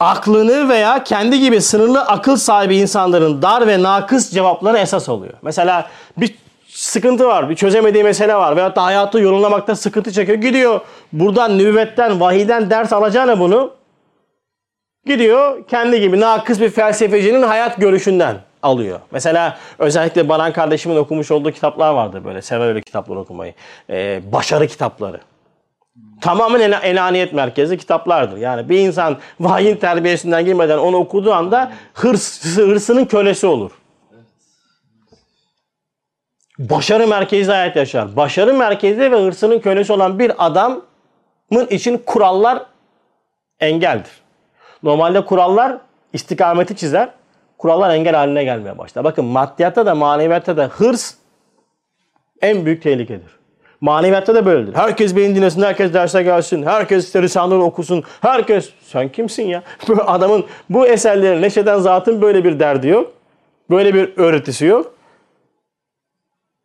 Aklını 0.00 0.68
veya 0.68 1.04
kendi 1.04 1.40
gibi 1.40 1.60
sınırlı 1.60 2.02
akıl 2.02 2.36
sahibi 2.36 2.76
insanların 2.76 3.42
dar 3.42 3.66
ve 3.66 3.82
nakıs 3.82 4.30
cevapları 4.30 4.78
esas 4.78 5.08
oluyor. 5.08 5.34
Mesela 5.42 5.90
bir 6.16 6.34
sıkıntı 6.68 7.26
var, 7.28 7.50
bir 7.50 7.56
çözemediği 7.56 8.04
mesele 8.04 8.34
var 8.34 8.56
veyahut 8.56 8.76
da 8.76 8.84
hayatı 8.84 9.20
yorumlamakta 9.20 9.76
sıkıntı 9.76 10.12
çekiyor. 10.12 10.38
Gidiyor 10.38 10.80
buradan 11.12 11.58
nübüvvetten, 11.58 12.20
vahiden 12.20 12.70
ders 12.70 12.92
alacağına 12.92 13.40
bunu 13.40 13.70
gidiyor 15.06 15.66
kendi 15.68 16.00
gibi 16.00 16.20
nakıs 16.20 16.60
bir 16.60 16.70
felsefecinin 16.70 17.42
hayat 17.42 17.76
görüşünden 17.76 18.36
alıyor. 18.62 19.00
Mesela 19.10 19.58
özellikle 19.78 20.28
Baran 20.28 20.52
kardeşimin 20.52 20.96
okumuş 20.96 21.30
olduğu 21.30 21.52
kitaplar 21.52 21.94
vardır 21.94 22.24
böyle. 22.24 22.42
Sever 22.42 22.68
öyle 22.68 22.80
kitaplar 22.80 23.16
okumayı. 23.16 23.54
Ee, 23.90 24.20
başarı 24.32 24.66
kitapları. 24.66 25.20
Tamamen 26.20 26.60
en 26.60 26.72
enaniyet 26.72 27.32
merkezi 27.32 27.78
kitaplardır. 27.78 28.36
Yani 28.36 28.68
bir 28.68 28.78
insan 28.78 29.16
vahyin 29.40 29.76
terbiyesinden 29.76 30.44
girmeden 30.44 30.78
onu 30.78 30.96
okuduğu 30.96 31.32
anda 31.32 31.72
hırs, 31.94 32.56
hırsının 32.56 33.04
kölesi 33.04 33.46
olur. 33.46 33.70
Başarı 36.58 37.06
merkezli 37.06 37.52
hayat 37.52 37.76
yaşar. 37.76 38.16
Başarı 38.16 38.54
merkezli 38.54 39.12
ve 39.12 39.20
hırsının 39.20 39.58
kölesi 39.58 39.92
olan 39.92 40.18
bir 40.18 40.46
adamın 40.46 40.84
için 41.70 42.02
kurallar 42.06 42.62
engeldir. 43.60 44.12
Normalde 44.82 45.24
kurallar 45.24 45.78
istikameti 46.12 46.76
çizer. 46.76 47.08
Kurallar 47.58 47.94
engel 47.94 48.14
haline 48.14 48.44
gelmeye 48.44 48.78
başlar. 48.78 49.04
Bakın 49.04 49.24
maddiyatta 49.24 49.86
da 49.86 49.94
maneviyatta 49.94 50.56
da 50.56 50.64
hırs 50.64 51.14
en 52.42 52.66
büyük 52.66 52.82
tehlikedir. 52.82 53.37
Maneviyatta 53.80 54.34
da 54.34 54.46
böyledir. 54.46 54.74
Herkes 54.74 55.16
beni 55.16 55.36
dinlesin, 55.36 55.62
herkes 55.62 55.94
derse 55.94 56.22
gelsin, 56.22 56.62
herkes 56.62 57.16
Risale'leri 57.16 57.60
okusun, 57.60 58.04
herkes... 58.20 58.70
Sen 58.82 59.08
kimsin 59.08 59.46
ya? 59.46 59.62
Bu 59.88 60.02
adamın 60.06 60.44
bu 60.70 60.86
eserleri 60.86 61.42
neşeden 61.42 61.78
zatın 61.78 62.22
böyle 62.22 62.44
bir 62.44 62.60
derdi 62.60 62.88
yok. 62.88 63.12
Böyle 63.70 63.94
bir 63.94 64.12
öğretisi 64.16 64.66
yok. 64.66 64.94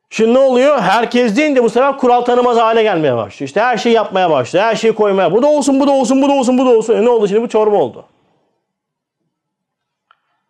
Şimdi 0.09 0.33
ne 0.33 0.39
oluyor? 0.39 0.79
Herkes 0.79 1.37
deyince 1.37 1.63
bu 1.63 1.69
sefer 1.69 1.97
kural 1.97 2.21
tanımaz 2.21 2.57
hale 2.57 2.83
gelmeye 2.83 3.15
başlıyor. 3.15 3.47
İşte 3.47 3.61
her 3.61 3.77
şeyi 3.77 3.95
yapmaya 3.95 4.29
başlıyor. 4.29 4.65
Her 4.65 4.75
şeyi 4.75 4.95
koymaya. 4.95 5.31
Bu 5.31 5.41
da 5.41 5.47
olsun, 5.47 5.79
bu 5.79 5.87
da 5.87 5.91
olsun, 5.91 6.21
bu 6.21 6.29
da 6.29 6.33
olsun, 6.33 6.57
bu 6.57 6.65
da 6.65 6.69
olsun. 6.69 6.95
E 6.95 7.05
ne 7.05 7.09
oldu 7.09 7.27
şimdi? 7.27 7.41
Bu 7.41 7.49
çorba 7.49 7.75
oldu. 7.75 8.05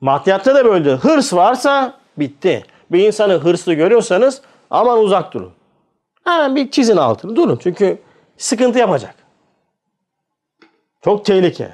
Maddiyatta 0.01 0.55
da 0.55 0.65
böyledir. 0.65 0.97
Hırs 0.97 1.33
varsa 1.33 1.93
bitti. 2.17 2.65
Bir 2.91 3.07
insanı 3.07 3.33
hırslı 3.33 3.73
görüyorsanız 3.73 4.41
aman 4.69 4.99
uzak 4.99 5.33
durun. 5.33 5.51
Hemen 6.23 6.55
bir 6.55 6.71
çizin 6.71 6.97
altını 6.97 7.35
durun. 7.35 7.59
Çünkü 7.63 8.01
sıkıntı 8.37 8.79
yapacak. 8.79 9.15
Çok 11.03 11.25
tehlike. 11.25 11.69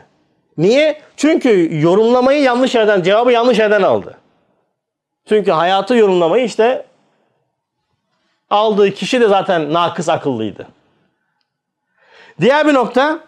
Niye? 0.58 1.02
Çünkü 1.18 1.82
yorumlamayı 1.82 2.42
yanlış 2.42 2.76
yerden, 2.76 3.04
cevabı 3.04 3.32
yanlış 3.32 3.60
yerden 3.60 3.82
aldı. 3.82 4.18
Çünkü 5.30 5.52
hayatı 5.52 5.96
yorumlamayı 5.96 6.46
işte 6.46 6.86
aldığı 8.50 8.92
kişi 8.92 9.22
de 9.22 9.28
zaten 9.28 9.74
nakıs 9.74 10.10
akıllıydı. 10.10 10.68
Diğer 12.42 12.68
bir 12.68 12.74
nokta 12.74 13.20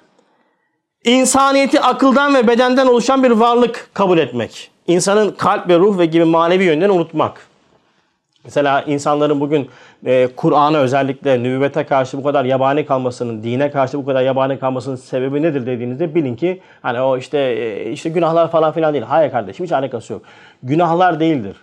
insaniyeti 1.04 1.82
akıldan 1.82 2.36
ve 2.36 2.48
bedenden 2.48 2.88
oluşan 2.88 3.24
bir 3.24 3.32
varlık 3.32 3.90
kabul 3.94 4.18
etmek. 4.18 4.72
İnsanın 4.88 5.32
kalp 5.32 5.70
ve 5.70 5.80
ruh 5.80 5.98
ve 5.98 6.06
gibi 6.06 6.26
manevi 6.26 6.64
yönden 6.64 6.90
unutmak. 6.90 7.51
Mesela 8.44 8.82
insanların 8.82 9.40
bugün 9.40 9.70
e, 10.06 10.28
Kur'an'a 10.36 10.78
özellikle 10.78 11.44
nübüvvete 11.44 11.84
karşı 11.84 12.18
bu 12.18 12.24
kadar 12.24 12.46
yabani 12.46 12.86
kalmasının, 12.86 13.44
dine 13.44 13.72
karşı 13.72 13.98
bu 13.98 14.06
kadar 14.06 14.22
yabani 14.22 14.60
kalmasının 14.60 14.96
sebebi 14.96 15.42
nedir 15.42 15.66
dediğinizde 15.66 16.16
bilin 16.16 16.36
ki 16.36 16.62
hani 16.82 17.02
o 17.02 17.18
işte 17.18 17.38
e, 17.38 17.92
işte 17.92 18.10
günahlar 18.10 18.52
falan 18.52 18.72
filan 18.72 18.94
değil. 18.94 19.06
Hayır 19.06 19.32
kardeşim 19.32 19.66
hiç 19.66 19.72
alakası 19.72 20.14
yok. 20.14 20.22
Günahlar 20.64 21.20
değildir. 21.20 21.56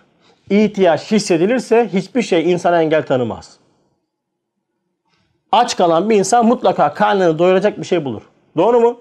İhtiyaç 0.49 1.11
hissedilirse 1.11 1.89
hiçbir 1.93 2.21
şey 2.21 2.51
insana 2.51 2.81
engel 2.81 3.05
tanımaz. 3.05 3.57
Aç 5.51 5.77
kalan 5.77 6.09
bir 6.09 6.15
insan 6.15 6.45
mutlaka 6.45 6.93
karnını 6.93 7.39
doyuracak 7.39 7.79
bir 7.79 7.85
şey 7.85 8.05
bulur. 8.05 8.21
Doğru 8.57 8.79
mu? 8.79 8.99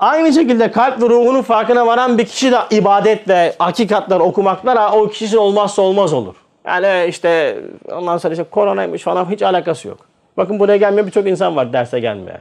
Aynı 0.00 0.32
şekilde 0.32 0.70
kalp 0.70 1.02
ve 1.02 1.08
ruhunun 1.08 1.42
farkına 1.42 1.86
varan 1.86 2.18
bir 2.18 2.24
kişi 2.24 2.52
de 2.52 2.56
ibadet 2.70 3.28
ve 3.28 3.54
hakikatler 3.58 4.20
okumaklar 4.20 4.92
o 4.92 5.08
kişinin 5.08 5.40
olmazsa 5.40 5.82
olmaz 5.82 6.12
olur. 6.12 6.34
Yani 6.66 7.06
işte 7.08 7.58
ondan 7.92 8.18
sonra 8.18 8.32
işte 8.32 8.44
koronaymış 8.44 9.02
falan 9.02 9.30
hiç 9.30 9.42
alakası 9.42 9.88
yok. 9.88 9.98
Bakın 10.36 10.58
buraya 10.58 10.76
gelmeyen 10.76 11.06
birçok 11.06 11.26
insan 11.26 11.56
var 11.56 11.72
derse 11.72 12.00
gelmeye. 12.00 12.40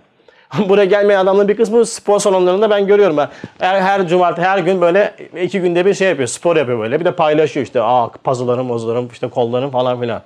buraya 0.70 0.86
gelmeyen 0.86 1.20
adamların 1.20 1.48
bir 1.48 1.58
kısmı 1.58 1.86
spor 1.86 2.20
salonlarında 2.20 2.70
ben 2.70 2.88
görüyorum. 2.88 3.18
Her, 3.60 3.82
her 3.82 4.08
cumartesi 4.08 4.48
her 4.48 4.60
gün 4.60 4.82
böyle 4.82 5.14
iki 5.42 5.62
günde 5.62 5.86
bir 5.86 5.94
şey 5.94 6.10
yapıyor. 6.10 6.28
Spor 6.28 6.56
yapıyor 6.56 6.80
böyle. 6.80 7.00
Bir 7.00 7.06
de 7.06 7.16
paylaşıyor 7.16 7.66
işte. 7.66 7.82
Aa 7.82 8.10
puzzle'larım, 8.10 8.66
mozlarım, 8.66 9.10
işte 9.12 9.30
kollarım 9.30 9.72
falan 9.72 10.02
filan. 10.02 10.22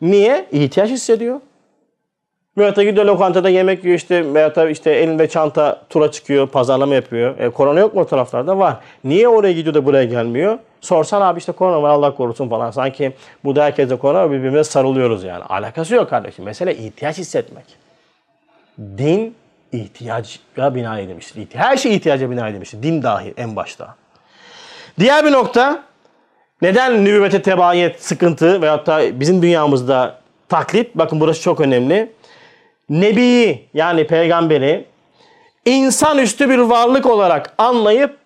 Niye? 0.00 0.46
İhtiyaç 0.52 0.90
hissediyor. 0.90 1.40
Veyahut 2.58 2.76
da 2.76 2.82
gidiyor 2.82 3.06
lokantada 3.06 3.48
yemek 3.48 3.84
yiyor 3.84 3.96
işte 3.96 4.34
veyahut 4.34 4.56
da 4.56 4.70
işte 4.70 4.90
elinde 4.90 5.28
çanta 5.28 5.80
tura 5.90 6.10
çıkıyor, 6.10 6.48
pazarlama 6.48 6.94
yapıyor. 6.94 7.38
E, 7.38 7.50
korona 7.50 7.80
yok 7.80 7.94
mu 7.94 8.00
o 8.00 8.06
taraflarda? 8.06 8.58
Var. 8.58 8.76
Niye 9.04 9.28
oraya 9.28 9.52
gidiyor 9.52 9.74
da 9.74 9.84
buraya 9.84 10.04
gelmiyor? 10.04 10.58
Sorsan 10.80 11.20
abi 11.20 11.38
işte 11.38 11.52
korona 11.52 11.82
var 11.82 11.90
Allah 11.90 12.14
korusun 12.14 12.48
falan. 12.48 12.70
Sanki 12.70 13.12
burada 13.44 13.64
herkese 13.64 13.96
korona 13.96 14.18
var 14.18 14.30
birbirimize 14.30 14.64
sarılıyoruz 14.64 15.24
yani. 15.24 15.44
Alakası 15.44 15.94
yok 15.94 16.10
kardeşim. 16.10 16.44
Mesele 16.44 16.76
ihtiyaç 16.76 17.18
hissetmek. 17.18 17.64
Din 18.78 19.34
ihtiyaca 19.72 20.74
bina 20.74 20.98
edilmiştir. 20.98 21.46
Her 21.54 21.76
şey 21.76 21.96
ihtiyaca 21.96 22.30
bina 22.30 22.48
edilmiştir. 22.48 22.82
Din 22.82 23.02
dahil 23.02 23.32
en 23.36 23.56
başta. 23.56 23.94
Diğer 24.98 25.24
bir 25.24 25.32
nokta 25.32 25.82
neden 26.62 27.04
nübüvvete 27.04 27.42
tebayet 27.42 28.02
sıkıntı 28.02 28.62
veyahut 28.62 28.86
da 28.86 29.20
bizim 29.20 29.42
dünyamızda 29.42 30.18
taklit 30.48 30.94
bakın 30.94 31.20
burası 31.20 31.42
çok 31.42 31.60
önemli. 31.60 32.12
Nebiyi 32.90 33.68
yani 33.74 34.06
peygamberi 34.06 34.84
insanüstü 35.64 36.50
bir 36.50 36.58
varlık 36.58 37.06
olarak 37.06 37.54
anlayıp 37.58 38.18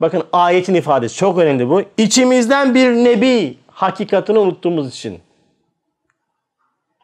bakın 0.00 0.22
ayetin 0.32 0.74
ifadesi 0.74 1.16
çok 1.16 1.38
önemli 1.38 1.68
bu. 1.68 1.82
İçimizden 1.96 2.74
bir 2.74 2.90
nebi 2.90 3.58
hakikatini 3.70 4.38
unuttuğumuz 4.38 4.88
için. 4.88 5.20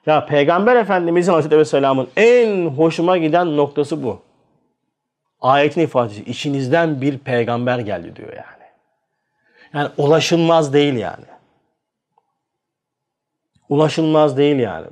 Ya 0.07 0.27
Peygamber 0.27 0.77
Efendimizin 0.77 1.33
Aleyhisselam'ın 1.33 2.09
en 2.17 2.67
hoşuma 2.67 3.19
giden 3.19 3.57
noktası 3.57 4.03
bu. 4.03 4.23
Ayetin 5.41 5.81
ifadesi 5.81 6.25
içinizden 6.25 7.01
bir 7.01 7.19
peygamber 7.19 7.79
geldi 7.79 8.17
diyor 8.17 8.33
yani. 8.33 8.65
Yani 9.75 9.89
ulaşılmaz 9.97 10.73
değil 10.73 10.95
yani. 10.95 11.25
Ulaşılmaz 13.69 14.37
değil 14.37 14.57
yani. 14.57 14.87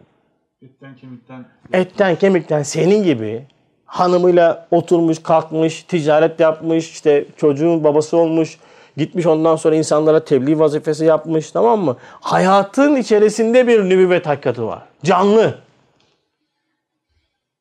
Etten 0.63 0.97
kemikten 0.97 1.45
Etten 1.73 2.17
kemikten 2.17 2.63
senin 2.63 3.05
gibi 3.05 3.47
hanımıyla 3.85 4.69
oturmuş, 4.71 5.23
kalkmış, 5.23 5.83
ticaret 5.83 6.41
yapmış, 6.41 6.91
işte 6.91 7.27
çocuğun 7.37 7.85
babası 7.85 8.17
olmuş, 8.17 8.59
gitmiş 8.97 9.27
ondan 9.27 9.57
sonra 9.57 9.75
insanlara 9.77 10.25
tebliğ 10.25 10.59
vazifesi 10.59 11.05
yapmış 11.05 11.51
tamam 11.51 11.81
mı? 11.81 11.97
Hayatın 12.21 12.97
içerisinde 12.97 13.67
bir 13.67 13.81
nübüvvet 13.81 14.27
hakikati 14.27 14.63
var. 14.63 14.83
Canlı. 15.05 15.59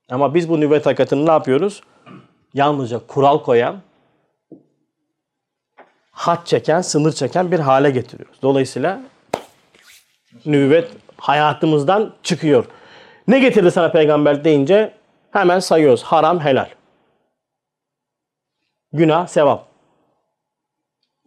Ama 0.09 0.33
biz 0.33 0.49
bu 0.49 0.59
nübüvvet 0.59 0.85
hakikatini 0.85 1.25
ne 1.25 1.31
yapıyoruz? 1.31 1.81
Yalnızca 2.53 2.99
kural 3.07 3.43
koyan, 3.43 3.81
hat 6.11 6.47
çeken, 6.47 6.81
sınır 6.81 7.11
çeken 7.11 7.51
bir 7.51 7.59
hale 7.59 7.91
getiriyoruz. 7.91 8.37
Dolayısıyla 8.41 9.01
nübüvvet 10.45 10.91
hayatımızdan 11.17 12.13
çıkıyor. 12.23 12.65
Ne 13.31 13.39
getirdi 13.39 13.71
sana 13.71 13.91
peygamber 13.91 14.43
deyince 14.43 14.93
hemen 15.31 15.59
sayıyoruz. 15.59 16.03
Haram, 16.03 16.39
helal. 16.39 16.69
Günah, 18.93 19.27
sevap. 19.27 19.67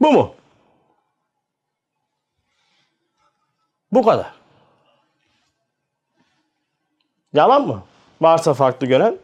Bu 0.00 0.12
mu? 0.12 0.34
Bu 3.92 4.02
kadar. 4.02 4.34
Yalan 7.32 7.66
mı? 7.66 7.82
Varsa 8.20 8.54
farklı 8.54 8.86
gören. 8.86 9.16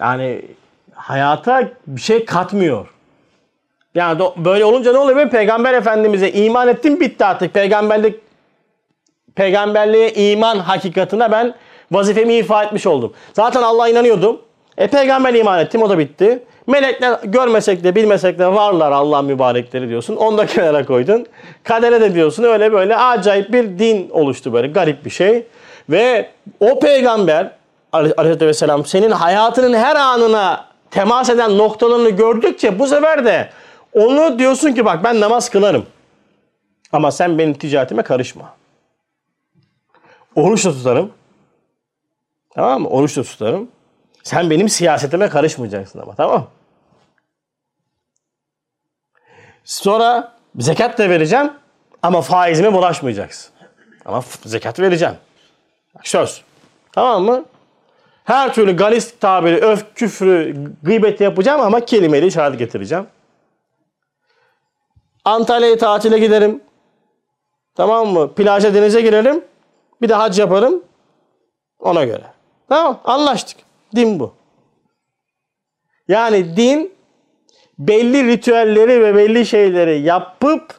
Yani 0.00 0.44
hayata 0.94 1.68
bir 1.86 2.00
şey 2.00 2.24
katmıyor. 2.24 2.94
Yani 3.94 4.22
böyle 4.36 4.64
olunca 4.64 4.92
ne 4.92 4.98
oluyor? 4.98 5.30
Peygamber 5.30 5.74
Efendimiz'e 5.74 6.32
iman 6.32 6.68
ettim 6.68 7.00
bitti 7.00 7.24
artık. 7.24 7.54
Peygamberlik 7.54 8.31
peygamberliğe 9.34 10.12
iman 10.12 10.58
hakikatine 10.58 11.32
ben 11.32 11.54
vazifemi 11.92 12.34
ifa 12.34 12.64
etmiş 12.64 12.86
oldum. 12.86 13.12
Zaten 13.32 13.62
Allah'a 13.62 13.88
inanıyordum. 13.88 14.40
E 14.78 14.86
peygamber 14.86 15.34
iman 15.34 15.58
ettim 15.58 15.82
o 15.82 15.90
da 15.90 15.98
bitti. 15.98 16.42
Melekler 16.66 17.18
görmesek 17.24 17.84
de 17.84 17.94
bilmesek 17.94 18.38
de 18.38 18.46
varlar 18.46 18.92
Allah 18.92 19.22
mübarekleri 19.22 19.88
diyorsun. 19.88 20.16
Onu 20.16 20.38
da 20.38 20.46
kenara 20.46 20.86
koydun. 20.86 21.26
Kadere 21.64 22.00
de 22.00 22.14
diyorsun 22.14 22.42
öyle 22.42 22.72
böyle 22.72 22.96
acayip 22.96 23.52
bir 23.52 23.78
din 23.78 24.10
oluştu 24.10 24.52
böyle 24.52 24.68
garip 24.68 25.04
bir 25.04 25.10
şey. 25.10 25.46
Ve 25.90 26.28
o 26.60 26.78
peygamber 26.78 27.50
aleyhissalatü 27.92 28.46
vesselam 28.46 28.84
senin 28.84 29.10
hayatının 29.10 29.74
her 29.74 29.96
anına 29.96 30.64
temas 30.90 31.30
eden 31.30 31.58
noktalarını 31.58 32.10
gördükçe 32.10 32.78
bu 32.78 32.86
sefer 32.86 33.24
de 33.24 33.48
onu 33.92 34.38
diyorsun 34.38 34.72
ki 34.72 34.84
bak 34.84 35.04
ben 35.04 35.20
namaz 35.20 35.50
kılarım. 35.50 35.86
Ama 36.92 37.10
sen 37.10 37.38
benim 37.38 37.54
ticaretime 37.54 38.02
karışma. 38.02 38.61
Oruç 40.36 40.64
da 40.64 40.72
tutarım. 40.72 41.12
Tamam 42.50 42.82
mı? 42.82 42.88
Oruç 42.88 43.16
da 43.16 43.22
tutarım. 43.22 43.68
Sen 44.22 44.50
benim 44.50 44.68
siyasetime 44.68 45.28
karışmayacaksın 45.28 45.98
ama 45.98 46.14
tamam 46.14 46.40
mı? 46.40 46.46
Sonra 49.64 50.36
zekat 50.58 50.98
da 50.98 51.08
vereceğim 51.10 51.52
ama 52.02 52.22
faizime 52.22 52.72
bulaşmayacaksın. 52.72 53.52
Ama 54.04 54.24
zekat 54.44 54.80
vereceğim. 54.80 55.14
Söz. 56.04 56.42
Tamam 56.92 57.24
mı? 57.24 57.44
Her 58.24 58.54
türlü 58.54 58.76
galis 58.76 59.14
tabiri, 59.20 59.56
öf, 59.56 59.94
küfrü, 59.94 60.56
gıybeti 60.82 61.24
yapacağım 61.24 61.60
ama 61.60 61.84
kelimeyle 61.84 62.26
işaret 62.26 62.58
getireceğim. 62.58 63.06
Antalya'ya 65.24 65.78
tatile 65.78 66.18
giderim. 66.18 66.62
Tamam 67.74 68.08
mı? 68.08 68.34
Plaja 68.34 68.74
denize 68.74 69.00
girerim. 69.00 69.44
Bir 70.02 70.08
de 70.08 70.14
hac 70.14 70.38
yaparım. 70.38 70.82
Ona 71.78 72.04
göre. 72.04 72.24
Tamam 72.68 73.00
anlaştık. 73.04 73.56
Din 73.96 74.20
bu. 74.20 74.32
Yani 76.08 76.56
din 76.56 76.94
belli 77.78 78.26
ritüelleri 78.26 79.04
ve 79.04 79.14
belli 79.14 79.46
şeyleri 79.46 80.00
yapıp 80.00 80.74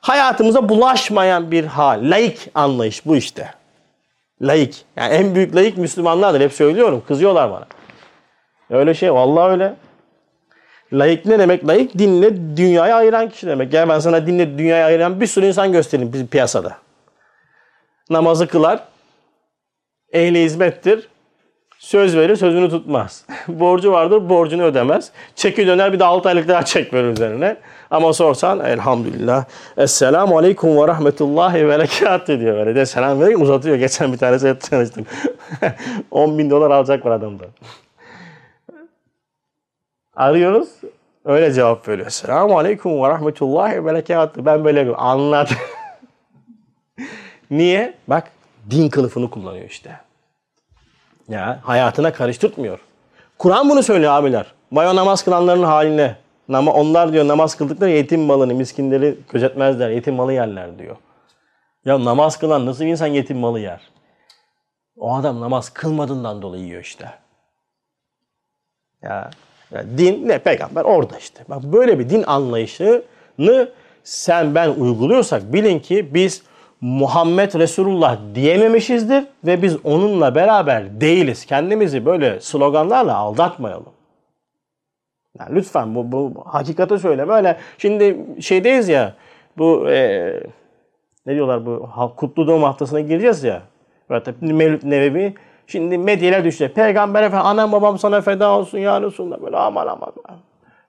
hayatımıza 0.00 0.68
bulaşmayan 0.68 1.50
bir 1.50 1.64
hal. 1.64 2.00
Laik 2.02 2.50
anlayış 2.54 3.06
bu 3.06 3.16
işte. 3.16 3.50
Laik. 4.42 4.84
Yani 4.96 5.14
en 5.14 5.34
büyük 5.34 5.56
laik 5.56 5.76
Müslümanlardır. 5.76 6.40
Hep 6.40 6.52
söylüyorum. 6.52 7.02
Kızıyorlar 7.08 7.50
bana. 7.50 7.66
Öyle 8.70 8.94
şey. 8.94 9.14
Vallahi 9.14 9.50
öyle. 9.50 9.74
Laik 10.92 11.26
ne 11.26 11.38
demek? 11.38 11.68
Laik 11.68 11.98
dinle 11.98 12.56
dünyayı 12.56 12.94
ayıran 12.94 13.28
kişi 13.28 13.46
demek. 13.46 13.72
Gel 13.72 13.88
ben 13.88 13.98
sana 13.98 14.26
dinle 14.26 14.58
dünyayı 14.58 14.84
ayıran 14.84 15.20
bir 15.20 15.26
sürü 15.26 15.46
insan 15.46 15.72
göstereyim 15.72 16.26
piyasada. 16.26 16.76
Namazı 18.10 18.46
kılar. 18.46 18.84
Ehli 20.12 20.44
hizmettir. 20.44 21.08
Söz 21.78 22.16
verir, 22.16 22.36
sözünü 22.36 22.70
tutmaz. 22.70 23.24
Borcu 23.48 23.92
vardır, 23.92 24.28
borcunu 24.28 24.62
ödemez. 24.62 25.10
Çeki 25.34 25.66
döner 25.66 25.92
bir 25.92 25.98
de 25.98 26.04
6 26.04 26.28
aylık 26.28 26.48
daha 26.48 26.64
çek 26.64 26.94
verir 26.94 27.08
üzerine. 27.08 27.56
Ama 27.90 28.12
sorsan 28.12 28.60
elhamdülillah. 28.60 29.44
Esselamu 29.76 30.38
aleyküm 30.38 30.76
ve 30.76 30.88
rahmetullahi 30.88 31.66
ve 31.66 31.68
berekatü 31.68 32.40
diyor 32.40 32.56
böyle. 32.56 32.74
De 32.74 32.86
selam 32.86 33.20
verir 33.20 33.34
uzatıyor. 33.34 33.76
Geçen 33.76 34.12
bir 34.12 34.18
tanesi 34.18 34.58
tanıştım. 34.58 35.06
10 36.10 36.38
bin 36.38 36.50
dolar 36.50 36.70
alacak 36.70 37.06
var 37.06 37.10
adamda. 37.10 37.44
Arıyoruz. 40.16 40.68
Öyle 41.24 41.52
cevap 41.52 41.88
veriyor. 41.88 42.10
Selamun 42.10 42.54
aleyküm 42.54 43.02
ve 43.02 43.08
rahmetullahi 43.08 43.76
ve 43.76 43.84
berekatü. 43.84 44.46
Ben 44.46 44.64
böyle 44.64 44.86
bir 44.86 45.08
anlat. 45.10 45.50
Niye? 47.50 47.94
Bak 48.08 48.30
din 48.70 48.88
kılıfını 48.88 49.30
kullanıyor 49.30 49.68
işte. 49.68 50.00
Ya 51.28 51.60
hayatına 51.62 52.12
karıştırtmıyor. 52.12 52.78
Kur'an 53.38 53.70
bunu 53.70 53.82
söylüyor 53.82 54.12
abiler. 54.12 54.46
Vay 54.72 54.88
o 54.88 54.96
namaz 54.96 55.24
kılanların 55.24 55.62
haline. 55.62 56.16
Nama, 56.48 56.72
onlar 56.72 57.12
diyor 57.12 57.28
namaz 57.28 57.56
kıldıkları 57.56 57.90
yetim 57.90 58.20
malını, 58.20 58.54
miskinleri 58.54 59.18
gözetmezler. 59.32 59.90
Yetim 59.90 60.14
malı 60.14 60.32
yerler 60.32 60.78
diyor. 60.78 60.96
Ya 61.84 62.04
namaz 62.04 62.38
kılan 62.38 62.66
nasıl 62.66 62.84
bir 62.84 62.88
insan 62.88 63.06
yetim 63.06 63.38
malı 63.38 63.60
yer? 63.60 63.80
O 64.96 65.14
adam 65.14 65.40
namaz 65.40 65.70
kılmadığından 65.70 66.42
dolayı 66.42 66.62
yiyor 66.62 66.82
işte. 66.82 67.10
Ya, 69.02 69.30
ya 69.70 69.84
din 69.98 70.28
ne 70.28 70.38
peygamber 70.38 70.84
orada 70.84 71.18
işte. 71.18 71.44
Bak 71.48 71.62
böyle 71.62 71.98
bir 71.98 72.10
din 72.10 72.24
anlayışını 72.26 73.02
sen 74.04 74.54
ben 74.54 74.68
uyguluyorsak 74.68 75.52
bilin 75.52 75.78
ki 75.78 76.14
biz 76.14 76.42
Muhammed 76.80 77.54
Resulullah 77.54 78.18
diyememişizdir 78.34 79.24
ve 79.44 79.62
biz 79.62 79.76
onunla 79.84 80.34
beraber 80.34 81.00
değiliz. 81.00 81.46
Kendimizi 81.46 82.06
böyle 82.06 82.40
sloganlarla 82.40 83.16
aldatmayalım. 83.16 83.92
Yani 85.38 85.54
lütfen 85.54 85.94
bu, 85.94 86.12
bu 86.12 86.44
hakikati 86.46 86.98
söyle. 86.98 87.28
Böyle 87.28 87.58
şimdi 87.78 88.16
şeydeyiz 88.40 88.88
ya 88.88 89.14
bu 89.58 89.90
e, 89.90 90.32
ne 91.26 91.34
diyorlar 91.34 91.66
bu 91.66 91.88
kutlu 92.16 92.46
doğum 92.46 92.62
haftasına 92.62 93.00
gireceğiz 93.00 93.44
ya. 93.44 93.62
Mevlüt 94.40 94.84
Nevevi. 94.84 95.34
Şimdi 95.66 95.98
medyaya 95.98 96.44
düştü. 96.44 96.72
Peygamber 96.74 97.22
efendim 97.22 97.46
anam 97.46 97.72
babam 97.72 97.98
sana 97.98 98.20
feda 98.20 98.50
olsun 98.50 98.78
ya 98.78 99.02
Resulullah. 99.02 99.42
Böyle 99.42 99.56
aman 99.56 99.86
aman. 99.86 100.12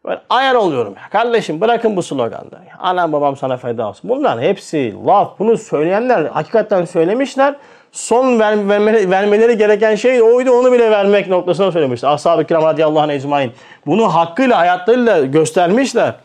Ben 0.08 0.20
ayar 0.30 0.56
oluyorum. 0.56 0.94
ya. 1.04 1.10
Kardeşim 1.10 1.62
bırakın 1.62 1.96
bu 1.96 2.04
sloganları. 2.04 2.64
Anam 2.80 3.14
babam 3.14 3.38
sana 3.38 3.58
feda 3.58 3.90
olsun. 3.90 4.10
Bunların 4.10 4.42
hepsi 4.42 4.94
laf. 5.08 5.40
Bunu 5.40 5.58
söyleyenler 5.58 6.26
hakikaten 6.26 6.86
söylemişler. 6.86 7.56
Son 7.92 8.40
ver, 8.40 8.54
verme- 8.54 9.10
vermeleri 9.10 9.58
gereken 9.58 9.96
şey 9.96 10.22
oydu 10.22 10.52
onu 10.52 10.72
bile 10.72 10.92
vermek 10.92 11.28
noktasına 11.28 11.72
söylemişler. 11.72 12.10
Ashab-ı 12.10 12.46
kiram 12.46 12.64
radıyallahu 12.64 13.00
anh 13.00 13.12
ecmain. 13.14 13.52
Bunu 13.86 14.14
hakkıyla 14.16 14.58
hayatlarıyla 14.58 15.26
göstermişler. 15.26 16.16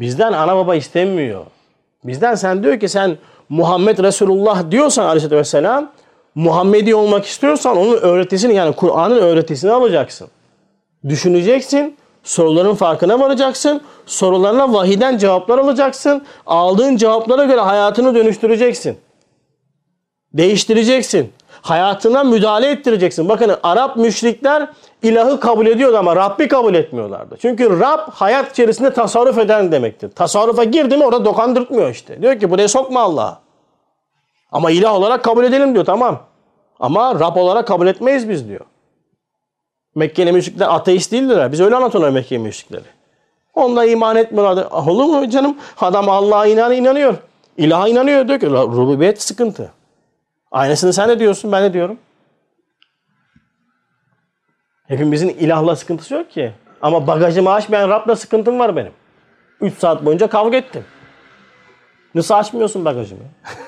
Bizden 0.00 0.32
ana 0.32 0.56
baba 0.56 0.74
istemiyor. 0.74 1.44
Bizden 2.04 2.34
sen 2.34 2.62
diyor 2.62 2.80
ki 2.80 2.88
sen 2.88 3.16
Muhammed 3.48 3.98
Resulullah 3.98 4.70
diyorsan 4.70 5.04
aleyhissalatü 5.04 5.36
vesselam 5.36 5.90
Muhammedi 6.34 6.94
olmak 6.94 7.24
istiyorsan 7.26 7.76
onun 7.76 7.96
öğretisini 7.96 8.54
yani 8.54 8.72
Kur'an'ın 8.74 9.18
öğretisini 9.18 9.70
alacaksın. 9.72 10.28
Düşüneceksin. 11.08 11.96
Soruların 12.22 12.74
farkına 12.74 13.20
varacaksın. 13.20 13.80
Sorularına 14.06 14.72
vahiden 14.72 15.18
cevaplar 15.18 15.58
alacaksın. 15.58 16.22
Aldığın 16.46 16.96
cevaplara 16.96 17.44
göre 17.44 17.60
hayatını 17.60 18.14
dönüştüreceksin. 18.14 18.98
Değiştireceksin. 20.32 21.32
Hayatına 21.62 22.24
müdahale 22.24 22.70
ettireceksin. 22.70 23.28
Bakın 23.28 23.56
Arap 23.62 23.96
müşrikler 23.96 24.68
ilahı 25.02 25.40
kabul 25.40 25.66
ediyordu 25.66 25.96
ama 25.98 26.16
Rabbi 26.16 26.48
kabul 26.48 26.74
etmiyorlardı. 26.74 27.36
Çünkü 27.42 27.80
Rab 27.80 28.10
hayat 28.10 28.50
içerisinde 28.50 28.92
tasarruf 28.92 29.38
eden 29.38 29.72
demektir. 29.72 30.10
Tasarrufa 30.10 30.64
girdi 30.64 30.96
mi 30.96 31.04
orada 31.04 31.24
dokandırtmıyor 31.24 31.90
işte. 31.90 32.22
Diyor 32.22 32.40
ki 32.40 32.50
buraya 32.50 32.68
sokma 32.68 33.00
Allah'a. 33.00 33.38
Ama 34.52 34.70
ilah 34.70 34.94
olarak 34.94 35.24
kabul 35.24 35.44
edelim 35.44 35.74
diyor 35.74 35.84
tamam. 35.84 36.20
Ama 36.80 37.14
Rab 37.14 37.36
olarak 37.36 37.66
kabul 37.66 37.86
etmeyiz 37.86 38.28
biz 38.28 38.48
diyor. 38.48 38.64
Mekkeli 39.98 40.32
müşrikler 40.32 40.74
ateist 40.74 41.12
değildiler. 41.12 41.52
Biz 41.52 41.60
öyle 41.60 41.76
anlatıyorlar 41.76 42.10
Mekkeli 42.10 42.38
müşrikleri. 42.38 42.84
Onunla 43.54 43.84
iman 43.84 44.16
etmiyorlardı. 44.16 44.68
Ah, 44.70 44.88
Olur 44.88 45.04
mu 45.04 45.30
canım? 45.30 45.56
Adam 45.80 46.08
Allah'a 46.08 46.46
inan 46.46 46.72
inanıyor. 46.72 47.14
İlaha 47.56 47.88
inanıyor 47.88 48.28
diyor 48.28 48.40
ki 48.40 48.46
rububiyet 48.50 49.22
sıkıntı. 49.22 49.72
Aynısını 50.50 50.92
sen 50.92 51.08
de 51.08 51.18
diyorsun 51.18 51.52
ben 51.52 51.62
de 51.62 51.72
diyorum. 51.72 51.98
Hepimizin 54.88 55.28
ilahla 55.28 55.76
sıkıntısı 55.76 56.14
yok 56.14 56.30
ki. 56.30 56.52
Ama 56.82 57.06
bagajımı 57.06 57.52
açmayan 57.52 57.88
Rab'la 57.88 58.16
sıkıntım 58.16 58.58
var 58.58 58.76
benim. 58.76 58.92
3 59.60 59.78
saat 59.78 60.04
boyunca 60.04 60.28
kavga 60.28 60.56
ettim. 60.56 60.84
Nasıl 62.14 62.34
açmıyorsun 62.34 62.84
bagajımı? 62.84 63.22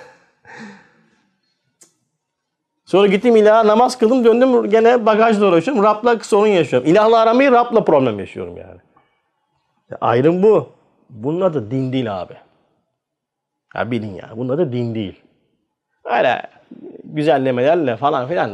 Sonra 2.91 3.07
gittim 3.07 3.37
ilaha 3.37 3.67
namaz 3.67 3.99
kıldım 3.99 4.25
döndüm 4.25 4.71
gene 4.71 5.07
bagajla 5.07 5.47
uğraşıyorum. 5.47 5.83
Rab'la 5.83 6.19
sorun 6.19 6.47
yaşıyorum. 6.47 6.89
İlahla 6.89 7.19
aramayı 7.19 7.53
Rab'la 7.53 7.85
problem 7.85 8.19
yaşıyorum 8.19 8.57
yani. 8.57 8.81
Ya 9.91 9.99
ayrım 10.01 10.43
bu. 10.43 10.69
Bunun 11.11 11.41
adı 11.41 11.71
din 11.71 11.93
değil 11.93 12.21
abi. 12.21 12.35
Ya 13.75 13.91
bilin 13.91 14.15
ya. 14.15 14.31
Bunun 14.37 14.49
adı 14.49 14.73
din 14.73 14.95
değil. 14.95 15.21
Öyle 16.05 16.43
güzellemelerle 17.05 17.97
falan 17.97 18.29
filan 18.29 18.51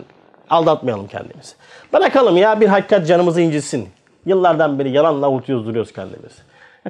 aldatmayalım 0.50 1.06
kendimizi. 1.06 1.54
Bırakalım 1.92 2.36
ya 2.36 2.60
bir 2.60 2.68
hakikat 2.68 3.06
canımızı 3.06 3.40
incitsin. 3.40 3.88
Yıllardan 4.26 4.78
beri 4.78 4.90
yalanla 4.90 5.26
avutuyoruz 5.26 5.66
duruyoruz 5.66 5.92
kendimizi. 5.92 6.42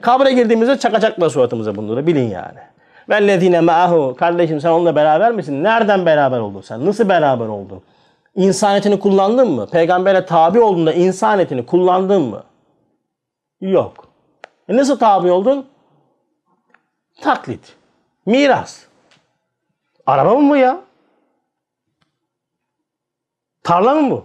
Kabre 0.03 0.33
girdiğimizde 0.33 0.79
çakacaklar 0.79 1.31
suratımıza 1.31 1.77
bunları 1.77 2.07
bilin 2.07 2.31
yani. 2.31 2.59
Vellezine 3.09 3.61
ma'ahu. 3.61 4.17
Kardeşim 4.19 4.61
sen 4.61 4.71
onunla 4.71 4.97
beraber 4.97 5.33
misin? 5.33 5.65
Nereden 5.65 6.07
beraber 6.07 6.39
oldun 6.39 6.61
sen? 6.61 6.87
Nasıl 6.87 7.09
beraber 7.09 7.47
oldun? 7.47 7.83
İnsan 8.35 8.77
etini 8.77 9.01
kullandın 9.01 9.51
mı? 9.51 9.67
Peygambere 9.67 10.27
tabi 10.27 10.61
olduğunda 10.61 10.93
insan 10.93 11.39
etini 11.39 11.67
kullandın 11.67 12.23
mı? 12.23 12.45
Yok. 13.61 14.09
E 14.69 14.77
nasıl 14.77 14.99
tabi 14.99 15.31
oldun? 15.31 15.67
Taklit. 17.21 17.77
Miras. 18.27 18.87
Araba 20.07 20.35
mı 20.35 20.51
bu 20.51 20.57
ya? 20.57 20.81
Tarla 23.63 23.95
mı 23.95 24.11
bu? 24.11 24.25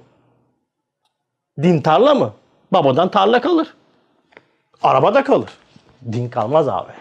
Din 1.62 1.82
tarla 1.82 2.16
mı? 2.16 2.34
Babadan 2.74 3.12
tarla 3.12 3.42
kalır. 3.42 3.74
Araba 4.84 5.14
da 5.14 5.24
kalır. 5.24 5.50
Din 6.12 6.30
kalmaz 6.30 6.68
abi. 6.68 6.92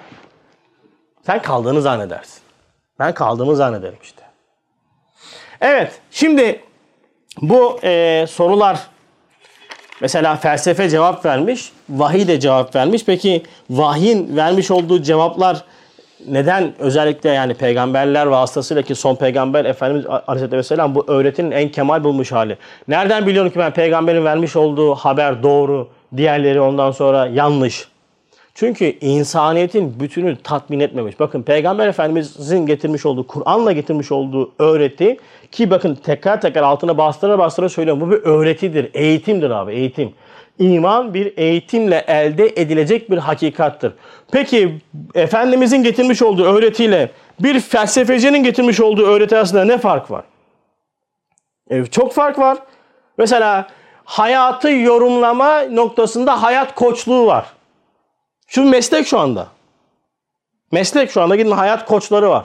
Sen 1.30 1.42
kaldığını 1.42 1.82
zannedersin. 1.82 2.42
Ben 2.98 3.14
kaldığımı 3.14 3.56
zannederim 3.56 3.98
işte. 4.02 4.22
Evet, 5.60 6.00
şimdi 6.10 6.60
bu 7.42 7.78
e, 7.82 8.24
sorular 8.28 8.78
mesela 10.00 10.36
felsefe 10.36 10.88
cevap 10.88 11.24
vermiş, 11.24 11.72
vahiy 11.88 12.28
de 12.28 12.40
cevap 12.40 12.74
vermiş. 12.74 13.04
Peki 13.04 13.42
vahyin 13.70 14.36
vermiş 14.36 14.70
olduğu 14.70 15.02
cevaplar 15.02 15.64
neden 16.28 16.72
özellikle 16.78 17.30
yani 17.30 17.54
peygamberler 17.54 18.26
vasıtasıyla 18.26 18.82
ki 18.82 18.94
son 18.94 19.14
peygamber 19.14 19.64
Efendimiz 19.64 20.06
Aleyhisselatü 20.06 20.56
Vesselam 20.56 20.94
bu 20.94 21.04
öğretinin 21.08 21.50
en 21.50 21.68
kemal 21.68 22.04
bulmuş 22.04 22.32
hali. 22.32 22.58
Nereden 22.88 23.26
biliyorum 23.26 23.52
ki 23.52 23.58
ben 23.58 23.72
peygamberin 23.72 24.24
vermiş 24.24 24.56
olduğu 24.56 24.94
haber 24.94 25.42
doğru, 25.42 25.88
diğerleri 26.16 26.60
ondan 26.60 26.90
sonra 26.90 27.26
yanlış. 27.26 27.89
Çünkü 28.60 28.84
insaniyetin 28.84 30.00
bütünü 30.00 30.36
tatmin 30.36 30.80
etmemiş. 30.80 31.20
Bakın 31.20 31.42
Peygamber 31.42 31.88
Efendimizin 31.88 32.66
getirmiş 32.66 33.06
olduğu, 33.06 33.26
Kur'an'la 33.26 33.72
getirmiş 33.72 34.12
olduğu 34.12 34.52
öğreti 34.58 35.16
ki 35.52 35.70
bakın 35.70 35.94
tekrar 35.94 36.40
tekrar 36.40 36.62
altına 36.62 36.98
bastıra 36.98 37.38
bastıra 37.38 37.68
söylüyorum. 37.68 38.00
Bu 38.00 38.10
bir 38.10 38.16
öğretidir, 38.16 38.90
eğitimdir 38.94 39.50
abi, 39.50 39.72
eğitim. 39.72 40.12
İman 40.58 41.14
bir 41.14 41.38
eğitimle 41.38 42.04
elde 42.08 42.46
edilecek 42.46 43.10
bir 43.10 43.18
hakikattır. 43.18 43.92
Peki 44.32 44.78
Efendimizin 45.14 45.82
getirmiş 45.82 46.22
olduğu 46.22 46.44
öğretiyle 46.44 47.10
bir 47.40 47.60
felsefecinin 47.60 48.42
getirmiş 48.42 48.80
olduğu 48.80 49.06
öğreti 49.06 49.36
arasında 49.36 49.64
ne 49.64 49.78
fark 49.78 50.10
var? 50.10 50.24
E, 51.70 51.86
çok 51.86 52.12
fark 52.12 52.38
var. 52.38 52.58
Mesela 53.18 53.68
hayatı 54.04 54.70
yorumlama 54.70 55.62
noktasında 55.62 56.42
hayat 56.42 56.74
koçluğu 56.74 57.26
var. 57.26 57.59
Şu 58.50 58.64
meslek 58.64 59.06
şu 59.06 59.18
anda. 59.18 59.46
Meslek 60.72 61.10
şu 61.10 61.22
anda 61.22 61.36
gidin 61.36 61.50
hayat 61.50 61.86
koçları 61.86 62.30
var. 62.30 62.44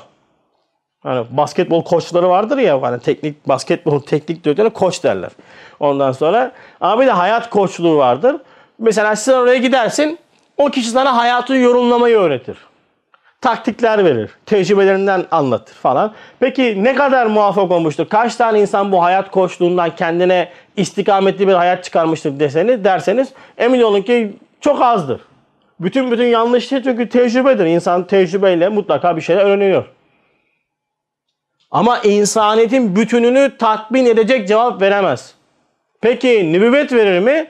Hani 1.03 1.25
basketbol 1.29 1.83
koçları 1.83 2.29
vardır 2.29 2.57
ya 2.57 2.81
hani 2.81 2.99
teknik 2.99 3.47
basketbol 3.47 3.99
teknik 4.05 4.43
direktörüne 4.43 4.69
koç 4.69 5.03
derler. 5.03 5.31
Ondan 5.79 6.11
sonra 6.11 6.51
abi 6.81 7.05
de 7.05 7.11
hayat 7.11 7.49
koçluğu 7.49 7.97
vardır. 7.97 8.35
Mesela 8.79 9.15
sen 9.15 9.33
oraya 9.33 9.57
gidersin 9.57 10.19
o 10.57 10.69
kişi 10.69 10.89
sana 10.89 11.17
hayatı 11.17 11.55
yorumlamayı 11.55 12.17
öğretir. 12.17 12.57
Taktikler 13.41 14.05
verir. 14.05 14.31
Tecrübelerinden 14.45 15.25
anlatır 15.31 15.73
falan. 15.73 16.13
Peki 16.39 16.83
ne 16.83 16.95
kadar 16.95 17.25
muvaffak 17.25 17.71
olmuştur? 17.71 18.09
Kaç 18.09 18.35
tane 18.35 18.61
insan 18.61 18.91
bu 18.91 19.03
hayat 19.03 19.31
koçluğundan 19.31 19.95
kendine 19.95 20.49
istikametli 20.77 21.47
bir 21.47 21.53
hayat 21.53 21.83
çıkarmıştır 21.83 22.39
deseniz, 22.39 22.83
derseniz 22.83 23.29
emin 23.57 23.81
olun 23.81 24.01
ki 24.01 24.33
çok 24.61 24.81
azdır. 24.81 25.21
Bütün 25.79 26.11
bütün 26.11 26.25
yanlış 26.25 26.71
değil 26.71 26.83
çünkü 26.83 27.09
tecrübedir. 27.09 27.65
İnsan 27.65 28.07
tecrübeyle 28.07 28.69
mutlaka 28.69 29.17
bir 29.17 29.21
şeyler 29.21 29.45
öğreniyor. 29.45 29.85
Ama 31.71 31.99
insaniyetin 31.99 32.95
bütününü 32.95 33.57
tatmin 33.57 34.05
edecek 34.05 34.47
cevap 34.47 34.81
veremez. 34.81 35.35
Peki 36.01 36.53
nübüvvet 36.53 36.93
verir 36.93 37.19
mi? 37.19 37.47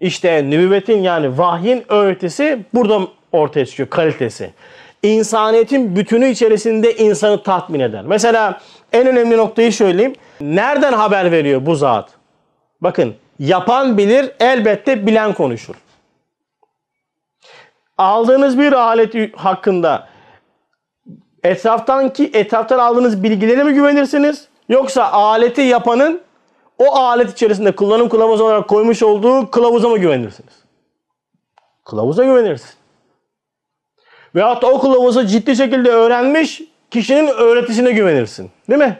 İşte 0.00 0.50
nübüvvetin 0.50 1.02
yani 1.02 1.38
vahyin 1.38 1.84
öğretisi 1.88 2.58
burada 2.74 3.00
ortaya 3.32 3.66
çıkıyor 3.66 3.90
kalitesi. 3.90 4.50
İnsaniyetin 5.02 5.96
bütünü 5.96 6.28
içerisinde 6.28 6.96
insanı 6.96 7.42
tatmin 7.42 7.80
eder. 7.80 8.02
Mesela 8.06 8.60
en 8.92 9.06
önemli 9.06 9.36
noktayı 9.36 9.72
söyleyeyim. 9.72 10.14
Nereden 10.40 10.92
haber 10.92 11.32
veriyor 11.32 11.66
bu 11.66 11.74
zat? 11.74 12.10
Bakın 12.80 13.14
yapan 13.38 13.98
bilir 13.98 14.30
elbette 14.40 15.06
bilen 15.06 15.32
konuşur. 15.32 15.74
Aldığınız 17.98 18.58
bir 18.58 18.72
alet 18.72 19.36
hakkında 19.36 20.08
etraftan 21.42 22.12
ki 22.12 22.30
etraftan 22.34 22.78
aldığınız 22.78 23.22
bilgilere 23.22 23.64
mi 23.64 23.72
güvenirsiniz? 23.74 24.48
Yoksa 24.68 25.12
aleti 25.12 25.60
yapanın 25.60 26.20
o 26.78 26.96
alet 26.96 27.32
içerisinde 27.32 27.76
kullanım 27.76 28.08
kılavuzu 28.08 28.44
olarak 28.44 28.68
koymuş 28.68 29.02
olduğu 29.02 29.50
kılavuza 29.50 29.88
mı 29.88 29.98
güvenirsiniz? 29.98 30.54
Kılavuza 31.84 32.24
güvenirsin. 32.24 32.70
Veyahut 34.34 34.62
da 34.62 34.66
o 34.66 34.80
kılavuzu 34.80 35.26
ciddi 35.26 35.56
şekilde 35.56 35.90
öğrenmiş 35.90 36.62
kişinin 36.90 37.26
öğretisine 37.26 37.92
güvenirsin. 37.92 38.50
Değil 38.70 38.78
mi? 38.78 38.98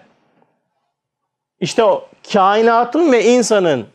İşte 1.61 1.85
o 1.85 2.09
kainatın 2.33 3.13
ve 3.13 3.25
insanın 3.25 3.87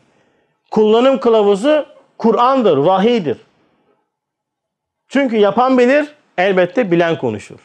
kullanım 0.70 1.20
kılavuzu 1.20 1.86
Kur'an'dır, 2.18 2.76
vahiydir. 2.76 3.38
Çünkü 5.10 5.36
yapan 5.36 5.78
bilir, 5.78 6.06
elbette 6.38 6.90
bilen 6.90 7.18
konuşur. 7.18 7.58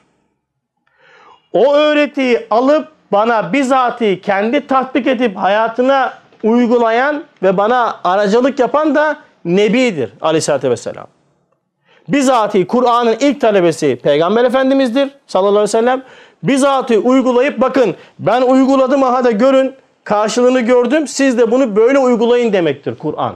O 1.54 1.74
öğretiyi 1.74 2.48
alıp 2.50 2.88
bana 3.12 3.54
bizatihi 3.54 4.22
kendi 4.22 4.68
tatbik 4.68 5.08
edip 5.08 5.38
hayatına 5.38 6.14
uygulayan 6.44 7.24
ve 7.44 7.58
bana 7.58 8.00
aracılık 8.04 8.60
yapan 8.60 8.96
da 8.96 9.18
nebidir 9.46 10.14
aleyhissalatü 10.22 10.70
vesselam. 10.70 11.08
Bizatihi 12.08 12.68
Kur'an'ın 12.68 13.16
ilk 13.20 13.42
talebesi 13.42 14.00
Peygamber 14.04 14.44
Efendimiz'dir 14.44 15.10
sallallahu 15.28 15.50
aleyhi 15.50 15.64
ve 15.64 15.68
sellem. 15.68 16.04
Bizatihi 16.44 17.00
uygulayıp 17.00 17.62
bakın 17.62 17.96
ben 18.20 18.42
uyguladım 18.42 19.04
aha 19.04 19.24
da 19.24 19.32
görün 19.32 19.76
karşılığını 20.04 20.62
gördüm 20.62 21.08
siz 21.08 21.38
de 21.38 21.52
bunu 21.52 21.76
böyle 21.76 22.00
uygulayın 22.00 22.54
demektir 22.54 22.96
Kur'an. 22.96 23.36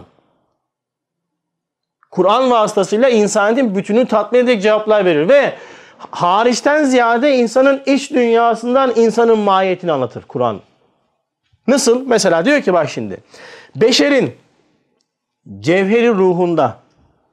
Kur'an 2.09 2.51
vasıtasıyla 2.51 3.09
insanın 3.09 3.75
bütünü 3.75 4.05
tatmin 4.05 4.39
edecek 4.39 4.61
cevaplar 4.61 5.05
verir 5.05 5.29
ve 5.29 5.53
hariçten 6.11 6.83
ziyade 6.83 7.35
insanın 7.35 7.81
iç 7.85 8.11
dünyasından 8.11 8.93
insanın 8.95 9.39
mahiyetini 9.39 9.91
anlatır 9.91 10.23
Kur'an. 10.27 10.59
Nasıl? 11.67 12.07
Mesela 12.07 12.45
diyor 12.45 12.61
ki 12.61 12.73
bak 12.73 12.89
şimdi. 12.89 13.17
Beşerin 13.75 14.35
cevheri 15.59 16.09
ruhunda 16.09 16.77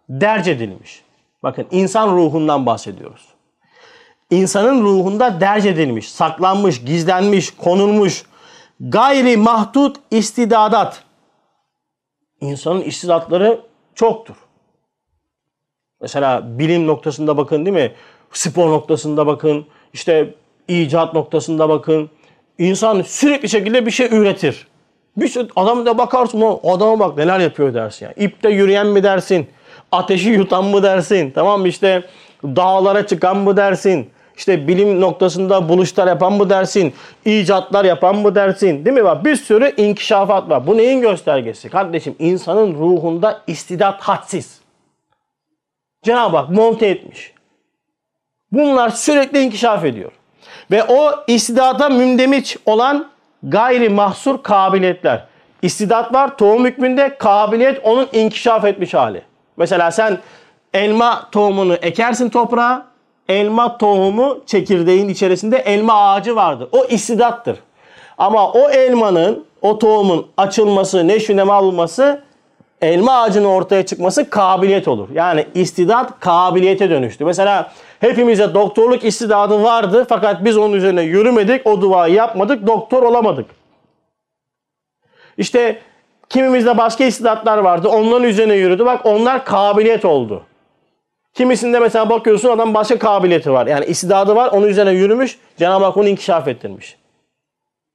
derc 0.08 0.50
edilmiş. 0.50 1.02
Bakın 1.42 1.66
insan 1.70 2.16
ruhundan 2.16 2.66
bahsediyoruz. 2.66 3.26
İnsanın 4.30 4.82
ruhunda 4.82 5.40
derc 5.40 5.68
edilmiş, 5.68 6.12
saklanmış, 6.12 6.84
gizlenmiş, 6.84 7.50
konulmuş 7.50 8.24
gayri 8.80 9.36
mahdut 9.36 9.96
istidadat. 10.10 11.02
İnsanın 12.40 12.80
istidatları 12.80 13.60
çoktur. 13.94 14.36
Mesela 16.00 16.58
bilim 16.58 16.86
noktasında 16.86 17.36
bakın 17.36 17.66
değil 17.66 17.76
mi? 17.76 17.92
Spor 18.32 18.70
noktasında 18.70 19.26
bakın. 19.26 19.66
işte 19.92 20.34
icat 20.68 21.14
noktasında 21.14 21.68
bakın. 21.68 22.10
İnsan 22.58 23.02
sürekli 23.02 23.48
şekilde 23.48 23.86
bir 23.86 23.90
şey 23.90 24.06
üretir. 24.06 24.66
Bir 25.16 25.28
şey, 25.28 25.48
adam 25.56 25.86
da 25.86 25.98
bakarsın 25.98 26.40
o 26.40 26.74
adama 26.74 26.98
bak 26.98 27.16
neler 27.16 27.40
yapıyor 27.40 27.74
dersin. 27.74 28.06
Yani. 28.06 28.14
İpte 28.16 28.50
yürüyen 28.50 28.86
mi 28.86 29.02
dersin? 29.02 29.46
Ateşi 29.92 30.28
yutan 30.28 30.64
mı 30.64 30.82
dersin? 30.82 31.30
Tamam 31.34 31.60
mı 31.60 31.68
işte 31.68 32.02
dağlara 32.44 33.06
çıkan 33.06 33.36
mı 33.36 33.56
dersin? 33.56 34.10
İşte 34.36 34.68
bilim 34.68 35.00
noktasında 35.00 35.68
buluşlar 35.68 36.06
yapan 36.06 36.32
mı 36.32 36.50
dersin? 36.50 36.94
İcatlar 37.24 37.84
yapan 37.84 38.16
mı 38.16 38.34
dersin? 38.34 38.84
Değil 38.84 38.96
mi? 38.96 39.04
Bak 39.04 39.24
bir 39.24 39.36
sürü 39.36 39.74
inkişafat 39.76 40.50
var. 40.50 40.66
Bu 40.66 40.76
neyin 40.76 41.00
göstergesi? 41.00 41.68
Kardeşim 41.68 42.14
insanın 42.18 42.74
ruhunda 42.74 43.42
istidat 43.46 44.02
hadsiz. 44.02 44.65
Cenab-ı 46.06 46.36
Hak 46.36 46.50
monte 46.50 46.86
etmiş. 46.86 47.32
Bunlar 48.52 48.88
sürekli 48.88 49.40
inkişaf 49.40 49.84
ediyor. 49.84 50.12
Ve 50.70 50.84
o 50.84 51.10
istidata 51.26 51.88
mündemiş 51.88 52.56
olan 52.66 53.08
gayri 53.42 53.88
mahsur 53.88 54.42
kabiliyetler. 54.42 55.26
İstidat 55.62 56.14
var 56.14 56.36
tohum 56.36 56.64
hükmünde 56.64 57.16
kabiliyet 57.18 57.80
onun 57.84 58.08
inkişaf 58.12 58.64
etmiş 58.64 58.94
hali. 58.94 59.22
Mesela 59.56 59.90
sen 59.90 60.18
elma 60.74 61.28
tohumunu 61.32 61.74
ekersin 61.74 62.28
toprağa. 62.28 62.86
Elma 63.28 63.78
tohumu 63.78 64.42
çekirdeğin 64.46 65.08
içerisinde 65.08 65.56
elma 65.56 66.10
ağacı 66.10 66.36
vardır. 66.36 66.68
O 66.72 66.84
istidattır. 66.84 67.58
Ama 68.18 68.52
o 68.52 68.70
elmanın, 68.70 69.44
o 69.62 69.78
tohumun 69.78 70.26
açılması, 70.36 71.08
neşvinema 71.08 71.62
bulması 71.62 72.22
elma 72.82 73.20
ağacının 73.22 73.48
ortaya 73.48 73.86
çıkması 73.86 74.30
kabiliyet 74.30 74.88
olur. 74.88 75.08
Yani 75.12 75.46
istidat 75.54 76.20
kabiliyete 76.20 76.90
dönüştü. 76.90 77.24
Mesela 77.24 77.72
hepimize 78.00 78.54
doktorluk 78.54 79.04
istidadı 79.04 79.62
vardı 79.62 80.06
fakat 80.08 80.44
biz 80.44 80.56
onun 80.56 80.72
üzerine 80.72 81.02
yürümedik, 81.02 81.66
o 81.66 81.80
duayı 81.80 82.14
yapmadık, 82.14 82.66
doktor 82.66 83.02
olamadık. 83.02 83.46
İşte 85.38 85.78
kimimizde 86.28 86.78
başka 86.78 87.04
istidatlar 87.04 87.58
vardı, 87.58 87.88
onların 87.88 88.24
üzerine 88.24 88.54
yürüdü. 88.54 88.86
Bak 88.86 89.06
onlar 89.06 89.44
kabiliyet 89.44 90.04
oldu. 90.04 90.42
Kimisinde 91.34 91.78
mesela 91.78 92.10
bakıyorsun 92.10 92.48
adam 92.48 92.74
başka 92.74 92.98
kabiliyeti 92.98 93.52
var. 93.52 93.66
Yani 93.66 93.84
istidadı 93.84 94.36
var, 94.36 94.50
onun 94.52 94.66
üzerine 94.66 94.90
yürümüş, 94.90 95.38
Cenab-ı 95.56 95.84
Hak 95.84 95.96
onu 95.96 96.08
inkişaf 96.08 96.48
ettirmiş. 96.48 96.96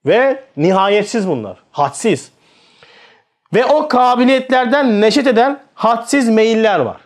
Ve 0.06 0.44
nihayetsiz 0.58 1.28
bunlar, 1.28 1.58
hadsiz. 1.72 2.32
Ve 3.54 3.66
o 3.66 3.88
kabiliyetlerden 3.88 5.02
neşet 5.02 5.28
eden 5.28 5.60
hadsiz 5.74 6.30
meyiller 6.30 6.80
var. 6.80 6.98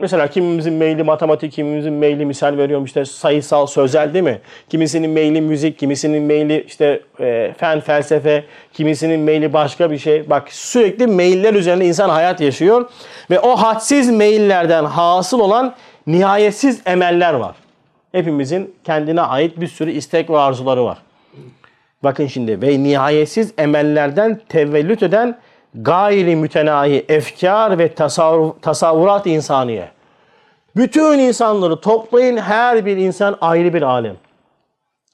Mesela 0.00 0.26
kimimizin 0.26 0.72
meyli 0.72 1.02
matematik, 1.02 1.52
kimimizin 1.52 1.92
meyli 1.92 2.26
misal 2.26 2.58
veriyorum 2.58 2.84
işte 2.84 3.04
sayısal, 3.04 3.66
sözel 3.66 4.14
değil 4.14 4.24
mi? 4.24 4.40
Kimisinin 4.68 5.10
meyli 5.10 5.40
müzik, 5.40 5.78
kimisinin 5.78 6.22
meyli 6.22 6.64
işte 6.66 7.00
e, 7.20 7.54
fen, 7.58 7.80
felsefe, 7.80 8.44
kimisinin 8.72 9.20
meyli 9.20 9.52
başka 9.52 9.90
bir 9.90 9.98
şey. 9.98 10.30
Bak 10.30 10.52
sürekli 10.52 11.06
meyiller 11.06 11.54
üzerine 11.54 11.86
insan 11.86 12.08
hayat 12.08 12.40
yaşıyor. 12.40 12.90
Ve 13.30 13.40
o 13.40 13.56
hadsiz 13.56 14.10
meyillerden 14.10 14.84
hasıl 14.84 15.40
olan 15.40 15.74
nihayetsiz 16.06 16.82
emeller 16.86 17.34
var. 17.34 17.56
Hepimizin 18.12 18.74
kendine 18.84 19.20
ait 19.20 19.60
bir 19.60 19.68
sürü 19.68 19.90
istek 19.90 20.30
ve 20.30 20.38
arzuları 20.38 20.84
var. 20.84 20.98
Bakın 22.06 22.26
şimdi 22.26 22.62
ve 22.62 22.82
nihayetsiz 22.82 23.52
emellerden 23.58 24.40
tevellüt 24.48 25.02
eden 25.02 25.38
gayri 25.74 26.36
mütenahi 26.36 27.04
efkar 27.08 27.78
ve 27.78 27.94
tasavvur, 27.94 28.52
tasavvurat 28.62 29.26
insaniye. 29.26 29.88
Bütün 30.76 31.18
insanları 31.18 31.80
toplayın 31.80 32.36
her 32.36 32.86
bir 32.86 32.96
insan 32.96 33.36
ayrı 33.40 33.74
bir 33.74 33.82
alem. 33.82 34.16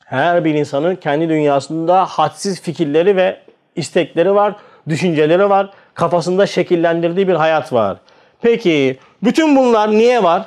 Her 0.04 0.44
bir 0.44 0.54
insanın 0.54 0.96
kendi 0.96 1.28
dünyasında 1.28 2.04
hadsiz 2.04 2.62
fikirleri 2.62 3.16
ve 3.16 3.40
istekleri 3.76 4.34
var, 4.34 4.54
düşünceleri 4.88 5.50
var, 5.50 5.70
kafasında 5.94 6.46
şekillendirdiği 6.46 7.28
bir 7.28 7.34
hayat 7.34 7.72
var. 7.72 7.96
Peki 8.42 8.98
bütün 9.22 9.56
bunlar 9.56 9.90
niye 9.90 10.22
var? 10.22 10.46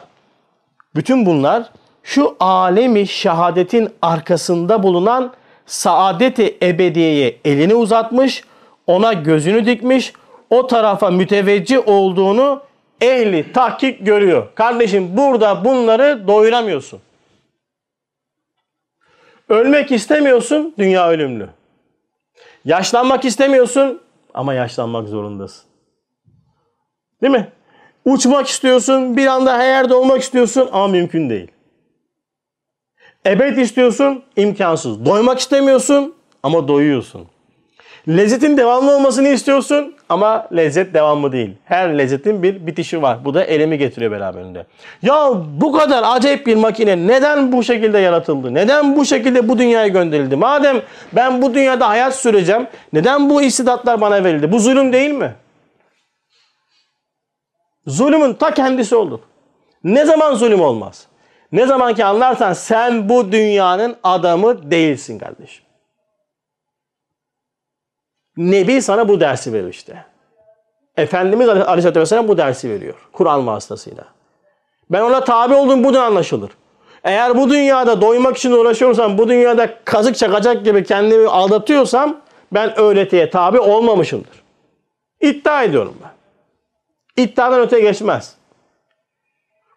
Bütün 0.95 1.25
bunlar 1.25 1.69
şu 2.03 2.35
alemi 2.39 3.07
şehadetin 3.07 3.89
arkasında 4.01 4.83
bulunan 4.83 5.33
saadeti 5.65 6.57
ebediyeye 6.61 7.37
elini 7.45 7.75
uzatmış, 7.75 8.43
ona 8.87 9.13
gözünü 9.13 9.65
dikmiş, 9.65 10.13
o 10.49 10.67
tarafa 10.67 11.11
müteveccih 11.11 11.87
olduğunu 11.87 12.61
ehli 13.01 13.53
tahkik 13.53 14.05
görüyor. 14.05 14.47
Kardeşim 14.55 15.17
burada 15.17 15.65
bunları 15.65 16.27
doyuramıyorsun. 16.27 16.99
Ölmek 19.49 19.91
istemiyorsun, 19.91 20.73
dünya 20.77 21.09
ölümlü. 21.09 21.49
Yaşlanmak 22.65 23.25
istemiyorsun 23.25 24.01
ama 24.33 24.53
yaşlanmak 24.53 25.07
zorundasın. 25.07 25.65
Değil 27.21 27.33
mi? 27.33 27.51
Uçmak 28.05 28.47
istiyorsun, 28.47 29.17
bir 29.17 29.27
anda 29.27 29.57
her 29.57 29.67
yerde 29.67 29.93
olmak 29.93 30.21
istiyorsun 30.21 30.69
ama 30.71 30.87
mümkün 30.87 31.29
değil. 31.29 31.47
Ebed 33.25 33.57
istiyorsun, 33.57 34.23
imkansız. 34.35 35.05
Doymak 35.05 35.39
istemiyorsun 35.39 36.13
ama 36.43 36.67
doyuyorsun. 36.67 37.27
Lezzetin 38.07 38.57
devamlı 38.57 38.95
olmasını 38.95 39.27
istiyorsun 39.27 39.95
ama 40.09 40.47
lezzet 40.55 40.93
devamlı 40.93 41.31
değil. 41.31 41.51
Her 41.65 41.97
lezzetin 41.97 42.43
bir 42.43 42.67
bitişi 42.67 43.01
var. 43.01 43.25
Bu 43.25 43.33
da 43.33 43.43
elemi 43.43 43.77
getiriyor 43.77 44.11
beraberinde. 44.11 44.65
Ya 45.01 45.31
bu 45.61 45.71
kadar 45.71 46.03
acayip 46.07 46.47
bir 46.47 46.55
makine 46.55 47.07
neden 47.07 47.51
bu 47.51 47.63
şekilde 47.63 47.99
yaratıldı? 47.99 48.53
Neden 48.53 48.95
bu 48.95 49.05
şekilde 49.05 49.49
bu 49.49 49.57
dünyaya 49.57 49.87
gönderildi? 49.87 50.35
Madem 50.35 50.81
ben 51.13 51.41
bu 51.41 51.53
dünyada 51.53 51.89
hayat 51.89 52.15
süreceğim, 52.15 52.67
neden 52.93 53.29
bu 53.29 53.41
istidatlar 53.41 54.01
bana 54.01 54.23
verildi? 54.23 54.51
Bu 54.51 54.59
zulüm 54.59 54.93
değil 54.93 55.11
mi? 55.11 55.35
Zulümün 57.87 58.33
ta 58.33 58.53
kendisi 58.53 58.95
olur. 58.95 59.19
Ne 59.83 60.05
zaman 60.05 60.33
zulüm 60.33 60.61
olmaz? 60.61 61.07
Ne 61.51 61.65
zaman 61.65 61.93
ki 61.93 62.05
anlarsan 62.05 62.53
sen 62.53 63.09
bu 63.09 63.31
dünyanın 63.31 63.95
adamı 64.03 64.71
değilsin 64.71 65.19
kardeşim. 65.19 65.65
Nebi 68.37 68.81
sana 68.81 69.07
bu 69.07 69.19
dersi 69.19 69.53
verir 69.53 69.69
işte. 69.69 70.05
Efendimiz 70.97 71.49
Aleyhisselatü 71.49 71.99
Vesselam 71.99 72.27
bu 72.27 72.37
dersi 72.37 72.69
veriyor. 72.69 73.09
Kur'an 73.13 73.47
vasıtasıyla. 73.47 74.03
Ben 74.89 75.01
ona 75.01 75.23
tabi 75.23 75.53
olduğum 75.53 75.83
buradan 75.83 76.01
anlaşılır. 76.01 76.51
Eğer 77.03 77.37
bu 77.37 77.49
dünyada 77.49 78.01
doymak 78.01 78.37
için 78.37 78.51
uğraşıyorsam, 78.51 79.17
bu 79.17 79.29
dünyada 79.29 79.83
kazık 79.85 80.15
çakacak 80.15 80.65
gibi 80.65 80.83
kendimi 80.83 81.27
aldatıyorsam 81.27 82.21
ben 82.51 82.79
öğretiye 82.79 83.29
tabi 83.29 83.59
olmamışımdır. 83.59 84.43
İddia 85.21 85.63
ediyorum 85.63 85.97
ben. 86.03 86.11
İddiadan 87.23 87.61
öte 87.61 87.79
geçmez. 87.79 88.35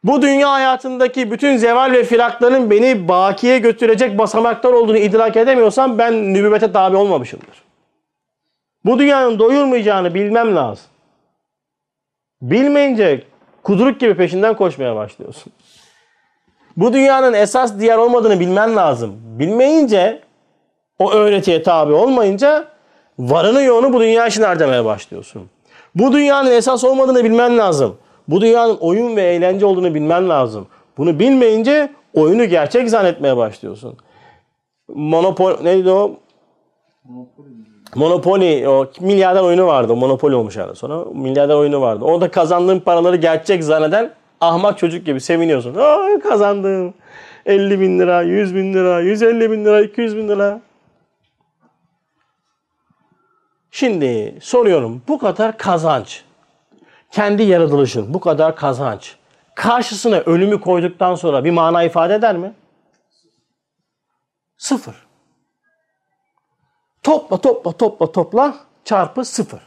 Bu 0.04 0.22
dünya 0.22 0.52
hayatındaki 0.52 1.30
bütün 1.30 1.56
zeval 1.56 1.92
ve 1.92 2.04
firakların 2.04 2.70
beni 2.70 3.08
bakiye 3.08 3.58
götürecek 3.58 4.18
basamaklar 4.18 4.72
olduğunu 4.72 4.98
idrak 4.98 5.36
edemiyorsam 5.36 5.98
ben 5.98 6.34
nübüvvete 6.34 6.72
tabi 6.72 6.96
olmamışımdır. 6.96 7.62
Bu 8.84 8.98
dünyanın 8.98 9.38
doyurmayacağını 9.38 10.14
bilmem 10.14 10.56
lazım. 10.56 10.86
Bilmeyince 12.42 13.24
kuduruk 13.62 14.00
gibi 14.00 14.16
peşinden 14.16 14.56
koşmaya 14.56 14.96
başlıyorsun. 14.96 15.52
Bu 16.76 16.92
dünyanın 16.92 17.32
esas 17.32 17.78
diğer 17.78 17.96
olmadığını 17.96 18.40
bilmen 18.40 18.76
lazım. 18.76 19.16
Bilmeyince 19.22 20.20
o 20.98 21.12
öğretiye 21.12 21.62
tabi 21.62 21.92
olmayınca 21.92 22.68
varını 23.18 23.62
yoğunu 23.62 23.92
bu 23.92 24.00
dünya 24.00 24.26
için 24.26 24.42
harcamaya 24.42 24.84
başlıyorsun. 24.84 25.50
Bu 25.94 26.12
dünyanın 26.12 26.50
esas 26.50 26.84
olmadığını 26.84 27.24
bilmen 27.24 27.58
lazım. 27.58 27.98
Bu 28.28 28.40
dünyanın 28.40 28.76
oyun 28.76 29.16
ve 29.16 29.22
eğlence 29.22 29.66
olduğunu 29.66 29.94
bilmen 29.94 30.28
lazım. 30.28 30.66
Bunu 30.98 31.18
bilmeyince 31.18 31.92
oyunu 32.14 32.44
gerçek 32.44 32.90
zannetmeye 32.90 33.36
başlıyorsun. 33.36 33.96
Monopol 34.88 35.60
neydi 35.62 35.90
o? 35.90 36.16
Monopoly 37.94 38.68
o 38.68 38.86
milyarder 39.00 39.42
oyunu 39.42 39.66
vardı. 39.66 39.96
Monopoly 39.96 40.34
olmuş 40.34 40.56
yani 40.56 40.76
sonra. 40.76 41.04
Milyarder 41.04 41.54
oyunu 41.54 41.80
vardı. 41.80 42.04
Orada 42.04 42.30
kazandığın 42.30 42.80
paraları 42.80 43.16
gerçek 43.16 43.64
zanneden 43.64 44.14
ahmak 44.40 44.78
çocuk 44.78 45.06
gibi 45.06 45.20
seviniyorsun. 45.20 45.74
Aa 45.74 46.18
kazandım. 46.22 46.94
50 47.46 47.80
bin 47.80 47.98
lira, 47.98 48.22
100 48.22 48.54
bin 48.54 48.74
lira, 48.74 49.00
150 49.00 49.50
bin 49.50 49.64
lira, 49.64 49.80
200 49.80 50.16
bin 50.16 50.28
lira. 50.28 50.60
Şimdi 53.70 54.38
soruyorum 54.40 55.02
bu 55.08 55.18
kadar 55.18 55.58
kazanç. 55.58 56.24
Kendi 57.10 57.42
yaratılışın 57.42 58.14
bu 58.14 58.20
kadar 58.20 58.56
kazanç. 58.56 59.16
Karşısına 59.54 60.16
ölümü 60.16 60.60
koyduktan 60.60 61.14
sonra 61.14 61.44
bir 61.44 61.50
mana 61.50 61.82
ifade 61.82 62.14
eder 62.14 62.36
mi? 62.36 62.54
Sıfır. 64.56 65.06
Topla 67.02 67.40
topla 67.40 67.72
topla 67.72 68.12
topla 68.12 68.54
çarpı 68.84 69.24
sıfır. 69.24 69.60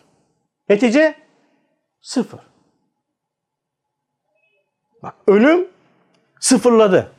Netice 0.70 1.16
sıfır. 2.02 2.40
Bak 5.04 5.16
ölüm 5.28 5.68
sıfırladı. 6.40 7.12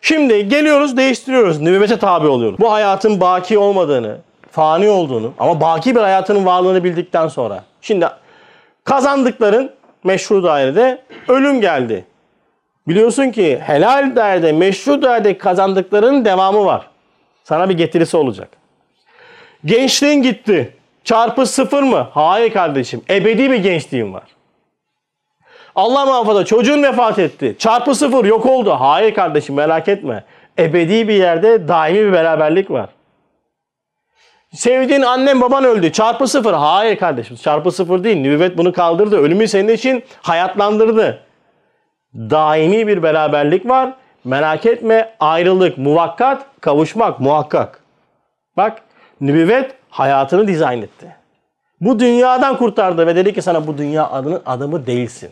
Şimdi 0.00 0.48
geliyoruz 0.48 0.96
değiştiriyoruz. 0.96 1.60
Nübüvvete 1.60 1.98
tabi 1.98 2.26
oluyoruz. 2.26 2.58
Bu 2.58 2.72
hayatın 2.72 3.20
baki 3.20 3.58
olmadığını, 3.58 4.20
fani 4.50 4.88
olduğunu 4.88 5.32
ama 5.38 5.60
baki 5.60 5.94
bir 5.96 6.00
hayatının 6.00 6.46
varlığını 6.46 6.84
bildikten 6.84 7.28
sonra. 7.28 7.64
Şimdi 7.80 8.06
kazandıkların 8.84 9.70
meşru 10.04 10.42
dairede 10.42 11.02
ölüm 11.28 11.60
geldi. 11.60 12.04
Biliyorsun 12.88 13.30
ki 13.30 13.60
helal 13.62 14.16
dairede, 14.16 14.52
meşru 14.52 15.02
dairede 15.02 15.38
kazandıkların 15.38 16.24
devamı 16.24 16.64
var. 16.64 16.86
Sana 17.44 17.68
bir 17.68 17.76
getirisi 17.76 18.16
olacak. 18.16 18.48
Gençliğin 19.64 20.22
gitti. 20.22 20.76
Çarpı 21.04 21.46
sıfır 21.46 21.82
mı? 21.82 22.08
Hayır 22.10 22.52
kardeşim. 22.52 23.02
Ebedi 23.10 23.50
bir 23.50 23.56
gençliğin 23.56 24.14
var. 24.14 24.22
Allah 25.74 26.06
muhafaza 26.06 26.44
çocuğun 26.44 26.82
vefat 26.82 27.18
etti. 27.18 27.56
Çarpı 27.58 27.94
sıfır 27.94 28.24
yok 28.24 28.46
oldu. 28.46 28.70
Hayır 28.70 29.14
kardeşim 29.14 29.54
merak 29.54 29.88
etme. 29.88 30.24
Ebedi 30.58 31.08
bir 31.08 31.14
yerde 31.14 31.68
daimi 31.68 31.98
bir 31.98 32.12
beraberlik 32.12 32.70
var. 32.70 32.88
Sevdiğin 34.54 35.02
annen 35.02 35.40
baban 35.40 35.64
öldü. 35.64 35.92
Çarpı 35.92 36.28
sıfır. 36.28 36.52
Hayır 36.52 36.98
kardeşim 36.98 37.36
çarpı 37.36 37.70
sıfır 37.72 38.04
değil. 38.04 38.16
Nübüvvet 38.16 38.58
bunu 38.58 38.72
kaldırdı. 38.72 39.16
Ölümü 39.16 39.48
senin 39.48 39.72
için 39.72 40.04
hayatlandırdı. 40.22 41.22
Daimi 42.14 42.86
bir 42.86 43.02
beraberlik 43.02 43.68
var. 43.68 43.94
Merak 44.24 44.66
etme 44.66 45.14
ayrılık 45.20 45.78
muvakkat, 45.78 46.46
kavuşmak 46.60 47.20
muhakkak. 47.20 47.80
Bak 48.56 48.82
nübüvvet 49.20 49.74
hayatını 49.90 50.46
dizayn 50.46 50.82
etti. 50.82 51.16
Bu 51.80 51.98
dünyadan 51.98 52.56
kurtardı 52.56 53.06
ve 53.06 53.16
dedi 53.16 53.34
ki 53.34 53.42
sana 53.42 53.66
bu 53.66 53.78
dünya 53.78 54.10
adının 54.10 54.42
adamı 54.46 54.86
değilsin. 54.86 55.30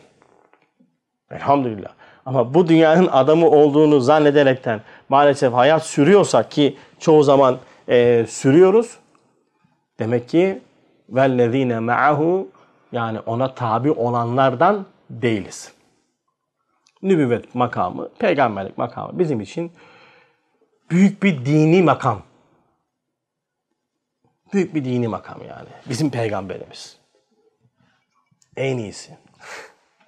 Elhamdülillah. 1.31 1.91
Ama 2.27 2.55
bu 2.55 2.69
dünyanın 2.69 3.07
adamı 3.13 3.51
olduğunu 3.51 4.01
zannederekten 4.01 4.81
maalesef 5.09 5.53
hayat 5.53 5.87
sürüyorsak 5.87 6.51
ki 6.51 6.77
çoğu 6.99 7.23
zaman 7.23 7.59
e, 7.89 8.27
sürüyoruz. 8.29 8.99
Demek 10.01 10.29
ki 10.29 10.63
vellezine 11.09 11.79
ma'ahu 11.79 12.49
yani 12.93 13.21
ona 13.21 13.55
tabi 13.55 13.91
olanlardan 13.91 14.87
değiliz. 15.11 15.73
Nübüvvet 17.03 17.55
makamı, 17.55 18.09
peygamberlik 18.19 18.79
makamı 18.79 19.19
bizim 19.19 19.41
için 19.41 19.73
büyük 20.91 21.23
bir 21.23 21.45
dini 21.47 21.83
makam. 21.83 22.23
Büyük 24.53 24.75
bir 24.75 24.85
dini 24.85 25.09
makam 25.09 25.39
yani. 25.49 25.69
Bizim 25.89 26.11
peygamberimiz. 26.11 26.99
En 28.57 28.79
iyisi. 28.79 29.19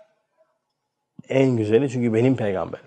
en 1.29 1.57
güzeli 1.57 1.91
çünkü 1.91 2.15
benim 2.15 2.37
peygamberim. 2.37 2.87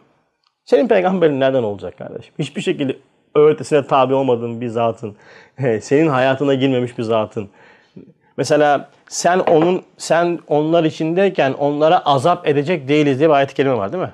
Senin 0.65 0.87
peygamberin 0.87 1.39
nereden 1.39 1.63
olacak 1.63 1.97
kardeşim? 1.97 2.33
Hiçbir 2.39 2.61
şekilde 2.61 2.97
öğretisine 3.35 3.87
tabi 3.87 4.13
olmadığın 4.13 4.61
bir 4.61 4.67
zatın, 4.67 5.17
senin 5.59 6.07
hayatına 6.07 6.53
girmemiş 6.53 6.97
bir 6.97 7.03
zatın. 7.03 7.49
Mesela 8.37 8.89
sen 9.07 9.39
onun 9.39 9.83
sen 9.97 10.39
onlar 10.47 10.83
içindeyken 10.83 11.53
onlara 11.53 11.99
azap 11.99 12.47
edecek 12.47 12.87
değiliz 12.87 13.19
diye 13.19 13.29
bir 13.29 13.33
ayet-i 13.33 13.53
kerime 13.53 13.77
var 13.77 13.93
değil 13.93 14.03
mi? 14.03 14.13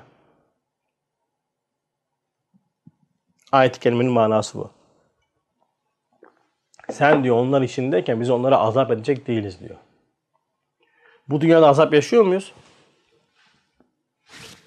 Ayet-i 3.52 3.80
kerimenin 3.80 4.12
manası 4.12 4.58
bu. 4.58 4.70
Sen 6.92 7.24
diyor 7.24 7.36
onlar 7.36 7.62
içindeyken 7.62 8.20
biz 8.20 8.30
onlara 8.30 8.58
azap 8.58 8.90
edecek 8.90 9.26
değiliz 9.26 9.60
diyor. 9.60 9.76
Bu 11.28 11.40
dünyada 11.40 11.68
azap 11.68 11.94
yaşıyor 11.94 12.24
muyuz? 12.24 12.52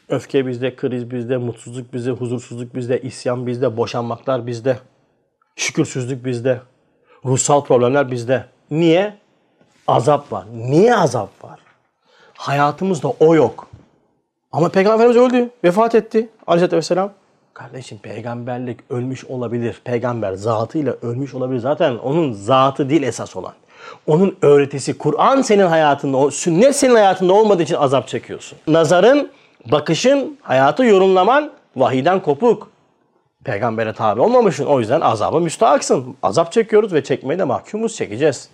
Öfke 0.09 0.47
bizde, 0.47 0.75
kriz 0.75 1.11
bizde, 1.11 1.37
mutsuzluk 1.37 1.93
bizde, 1.93 2.11
huzursuzluk 2.11 2.75
bizde, 2.75 3.01
isyan 3.01 3.47
bizde, 3.47 3.77
boşanmaklar 3.77 4.47
bizde. 4.47 4.79
Şükürsüzlük 5.55 6.25
bizde. 6.25 6.61
Ruhsal 7.25 7.63
problemler 7.63 8.11
bizde. 8.11 8.45
Niye? 8.71 9.17
Azap 9.87 10.31
var. 10.31 10.45
Niye 10.53 10.95
azap 10.95 11.43
var? 11.43 11.59
Hayatımızda 12.33 13.07
o 13.19 13.35
yok. 13.35 13.67
Ama 14.51 14.69
Peygamberimiz 14.69 15.17
öldü. 15.17 15.49
Vefat 15.63 15.95
etti. 15.95 16.29
Aleyhisselatü 16.47 16.77
Vesselam. 16.77 17.11
Kardeşim 17.53 17.97
peygamberlik 17.97 18.79
ölmüş 18.89 19.25
olabilir. 19.25 19.81
Peygamber 19.83 20.33
zatıyla 20.33 20.95
ölmüş 21.01 21.33
olabilir. 21.33 21.59
Zaten 21.59 21.95
onun 21.95 22.33
zatı 22.33 22.89
değil 22.89 23.03
esas 23.03 23.35
olan. 23.35 23.53
Onun 24.07 24.37
öğretisi. 24.41 24.97
Kur'an 24.97 25.41
senin 25.41 25.65
hayatında, 25.65 26.31
sünnet 26.31 26.75
senin 26.75 26.95
hayatında 26.95 27.33
olmadığı 27.33 27.63
için 27.63 27.75
azap 27.75 28.07
çekiyorsun. 28.07 28.57
Nazarın, 28.67 29.31
bakışın, 29.71 30.37
hayatı 30.41 30.85
yorumlaman 30.85 31.51
vahiden 31.75 32.19
kopuk. 32.19 32.72
Peygambere 33.45 33.93
tabi 33.93 34.21
olmamışsın. 34.21 34.65
O 34.65 34.79
yüzden 34.79 35.01
azaba 35.01 35.39
müstahaksın. 35.39 36.15
Azap 36.23 36.51
çekiyoruz 36.51 36.93
ve 36.93 37.03
çekmeye 37.03 37.39
de 37.39 37.43
mahkumuz. 37.43 37.95
Çekeceğiz. 37.95 38.49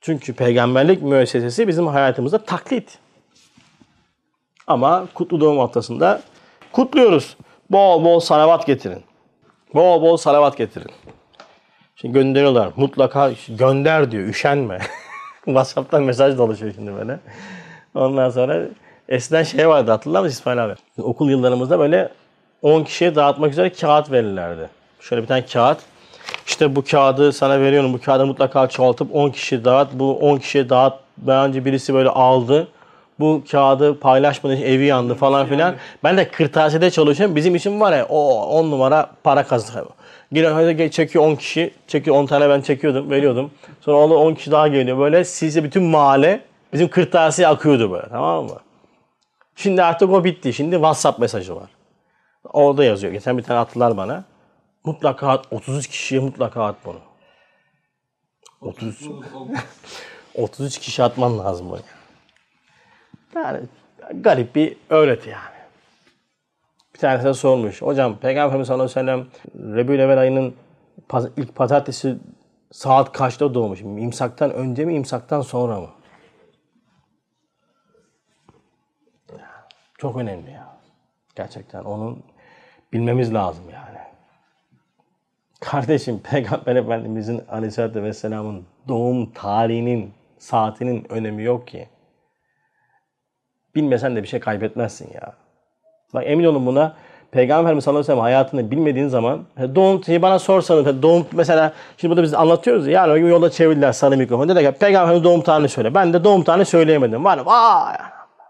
Çünkü 0.00 0.34
peygamberlik 0.34 1.02
müessesesi 1.02 1.68
bizim 1.68 1.86
hayatımızda 1.86 2.38
taklit. 2.38 2.98
Ama 4.66 5.06
kutlu 5.14 5.40
doğum 5.40 5.58
haftasında 5.58 6.22
kutluyoruz. 6.72 7.36
Bol 7.70 8.04
bol 8.04 8.20
salavat 8.20 8.66
getirin. 8.66 9.02
Bol 9.74 10.02
bol 10.02 10.16
salavat 10.16 10.56
getirin. 10.56 10.90
Şimdi 11.96 12.14
gönderiyorlar. 12.14 12.72
Mutlaka 12.76 13.32
gönder 13.48 14.10
diyor. 14.10 14.24
Üşenme. 14.24 14.78
WhatsApp'tan 15.44 16.02
mesaj 16.02 16.38
dolaşıyor 16.38 16.72
şimdi 16.74 16.94
böyle. 16.94 17.20
Ondan 17.94 18.30
sonra 18.30 18.62
eskiden 19.08 19.42
şey 19.42 19.68
vardı 19.68 19.90
hatırlar 19.90 20.22
mısın 20.22 20.32
İsmail 20.32 20.64
abi? 20.64 20.74
Okul 20.98 21.30
yıllarımızda 21.30 21.78
böyle 21.78 22.12
10 22.62 22.84
kişiye 22.84 23.14
dağıtmak 23.14 23.52
üzere 23.52 23.72
kağıt 23.72 24.10
verirlerdi. 24.10 24.68
Şöyle 25.00 25.22
bir 25.22 25.26
tane 25.26 25.46
kağıt. 25.46 25.78
İşte 26.46 26.76
bu 26.76 26.84
kağıdı 26.84 27.32
sana 27.32 27.60
veriyorum. 27.60 27.92
Bu 27.92 28.00
kağıdı 28.00 28.26
mutlaka 28.26 28.68
çoğaltıp 28.68 29.14
10 29.14 29.30
kişi 29.30 29.64
dağıt. 29.64 29.88
Bu 29.92 30.18
10 30.18 30.38
kişiye 30.38 30.68
dağıt. 30.68 30.94
Önce 31.26 31.64
birisi 31.64 31.94
böyle 31.94 32.08
aldı. 32.08 32.68
Bu 33.20 33.42
kağıdı 33.50 34.00
paylaşmadı, 34.00 34.56
evi 34.56 34.84
yandı 34.84 35.14
falan 35.14 35.46
filan. 35.46 35.74
Ben 36.04 36.16
de 36.16 36.28
kırtasiyede 36.28 36.90
çalışıyorum. 36.90 37.36
Bizim 37.36 37.54
için 37.54 37.80
var 37.80 37.96
ya 37.96 38.06
o 38.08 38.42
10 38.42 38.70
numara 38.70 39.10
para 39.24 39.42
kazanıyor. 39.42 39.86
Giriyor 40.32 40.90
çekiyor 40.90 41.24
10 41.24 41.34
kişi. 41.34 41.74
Çekiyor 41.88 42.16
10 42.16 42.26
tane 42.26 42.48
ben 42.48 42.60
çekiyordum, 42.60 43.10
veriyordum. 43.10 43.50
Sonra 43.80 43.96
onu 43.96 44.14
10 44.14 44.34
kişi 44.34 44.50
daha 44.50 44.68
geliyor. 44.68 44.98
Böyle 44.98 45.24
sizce 45.24 45.64
bütün 45.64 45.82
mahalle 45.82 46.40
bizim 46.72 46.88
kırtasiye 46.88 47.48
akıyordu 47.48 47.92
böyle 47.92 48.08
tamam 48.08 48.44
mı? 48.44 48.56
Şimdi 49.56 49.82
artık 49.82 50.10
o 50.10 50.24
bitti. 50.24 50.52
Şimdi 50.52 50.74
WhatsApp 50.74 51.18
mesajı 51.18 51.56
var. 51.56 51.81
Orada 52.44 52.84
yazıyor. 52.84 53.12
Geçen 53.12 53.38
bir 53.38 53.42
tane 53.42 53.60
attılar 53.60 53.96
bana. 53.96 54.24
Mutlaka 54.84 55.28
at, 55.28 55.46
33 55.50 55.88
kişiye 55.88 56.20
mutlaka 56.20 56.64
at 56.64 56.76
bunu. 56.84 57.00
33 58.60 59.08
33 60.34 60.78
kişi 60.78 61.02
atman 61.02 61.38
lazım 61.38 61.70
bunu. 61.70 61.80
Yani 63.34 63.60
garip 64.14 64.54
bir 64.54 64.76
öğreti 64.90 65.30
yani. 65.30 65.62
Bir 66.94 66.98
tanesi 66.98 67.40
sormuş. 67.40 67.82
Hocam 67.82 68.18
Peygamberimiz 68.18 68.68
sallallahu 68.68 69.00
aleyhi 69.00 69.08
ve 69.08 69.30
sellem 69.54 69.76
Rebül 69.76 70.18
ayının 70.18 70.54
ilk 71.36 71.54
pazartesi 71.54 72.18
saat 72.72 73.12
kaçta 73.12 73.54
doğmuş? 73.54 73.80
İmsaktan 73.80 74.52
önce 74.52 74.84
mi, 74.84 74.94
imsaktan 74.94 75.40
sonra 75.40 75.80
mı? 75.80 75.90
Çok 79.98 80.16
önemli 80.16 80.50
ya. 80.50 80.61
Gerçekten 81.36 81.84
onun 81.84 82.22
bilmemiz 82.92 83.34
lazım 83.34 83.64
yani. 83.72 83.98
Kardeşim 85.60 86.20
Peygamber 86.30 86.76
Efendimizin 86.76 87.42
Aleyhisselatü 87.48 88.02
Vesselam'ın 88.02 88.66
doğum 88.88 89.32
tarihinin, 89.32 90.12
saatinin 90.38 91.06
önemi 91.08 91.42
yok 91.42 91.68
ki. 91.68 91.88
Bilmesen 93.74 94.16
de 94.16 94.22
bir 94.22 94.28
şey 94.28 94.40
kaybetmezsin 94.40 95.10
ya. 95.14 95.32
Bak 96.14 96.24
emin 96.26 96.44
olun 96.44 96.66
buna. 96.66 96.96
Peygamber 97.30 97.62
Efendimiz 97.62 97.84
sallallahu 97.84 97.98
aleyhi 97.98 98.12
ve 98.12 98.14
sellem 98.14 98.22
hayatını 98.22 98.70
bilmediğin 98.70 99.08
zaman 99.08 99.44
doğum 99.74 100.00
tarihi 100.00 100.22
bana 100.22 100.38
sorsanız 100.38 101.02
doğum 101.02 101.26
mesela 101.32 101.72
şimdi 101.96 102.10
burada 102.10 102.22
biz 102.22 102.34
anlatıyoruz 102.34 102.86
ya 102.86 102.92
yani 103.06 103.30
yolda 103.30 103.50
çevirdiler 103.50 103.92
sarı 103.92 104.16
mikrofon 104.16 104.48
dedi 104.48 104.60
ki 104.60 104.72
Peygamber 104.72 105.04
Efendimiz 105.04 105.24
doğum 105.24 105.42
tarihini 105.42 105.68
söyle. 105.68 105.94
Ben 105.94 106.12
de 106.12 106.24
doğum 106.24 106.44
tarihini 106.44 106.66
söyleyemedim. 106.66 107.24
Var 107.24 107.38
vay 107.38 107.96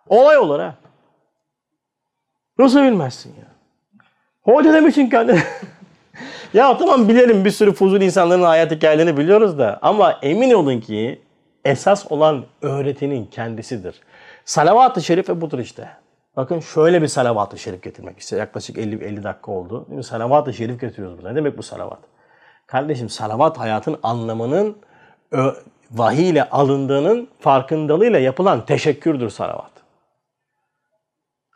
olay 0.08 0.38
olur 0.38 0.60
ha. 0.60 0.74
Nasıl 2.58 2.82
bilmezsin 2.82 3.30
ya? 3.30 3.46
Hoca 4.42 4.72
demişsin 4.72 5.10
kendine. 5.10 5.42
ya 6.54 6.78
tamam 6.78 7.08
bilelim 7.08 7.44
bir 7.44 7.50
sürü 7.50 7.72
fuzul 7.72 8.00
insanların 8.00 8.42
hayat 8.42 8.70
hikayelerini 8.70 9.16
biliyoruz 9.16 9.58
da 9.58 9.78
ama 9.82 10.18
emin 10.22 10.50
olun 10.50 10.80
ki 10.80 11.22
esas 11.64 12.12
olan 12.12 12.44
öğretinin 12.62 13.26
kendisidir. 13.26 14.00
Salavat-ı 14.44 15.02
şerife 15.02 15.40
budur 15.40 15.58
işte. 15.58 15.88
Bakın 16.36 16.60
şöyle 16.60 17.02
bir 17.02 17.08
salavat-ı 17.08 17.58
şerif 17.58 17.82
getirmek 17.82 18.18
istiyor. 18.18 18.40
Yaklaşık 18.40 18.78
50 18.78 19.04
50 19.04 19.22
dakika 19.22 19.52
oldu. 19.52 19.86
Değil 19.86 19.96
mi? 19.96 20.04
Salavat-ı 20.04 20.54
şerif 20.54 20.80
getiriyoruz 20.80 21.18
burada. 21.18 21.30
Ne 21.30 21.36
demek 21.36 21.58
bu 21.58 21.62
salavat? 21.62 21.98
Kardeşim 22.66 23.08
salavat 23.08 23.58
hayatın 23.58 23.98
anlamının 24.02 24.76
vahiy 25.90 26.28
ile 26.30 26.50
alındığının 26.50 27.28
farkındalığıyla 27.40 28.18
yapılan 28.18 28.66
teşekkürdür 28.66 29.30
salavat. 29.30 29.71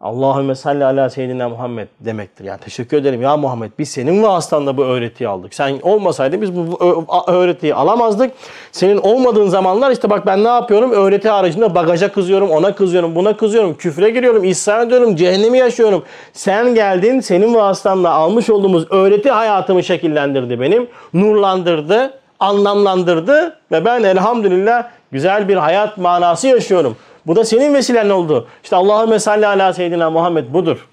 Allahümme 0.01 0.55
salli 0.55 0.84
ala 0.84 1.11
seyyidina 1.11 1.49
Muhammed 1.49 1.88
demektir. 2.01 2.44
Yani 2.44 2.61
teşekkür 2.61 2.97
ederim 2.97 3.22
ya 3.22 3.36
Muhammed 3.36 3.70
biz 3.78 3.88
senin 3.88 4.22
vasıtanla 4.22 4.76
bu 4.76 4.84
öğretiyi 4.84 5.28
aldık. 5.28 5.55
Sen 5.55 5.78
olmasaydın 5.82 6.42
biz 6.42 6.57
bu 6.57 6.78
öğretiyi 7.26 7.74
alamazdık. 7.74 8.32
Senin 8.72 8.97
olmadığın 8.97 9.49
zamanlar 9.49 9.90
işte 9.90 10.11
bak 10.11 10.26
ben 10.26 10.44
ne 10.44 10.49
yapıyorum? 10.49 10.90
Öğreti 10.92 11.28
haricinde 11.28 11.74
bagaja 11.74 12.12
kızıyorum, 12.12 12.51
ona 12.51 12.74
kızıyorum, 12.74 13.14
buna 13.14 13.36
kızıyorum, 13.36 13.74
küfre 13.74 14.11
giriyorum, 14.11 14.44
isyan 14.44 14.86
ediyorum, 14.86 15.16
cehennemi 15.16 15.59
yaşıyorum. 15.59 16.03
Sen 16.32 16.74
geldin, 16.74 17.20
senin 17.20 17.55
vasıtanla 17.55 18.11
almış 18.11 18.51
olduğumuz 18.51 18.92
öğreti 18.92 19.30
hayatımı 19.30 19.82
şekillendirdi 19.82 20.61
benim. 20.61 20.88
Nurlandırdı, 21.14 22.18
anlamlandırdı 22.40 23.57
ve 23.72 23.84
ben 23.84 24.03
elhamdülillah 24.03 24.84
güzel 25.12 25.49
bir 25.49 25.57
hayat 25.57 25.99
manası 25.99 26.49
yaşıyorum. 26.49 26.97
Bu 27.26 27.36
da 27.36 27.44
senin 27.44 27.74
vesilen 27.74 28.10
oldu. 28.10 28.48
İşte 28.62 28.76
Allahümme 28.76 29.18
salli 29.18 29.46
ala 29.46 29.72
seyyidina 29.72 30.10
Muhammed 30.10 30.54
budur. 30.54 30.88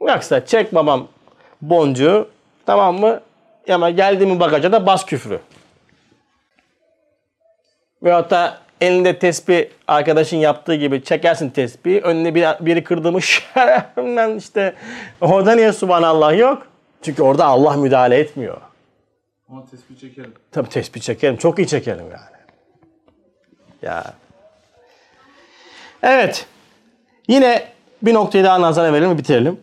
Yoksa 0.00 0.46
çek 0.46 0.74
babam 0.74 1.08
boncuğu 1.62 2.28
tamam 2.66 3.00
mı? 3.00 3.20
Ama 3.70 3.90
geldi 3.90 4.26
mi 4.26 4.40
bagaja 4.40 4.72
da 4.72 4.86
bas 4.86 5.06
küfrü. 5.06 5.40
Veyahut 8.02 8.30
da 8.30 8.58
elinde 8.80 9.18
tespih 9.18 9.64
arkadaşın 9.88 10.36
yaptığı 10.36 10.74
gibi 10.74 11.04
çekersin 11.04 11.50
tesbihi. 11.50 12.00
Önüne 12.00 12.34
bir, 12.34 12.46
biri 12.60 12.84
kırdı 12.84 13.12
mı 13.12 13.22
şerefimden 13.54 14.36
işte 14.36 14.74
orada 15.20 15.54
niye 15.54 15.72
subhanallah 15.72 16.38
yok? 16.38 16.66
Çünkü 17.02 17.22
orada 17.22 17.46
Allah 17.46 17.76
müdahale 17.76 18.18
etmiyor. 18.18 18.60
Ama 19.48 19.64
tespih 19.66 19.96
çekerim. 19.96 20.34
Tabii 20.52 20.68
tespih 20.68 21.00
çekerim. 21.00 21.36
Çok 21.36 21.58
iyi 21.58 21.66
çekerim 21.66 22.04
yani. 22.04 22.34
Ya 23.82 24.04
Evet. 26.04 26.46
Yine 27.28 27.62
bir 28.02 28.14
noktayı 28.14 28.44
daha 28.44 28.60
nazara 28.60 28.92
verelim 28.92 29.10
ve 29.10 29.18
bitirelim. 29.18 29.60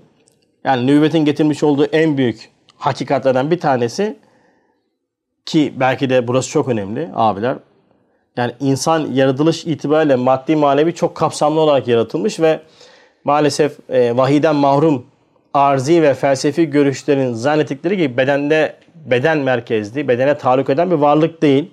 Yani 0.63 0.87
nübüvvetin 0.87 1.25
getirmiş 1.25 1.63
olduğu 1.63 1.85
en 1.85 2.17
büyük 2.17 2.49
hakikatlerden 2.77 3.51
bir 3.51 3.59
tanesi 3.59 4.17
ki 5.45 5.73
belki 5.75 6.09
de 6.09 6.27
burası 6.27 6.49
çok 6.49 6.67
önemli 6.67 7.09
abiler. 7.15 7.57
Yani 8.37 8.53
insan 8.59 9.11
yaratılış 9.11 9.65
itibariyle 9.65 10.15
maddi 10.15 10.55
manevi 10.55 10.95
çok 10.95 11.15
kapsamlı 11.15 11.59
olarak 11.59 11.87
yaratılmış 11.87 12.39
ve 12.39 12.59
maalesef 13.23 13.89
e, 13.89 14.17
vahiden 14.17 14.55
mahrum 14.55 15.05
arzi 15.53 16.01
ve 16.01 16.13
felsefi 16.13 16.69
görüşlerin 16.69 17.33
zannettikleri 17.33 17.97
gibi 17.97 18.17
bedende 18.17 18.75
beden 19.05 19.37
merkezli, 19.37 20.07
bedene 20.07 20.37
tahallük 20.37 20.69
eden 20.69 20.91
bir 20.91 20.95
varlık 20.95 21.41
değil. 21.41 21.71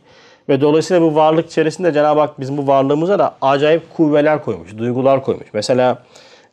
Ve 0.49 0.61
dolayısıyla 0.61 1.03
bu 1.03 1.15
varlık 1.15 1.47
içerisinde 1.47 1.93
Cenab-ı 1.93 2.21
Hak 2.21 2.41
bizim 2.41 2.57
bu 2.57 2.67
varlığımıza 2.67 3.19
da 3.19 3.37
acayip 3.41 3.83
kuvveler 3.97 4.45
koymuş, 4.45 4.79
duygular 4.79 5.23
koymuş. 5.23 5.47
Mesela 5.53 6.03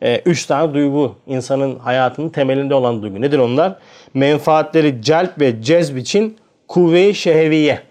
e, 0.02 0.22
üç 0.26 0.46
tane 0.46 0.74
duygu 0.74 1.16
insanın 1.28 1.80
hayatının 1.80 2.30
temelinde 2.30 2.74
olan 2.74 3.02
duygu. 3.02 3.22
Nedir 3.22 3.40
onlar? 3.40 3.76
Menfaatleri 4.14 5.02
celp 5.02 5.40
ve 5.40 5.62
cezb 5.62 5.98
için 5.98 6.38
kuvve-i 6.68 7.16
şehviye. 7.16 7.82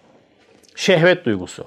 Şehvet 0.74 1.24
duygusu. 1.24 1.64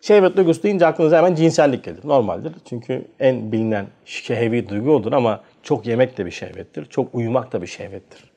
Şehvet 0.00 0.36
duygusu 0.36 0.62
deyince 0.62 0.86
aklınıza 0.86 1.18
hemen 1.18 1.34
cinsellik 1.34 1.84
gelir. 1.84 2.00
Normaldir. 2.04 2.52
Çünkü 2.68 3.04
en 3.20 3.52
bilinen 3.52 3.86
şehvi 4.04 4.68
duygu 4.68 4.94
odur 4.94 5.12
ama 5.12 5.40
çok 5.62 5.86
yemek 5.86 6.18
de 6.18 6.26
bir 6.26 6.30
şehvettir. 6.30 6.84
Çok 6.84 7.14
uyumak 7.14 7.52
da 7.52 7.62
bir 7.62 7.66
şehvettir. 7.66 8.27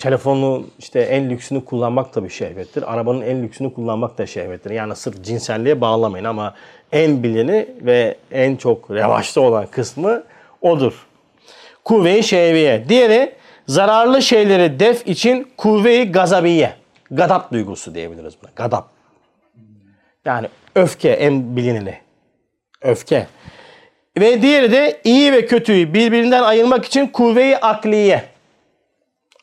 Telefonun 0.00 0.70
işte 0.78 1.00
en 1.00 1.30
lüksünü 1.30 1.64
kullanmak 1.64 2.14
da 2.14 2.24
bir 2.24 2.28
şehvettir. 2.28 2.94
Arabanın 2.94 3.20
en 3.20 3.42
lüksünü 3.42 3.74
kullanmak 3.74 4.18
da 4.18 4.26
şehvettir. 4.26 4.70
Yani 4.70 4.96
sırf 4.96 5.24
cinselliğe 5.24 5.80
bağlamayın 5.80 6.24
ama 6.24 6.54
en 6.92 7.22
bileni 7.22 7.68
ve 7.80 8.16
en 8.30 8.56
çok 8.56 8.90
revaçta 8.90 9.40
olan 9.40 9.66
kısmı 9.66 10.22
odur. 10.60 11.06
Kuvve-i 11.84 12.22
şehviye. 12.22 12.88
Diğeri 12.88 13.32
zararlı 13.66 14.22
şeyleri 14.22 14.80
def 14.80 15.06
için 15.06 15.48
kuvve-i 15.56 16.12
gazabiye. 16.12 16.72
Gadap 17.10 17.52
duygusu 17.52 17.94
diyebiliriz 17.94 18.34
buna. 18.42 18.50
Gadap. 18.56 18.88
Yani 20.24 20.48
öfke 20.74 21.10
en 21.10 21.56
bilineni. 21.56 21.94
Öfke. 22.82 23.26
Ve 24.18 24.42
diğeri 24.42 24.72
de 24.72 25.00
iyi 25.04 25.32
ve 25.32 25.46
kötüyü 25.46 25.94
birbirinden 25.94 26.42
ayırmak 26.42 26.84
için 26.84 27.06
kuvve-i 27.06 27.56
akliye 27.56 28.30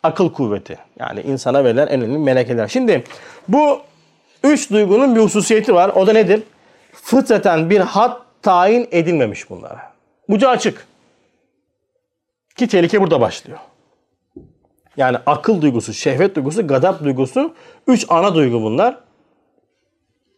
akıl 0.03 0.33
kuvveti. 0.33 0.77
Yani 0.99 1.21
insana 1.21 1.63
verilen 1.63 1.87
en 1.87 2.01
önemli 2.01 2.17
melekeler. 2.17 2.67
Şimdi 2.67 3.03
bu 3.47 3.81
üç 4.43 4.71
duygunun 4.71 5.15
bir 5.15 5.21
hususiyeti 5.21 5.73
var. 5.73 5.89
O 5.89 6.07
da 6.07 6.13
nedir? 6.13 6.43
Fıtraten 6.93 7.69
bir 7.69 7.79
hat 7.79 8.21
tayin 8.41 8.87
edilmemiş 8.91 9.49
bunlara. 9.49 9.91
Ucu 10.27 10.49
açık. 10.49 10.87
Ki 12.55 12.67
tehlike 12.67 13.01
burada 13.01 13.21
başlıyor. 13.21 13.59
Yani 14.97 15.17
akıl 15.25 15.61
duygusu, 15.61 15.93
şehvet 15.93 16.35
duygusu, 16.35 16.67
gadap 16.67 17.03
duygusu 17.03 17.53
üç 17.87 18.05
ana 18.09 18.35
duygu 18.35 18.61
bunlar. 18.61 18.97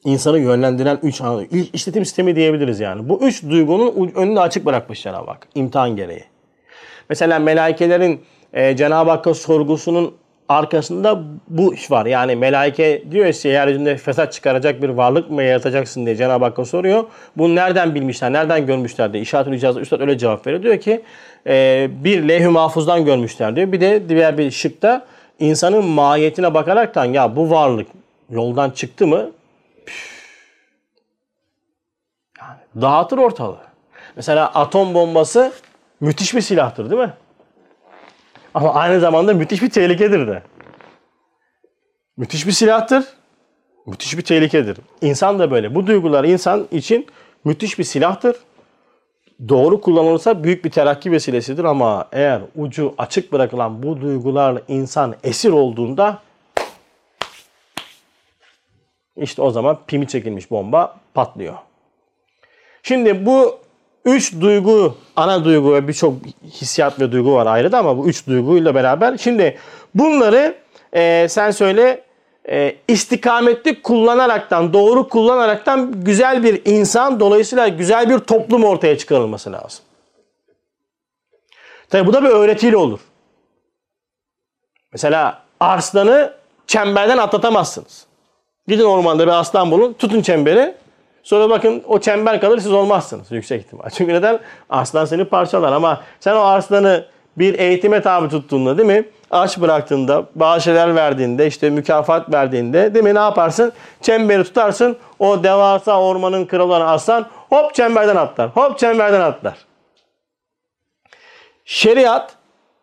İnsanı 0.05 0.39
yönlendiren 0.39 0.99
üç 1.03 1.21
ana 1.21 1.43
işletim 1.73 2.05
sistemi 2.05 2.35
diyebiliriz 2.35 2.79
yani. 2.79 3.09
Bu 3.09 3.19
üç 3.27 3.43
duygunun 3.43 4.11
önünü 4.15 4.39
açık 4.39 4.65
bırakmış 4.65 5.03
Cenab-ı 5.03 5.31
Hak 5.31 5.47
imtihan 5.55 5.95
gereği. 5.95 6.23
Mesela 7.09 7.39
melaikelerin 7.39 8.21
e, 8.53 8.75
Cenab-ı 8.75 9.09
Hakk'a 9.09 9.33
sorgusunun 9.33 10.15
arkasında 10.49 11.23
bu 11.47 11.73
iş 11.73 11.91
var. 11.91 12.05
Yani 12.05 12.35
melaike 12.35 13.03
diyor 13.11 13.45
ya 13.45 13.51
yeryüzünde 13.51 13.97
fesat 13.97 14.33
çıkaracak 14.33 14.81
bir 14.81 14.89
varlık 14.89 15.31
mı 15.31 15.43
yaratacaksın 15.43 16.05
diye 16.05 16.15
Cenab-ı 16.15 16.45
Hakk'a 16.45 16.65
soruyor. 16.65 17.03
Bunu 17.37 17.55
nereden 17.55 17.95
bilmişler, 17.95 18.33
nereden 18.33 18.65
görmüşler 18.65 19.13
diye. 19.13 19.23
İşaret-ül 19.23 19.81
Üstad 19.81 20.01
öyle 20.01 20.17
cevap 20.17 20.47
veriyor. 20.47 20.63
Diyor 20.63 20.79
ki 20.79 21.01
e, 21.47 21.87
bir 22.03 22.27
levh-i 22.27 22.47
mahfuzdan 22.47 23.05
görmüşler 23.05 23.55
diyor. 23.55 23.71
Bir 23.71 23.81
de 23.81 24.09
diğer 24.09 24.37
bir 24.37 24.51
şıkta 24.51 25.05
insanın 25.39 25.85
mahiyetine 25.85 26.53
bakaraktan 26.53 27.05
ya 27.05 27.35
bu 27.35 27.49
varlık 27.49 27.87
yoldan 28.29 28.69
çıktı 28.69 29.07
mı 29.07 29.31
yani 32.39 32.81
dağıtır 32.81 33.17
ortalığı. 33.17 33.69
Mesela 34.15 34.47
atom 34.47 34.93
bombası 34.93 35.51
müthiş 35.99 36.35
bir 36.35 36.41
silahtır 36.41 36.89
değil 36.89 37.01
mi? 37.01 37.13
Ama 38.59 38.73
aynı 38.73 38.99
zamanda 38.99 39.33
müthiş 39.33 39.61
bir 39.61 39.69
tehlikedir 39.69 40.27
de. 40.27 40.43
Müthiş 42.17 42.47
bir 42.47 42.51
silahtır. 42.51 43.05
Müthiş 43.85 44.17
bir 44.17 44.21
tehlikedir. 44.21 44.77
İnsan 45.01 45.39
da 45.39 45.51
böyle. 45.51 45.75
Bu 45.75 45.87
duygular 45.87 46.23
insan 46.23 46.67
için 46.71 47.07
müthiş 47.45 47.79
bir 47.79 47.83
silahtır. 47.83 48.35
Doğru 49.49 49.81
kullanılırsa 49.81 50.43
büyük 50.43 50.65
bir 50.65 50.71
terakki 50.71 51.11
vesilesidir 51.11 51.63
ama 51.63 52.07
eğer 52.11 52.41
ucu 52.55 52.93
açık 52.97 53.31
bırakılan 53.31 53.83
bu 53.83 54.01
duygularla 54.01 54.61
insan 54.67 55.15
esir 55.23 55.51
olduğunda 55.51 56.19
işte 59.17 59.41
o 59.41 59.51
zaman 59.51 59.77
pimi 59.87 60.07
çekilmiş 60.07 60.51
bomba 60.51 60.99
patlıyor. 61.13 61.55
Şimdi 62.83 63.25
bu 63.25 63.59
üç 64.15 64.41
duygu, 64.41 64.97
ana 65.15 65.45
duygu 65.45 65.73
ve 65.73 65.87
birçok 65.87 66.13
hissiyat 66.51 66.99
ve 66.99 67.11
duygu 67.11 67.33
var 67.33 67.47
ayrı 67.47 67.71
da 67.71 67.79
ama 67.79 67.97
bu 67.97 68.07
üç 68.07 68.27
duyguyla 68.27 68.75
beraber. 68.75 69.17
Şimdi 69.17 69.57
bunları 69.95 70.55
e, 70.93 71.27
sen 71.29 71.51
söyle 71.51 72.03
e, 72.49 72.75
istikametli 72.87 73.81
kullanaraktan, 73.81 74.73
doğru 74.73 75.09
kullanaraktan 75.09 76.03
güzel 76.03 76.43
bir 76.43 76.61
insan, 76.65 77.19
dolayısıyla 77.19 77.67
güzel 77.67 78.09
bir 78.09 78.19
toplum 78.19 78.63
ortaya 78.63 78.97
çıkarılması 78.97 79.51
lazım. 79.51 79.85
Tabi 81.89 82.07
bu 82.07 82.13
da 82.13 82.23
bir 82.23 82.29
öğretiyle 82.29 82.77
olur. 82.77 82.99
Mesela 84.91 85.43
arslanı 85.59 86.33
çemberden 86.67 87.17
atlatamazsınız. 87.17 88.05
Gidin 88.67 88.83
ormanda 88.83 89.27
bir 89.27 89.31
aslan 89.31 89.71
bulun. 89.71 89.93
Tutun 89.93 90.21
çemberi. 90.21 90.75
Sonra 91.29 91.49
bakın 91.49 91.83
o 91.87 91.99
çember 91.99 92.41
kalır 92.41 92.59
siz 92.59 92.71
olmazsınız 92.71 93.31
yüksek 93.31 93.61
ihtimal. 93.61 93.89
Çünkü 93.93 94.13
neden? 94.13 94.39
Aslan 94.69 95.05
seni 95.05 95.25
parçalar 95.25 95.71
ama 95.71 96.01
sen 96.19 96.35
o 96.35 96.39
aslanı 96.39 97.05
bir 97.37 97.59
eğitime 97.59 98.01
tabi 98.01 98.29
tuttuğunda 98.29 98.77
değil 98.77 98.87
mi? 98.87 99.05
Aç 99.31 99.57
bıraktığında, 99.57 100.25
bazı 100.35 100.63
şeyler 100.63 100.95
verdiğinde, 100.95 101.47
işte 101.47 101.69
mükafat 101.69 102.33
verdiğinde 102.33 102.93
değil 102.93 103.05
mi? 103.05 103.15
Ne 103.15 103.19
yaparsın? 103.19 103.71
Çemberi 104.01 104.43
tutarsın. 104.43 104.97
O 105.19 105.43
devasa 105.43 106.01
ormanın 106.01 106.45
kralı 106.45 106.73
olan 106.73 106.87
aslan 106.87 107.25
hop 107.49 107.75
çemberden 107.75 108.15
atlar. 108.15 108.49
Hop 108.49 108.79
çemberden 108.79 109.21
atlar. 109.21 109.57
Şeriat, 111.65 112.31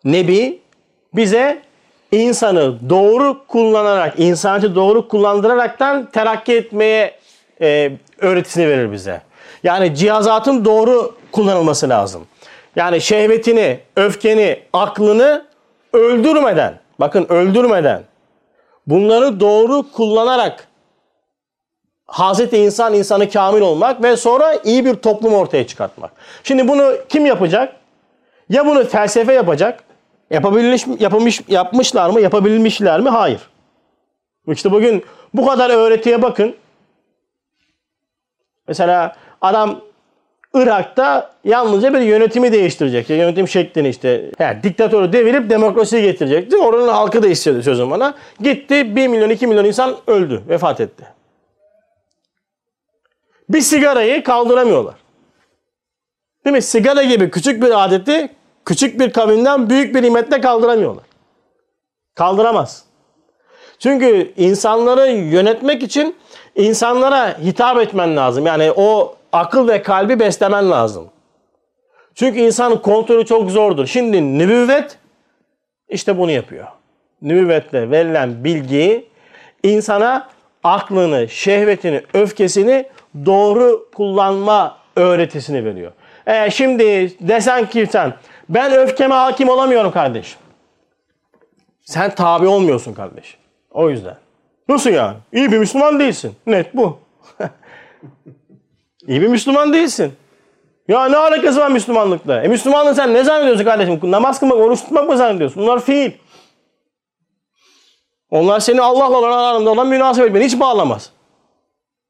Nebi 0.05 0.61
bize 1.15 1.63
insanı 2.13 2.91
doğru 2.91 3.47
kullanarak, 3.49 4.15
insancı 4.19 4.75
doğru 4.75 5.09
kullandıraraktan 5.09 6.07
terakki 6.11 6.55
etmeye 6.55 7.15
e, 7.61 7.93
öğretisini 8.19 8.69
verir 8.69 8.93
bize. 8.93 9.21
Yani 9.63 9.95
cihazatın 9.95 10.65
doğru 10.65 11.15
kullanılması 11.33 11.89
lazım. 11.89 12.27
Yani 12.77 13.01
şehvetini, 13.01 13.81
öfkeni, 13.97 14.61
aklını 14.73 15.47
öldürmeden, 15.93 16.81
bakın 17.01 17.27
öldürmeden, 17.29 18.03
bunları 18.87 19.41
doğru 19.41 19.93
kullanarak 19.93 20.69
Hazreti 22.07 22.57
insan 22.57 22.95
insanı 22.95 23.31
kamil 23.31 23.61
olmak 23.61 24.03
ve 24.03 24.17
sonra 24.17 24.55
iyi 24.65 24.85
bir 24.85 24.95
toplum 24.95 25.35
ortaya 25.35 25.67
çıkartmak. 25.67 26.11
Şimdi 26.45 26.69
bunu 26.69 26.93
kim 27.09 27.27
yapacak? 27.27 27.77
Ya 28.49 28.67
bunu 28.67 28.85
felsefe 28.85 29.33
yapacak. 29.33 29.85
Yapabilmiş, 30.31 30.85
yapılmış, 30.99 31.43
yapmışlar 31.49 32.11
mı? 32.11 32.21
Yapabilmişler 32.21 33.01
mi? 33.01 33.09
Hayır. 33.09 33.41
İşte 34.49 34.71
bugün 34.73 35.05
bu 35.35 35.47
kadar 35.47 35.71
öğretiye 35.71 36.23
bakın. 36.23 36.57
Mesela 38.69 39.17
adam 39.41 39.81
Irak'ta 40.55 41.35
yalnızca 41.45 41.95
bir 41.95 42.01
yönetimi 42.01 42.53
değiştirecek. 42.53 43.11
Yönetim 43.11 43.49
şeklini 43.49 43.89
işte. 43.89 44.31
Yani 44.39 44.63
diktatörü 44.63 45.13
devirip 45.13 45.51
demokrasiyi 45.51 46.03
getirecek. 46.03 46.51
Değil 46.51 46.63
mi? 46.63 46.69
Oranın 46.69 46.89
halkı 46.89 47.23
da 47.23 47.27
istiyordu 47.27 47.63
sözüm 47.63 47.91
bana. 47.91 48.15
Gitti 48.41 48.97
1 48.97 49.09
milyon 49.09 49.31
2 49.31 49.47
milyon 49.47 49.65
insan 49.65 49.97
öldü. 50.07 50.43
Vefat 50.49 50.81
etti. 50.81 51.05
Bir 53.49 53.61
sigarayı 53.61 54.25
kaldıramıyorlar. 54.25 54.95
Değil 56.45 56.57
mi? 56.57 56.63
Sigara 56.63 57.03
gibi 57.03 57.31
küçük 57.31 57.63
bir 57.63 57.85
adeti 57.85 58.29
küçük 58.65 59.01
bir 59.01 59.13
kavimden 59.13 59.71
büyük 59.71 59.95
bir 59.95 60.03
nimetle 60.03 60.41
kaldıramıyorlar. 60.41 61.05
Kaldıramaz. 62.15 62.85
Çünkü 63.79 64.33
insanları 64.37 65.11
yönetmek 65.11 65.83
için 65.83 66.17
insanlara 66.57 67.39
hitap 67.39 67.81
etmen 67.81 68.17
lazım. 68.17 68.47
Yani 68.47 68.73
o 68.77 69.17
akıl 69.33 69.69
ve 69.69 69.83
kalbi 69.83 70.21
beslemen 70.21 70.71
lazım. 70.71 71.11
Çünkü 72.15 72.41
insanın 72.41 72.77
kontrolü 72.77 73.27
çok 73.27 73.51
zordur. 73.51 73.87
Şimdi 73.87 74.39
nübüvvet 74.39 74.99
işte 75.89 76.19
bunu 76.19 76.31
yapıyor. 76.31 76.67
Nübüvvetle 77.23 77.91
verilen 77.91 78.45
bilgiyi 78.45 79.09
insana 79.63 80.29
aklını, 80.65 81.29
şehvetini, 81.29 82.03
öfkesini 82.15 82.87
doğru 83.27 83.89
kullanma 83.95 84.79
öğretisini 84.97 85.65
veriyor. 85.65 85.93
E 86.27 86.51
şimdi 86.51 86.85
desen 87.29 87.67
ki 87.67 87.87
sen 87.93 88.15
ben 88.49 88.73
öfkeme 88.73 89.15
hakim 89.15 89.49
olamıyorum 89.49 89.91
kardeşim. 89.93 90.39
Sen 91.85 92.15
tabi 92.15 92.47
olmuyorsun 92.47 92.95
kardeşim. 92.95 93.41
O 93.71 93.91
yüzden. 93.91 94.17
Nasıl 94.69 94.91
yani? 94.91 95.17
İyi 95.33 95.53
bir 95.53 95.59
Müslüman 95.59 96.01
değilsin. 96.01 96.35
Net 96.47 96.77
bu. 96.77 96.99
İyi 99.07 99.21
bir 99.21 99.29
Müslüman 99.29 99.73
değilsin. 99.73 100.13
Ya 100.89 101.09
ne 101.09 101.17
alakası 101.17 101.61
var 101.61 101.71
Müslümanlıkla? 101.71 102.43
E 102.43 102.49
Müslümanlığı 102.49 102.95
sen 102.95 103.15
ne 103.15 103.25
zannediyorsun 103.25 103.65
kardeşim? 103.65 104.01
Namaz 104.03 104.41
kılmak, 104.41 104.59
oruç 104.59 104.81
tutmak 104.81 105.09
mı 105.09 105.17
zannediyorsun? 105.17 105.63
Bunlar 105.63 105.81
fiil. 105.81 106.11
Onlar 108.31 108.61
seni 108.61 108.81
Allah'la 108.81 109.19
olan 109.19 109.39
arasında 109.39 109.71
olan 109.71 109.89
münasebet 109.89 110.35
beni 110.35 110.45
hiç 110.45 110.61
bağlamaz. 110.61 111.11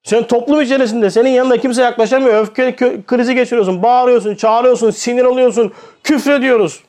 Sen 0.02 0.26
toplum 0.26 0.60
içerisinde 0.60 1.10
senin 1.10 1.30
yanında 1.30 1.60
kimse 1.60 1.82
yaklaşamıyor. 1.82 2.42
Öfke 2.42 2.76
krizi 3.06 3.34
geçiriyorsun, 3.34 3.82
bağırıyorsun, 3.82 4.34
çağırıyorsun, 4.34 4.90
sinir 4.90 5.24
oluyorsun, 5.24 5.72
küfrediyoruz. 6.04 6.80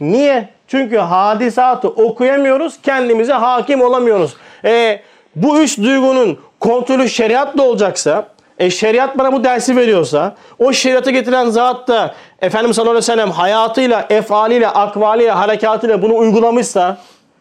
Niye? 0.00 0.48
Çünkü 0.72 0.96
hadisatı 0.96 1.88
okuyamıyoruz, 1.88 2.82
kendimize 2.82 3.32
hakim 3.32 3.82
olamıyoruz. 3.82 4.36
E, 4.64 5.00
bu 5.36 5.60
üç 5.60 5.78
duygunun 5.78 6.38
kontrolü 6.60 7.08
şeriatla 7.08 7.62
olacaksa, 7.62 8.28
e, 8.58 8.70
şeriat 8.70 9.18
bana 9.18 9.32
bu 9.32 9.44
dersi 9.44 9.76
veriyorsa, 9.76 10.36
o 10.58 10.72
şeriatı 10.72 11.10
getiren 11.10 11.50
zat 11.50 11.88
da 11.88 12.14
Efendimiz 12.42 12.76
sallallahu 12.76 12.90
aleyhi 12.90 13.10
ve 13.10 13.12
sellem 13.12 13.30
hayatıyla, 13.30 14.06
efaliyle, 14.10 14.68
akvaliyle, 14.68 15.30
harekatıyla 15.30 16.02
bunu 16.02 16.16
uygulamışsa, 16.16 16.98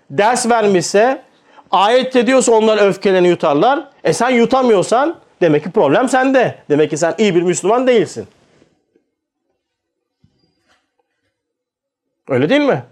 ders 0.10 0.50
vermişse, 0.50 1.22
ayet 1.72 2.16
ediyorsa 2.16 2.52
onlar 2.52 2.88
öfkelerini 2.88 3.28
yutarlar. 3.28 3.88
E 4.04 4.14
sen 4.14 4.30
yutamıyorsan 4.30 5.16
demek 5.42 5.64
ki 5.64 5.72
problem 5.72 6.10
sende. 6.10 6.56
Demek 6.70 6.90
ki 6.90 6.98
sen 6.98 7.16
iyi 7.18 7.36
bir 7.36 7.42
Müslüman 7.42 7.88
değilsin. 7.88 8.28
Öyle 12.30 12.50
değil 12.50 12.62
mi? 12.62 12.84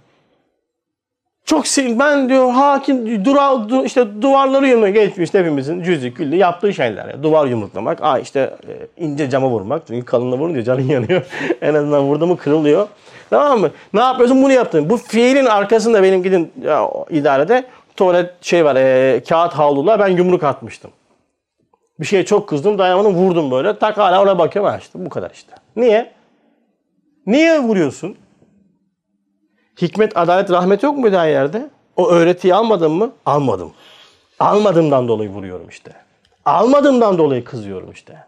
Çok 1.49 1.67
sin 1.67 1.99
ben 1.99 2.29
diyor 2.29 2.51
hakim 2.51 3.25
dura, 3.25 3.69
du, 3.69 3.85
işte 3.85 4.21
duvarları 4.21 4.67
yumruk 4.67 4.93
geçmiş 4.93 5.33
hepimizin 5.33 5.83
cüzü 5.83 6.13
külli 6.13 6.37
yaptığı 6.37 6.73
şeyler. 6.73 7.07
Yani. 7.07 7.23
Duvar 7.23 7.45
yumruklamak, 7.45 8.03
aa 8.03 8.19
işte 8.19 8.53
e, 8.67 9.03
ince 9.05 9.29
cama 9.29 9.49
vurmak. 9.49 9.83
Çünkü 9.87 10.05
kalınla 10.05 10.37
vurunca 10.37 10.63
canın 10.63 10.81
yanıyor. 10.87 11.25
en 11.61 11.73
azından 11.73 12.03
vurdu 12.03 12.27
mu 12.27 12.37
kırılıyor. 12.37 12.87
Tamam 13.29 13.59
mı? 13.59 13.71
Ne 13.93 13.99
yapıyorsun? 13.99 14.43
Bunu 14.43 14.51
yaptın. 14.51 14.89
Bu 14.89 14.97
fiilin 14.97 15.45
arkasında 15.45 16.03
benim 16.03 16.23
gidin 16.23 16.51
ya, 16.61 16.89
idarede 17.09 17.65
tuvalet 17.95 18.43
şey 18.45 18.65
var, 18.65 18.75
e, 18.75 19.23
kağıt 19.29 19.53
havlular 19.53 19.99
ben 19.99 20.07
yumruk 20.07 20.43
atmıştım. 20.43 20.91
Bir 21.99 22.05
şeye 22.05 22.25
çok 22.25 22.49
kızdım, 22.49 22.77
dayanamadım, 22.77 23.13
vurdum 23.13 23.51
böyle. 23.51 23.79
Tak 23.79 23.97
hala 23.97 24.21
ona 24.21 24.39
bakıyorum. 24.39 24.71
Ha 24.71 24.77
işte 24.77 25.05
bu 25.05 25.09
kadar 25.09 25.31
işte. 25.31 25.53
Niye? 25.75 26.11
Niye 27.25 27.59
vuruyorsun? 27.59 28.17
Hikmet, 29.81 30.17
adalet, 30.17 30.51
rahmet 30.51 30.83
yok 30.83 30.97
mu 30.97 31.11
her 31.11 31.29
yerde? 31.29 31.69
O 31.95 32.09
öğretiyi 32.09 32.55
almadın 32.55 32.91
mı? 32.91 33.11
Almadım. 33.25 33.71
Almadığımdan 34.39 35.07
dolayı 35.07 35.29
vuruyorum 35.29 35.69
işte. 35.69 35.91
Almadığımdan 36.45 37.17
dolayı 37.17 37.43
kızıyorum 37.43 37.91
işte. 37.91 38.23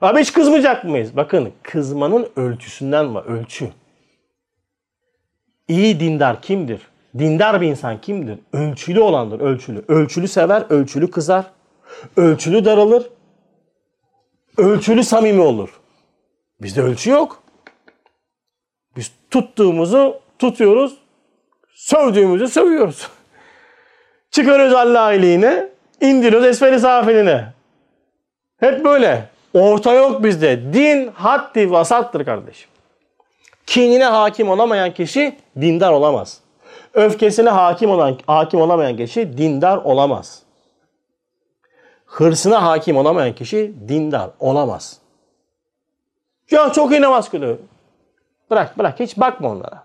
Abi 0.00 0.20
hiç 0.20 0.32
kızmayacak 0.32 0.84
mıyız? 0.84 1.16
Bakın 1.16 1.52
kızmanın 1.62 2.28
ölçüsünden 2.36 3.14
var. 3.14 3.24
Ölçü. 3.24 3.70
İyi 5.68 6.00
dindar 6.00 6.42
kimdir? 6.42 6.80
Dindar 7.18 7.60
bir 7.60 7.66
insan 7.66 8.00
kimdir? 8.00 8.38
Ölçülü 8.52 9.00
olandır, 9.00 9.40
ölçülü. 9.40 9.84
Ölçülü 9.88 10.28
sever, 10.28 10.64
ölçülü 10.70 11.10
kızar. 11.10 11.44
Ölçülü 12.16 12.64
daralır. 12.64 13.06
Ölçülü 14.58 15.04
samimi 15.04 15.40
olur. 15.40 15.80
Bizde 16.62 16.82
ölçü 16.82 17.10
yok. 17.10 17.42
Biz 18.96 19.12
tuttuğumuzu 19.30 20.23
tutuyoruz. 20.50 20.96
Sövdüğümüzü 21.74 22.48
sövüyoruz. 22.48 23.08
Çıkarıyoruz 24.30 24.74
Allah 24.74 25.12
iyiliğine, 25.12 25.68
indiriyoruz 26.00 26.46
esferi 26.46 26.80
safiline. 26.80 27.52
Hep 28.60 28.84
böyle. 28.84 29.28
Orta 29.54 29.94
yok 29.94 30.24
bizde. 30.24 30.72
Din 30.72 31.10
haddi 31.14 31.70
vasattır 31.70 32.24
kardeşim. 32.24 32.68
Kinine 33.66 34.04
hakim 34.04 34.50
olamayan 34.50 34.94
kişi 34.94 35.36
dindar 35.60 35.92
olamaz. 35.92 36.40
Öfkesine 36.94 37.50
hakim 37.50 37.90
olan 37.90 38.18
hakim 38.26 38.60
olamayan 38.60 38.96
kişi 38.96 39.38
dindar 39.38 39.76
olamaz. 39.76 40.42
Hırsına 42.06 42.62
hakim 42.62 42.96
olamayan 42.96 43.34
kişi 43.34 43.74
dindar 43.88 44.30
olamaz. 44.40 44.98
Ya 46.50 46.72
çok 46.72 46.90
iyi 46.90 47.00
namaz 47.00 47.30
kılıyor. 47.30 47.58
Bırak 48.50 48.78
bırak 48.78 49.00
hiç 49.00 49.16
bakma 49.16 49.50
onlara. 49.50 49.84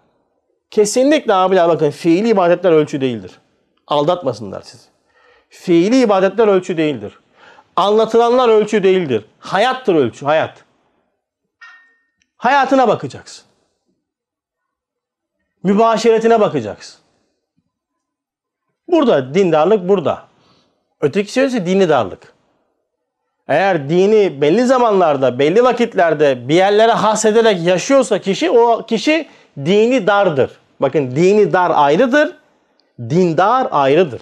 Kesinlikle 0.71 1.33
abiler 1.33 1.69
bakın 1.69 1.89
fiili 1.89 2.29
ibadetler 2.29 2.71
ölçü 2.71 3.01
değildir. 3.01 3.39
Aldatmasınlar 3.87 4.61
sizi. 4.61 4.87
Fiili 5.49 6.01
ibadetler 6.01 6.47
ölçü 6.47 6.77
değildir. 6.77 7.19
Anlatılanlar 7.75 8.49
ölçü 8.49 8.83
değildir. 8.83 9.25
Hayattır 9.39 9.95
ölçü, 9.95 10.25
hayat. 10.25 10.63
Hayatına 12.37 12.87
bakacaksın. 12.87 13.45
Mübaşeretine 15.63 16.41
bakacaksın. 16.41 16.99
Burada 18.87 19.33
dindarlık 19.33 19.89
burada. 19.89 20.27
Öteki 21.01 21.31
şey 21.31 21.45
ise 21.45 21.65
dini 21.65 21.89
darlık. 21.89 22.33
Eğer 23.47 23.89
dini 23.89 24.41
belli 24.41 24.65
zamanlarda, 24.65 25.39
belli 25.39 25.63
vakitlerde 25.63 26.49
bir 26.49 26.55
yerlere 26.55 26.91
hasederek 26.91 27.67
yaşıyorsa 27.67 28.19
kişi, 28.19 28.51
o 28.51 28.85
kişi 28.85 29.27
dini 29.57 30.07
dardır. 30.07 30.58
Bakın 30.81 31.11
dini 31.11 31.53
dar 31.53 31.71
ayrıdır, 31.75 32.35
dindar 32.99 33.67
ayrıdır. 33.71 34.21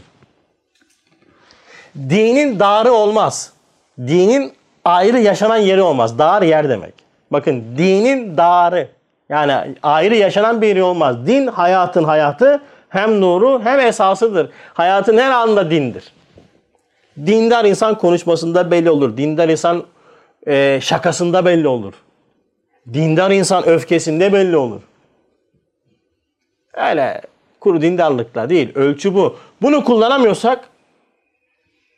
Dinin 1.96 2.60
darı 2.60 2.92
olmaz. 2.92 3.54
Dinin 4.00 4.54
ayrı 4.86 5.20
yaşanan 5.20 5.58
yeri 5.58 5.82
olmaz. 5.82 6.20
Dar 6.20 6.42
yer 6.42 6.70
demek. 6.70 6.94
Bakın 7.32 7.64
dinin 7.78 8.38
darı. 8.38 8.90
Yani 9.30 9.76
ayrı 9.84 10.16
yaşanan 10.16 10.62
bir 10.62 10.68
yeri 10.68 10.84
olmaz. 10.84 11.28
Din 11.28 11.48
hayatın 11.48 12.04
hayatı 12.04 12.62
hem 12.90 13.22
nuru 13.22 13.62
hem 13.64 13.80
esasıdır. 13.80 14.50
Hayatın 14.74 15.18
her 15.18 15.32
anında 15.32 15.72
dindir. 15.72 16.14
Dindar 17.26 17.66
insan 17.66 17.98
konuşmasında 17.98 18.72
belli 18.72 18.90
olur. 18.90 19.18
Dindar 19.18 19.50
insan 19.50 19.84
e, 20.48 20.80
şakasında 20.82 21.46
belli 21.46 21.68
olur. 21.68 21.94
Dindar 22.94 23.32
insan 23.32 23.68
öfkesinde 23.68 24.34
belli 24.34 24.58
olur. 24.58 24.82
Öyle 26.78 27.22
kuru 27.60 27.82
dindarlıkla 27.82 28.50
değil. 28.50 28.72
Ölçü 28.76 29.14
bu. 29.14 29.36
Bunu 29.62 29.84
kullanamıyorsak 29.84 30.70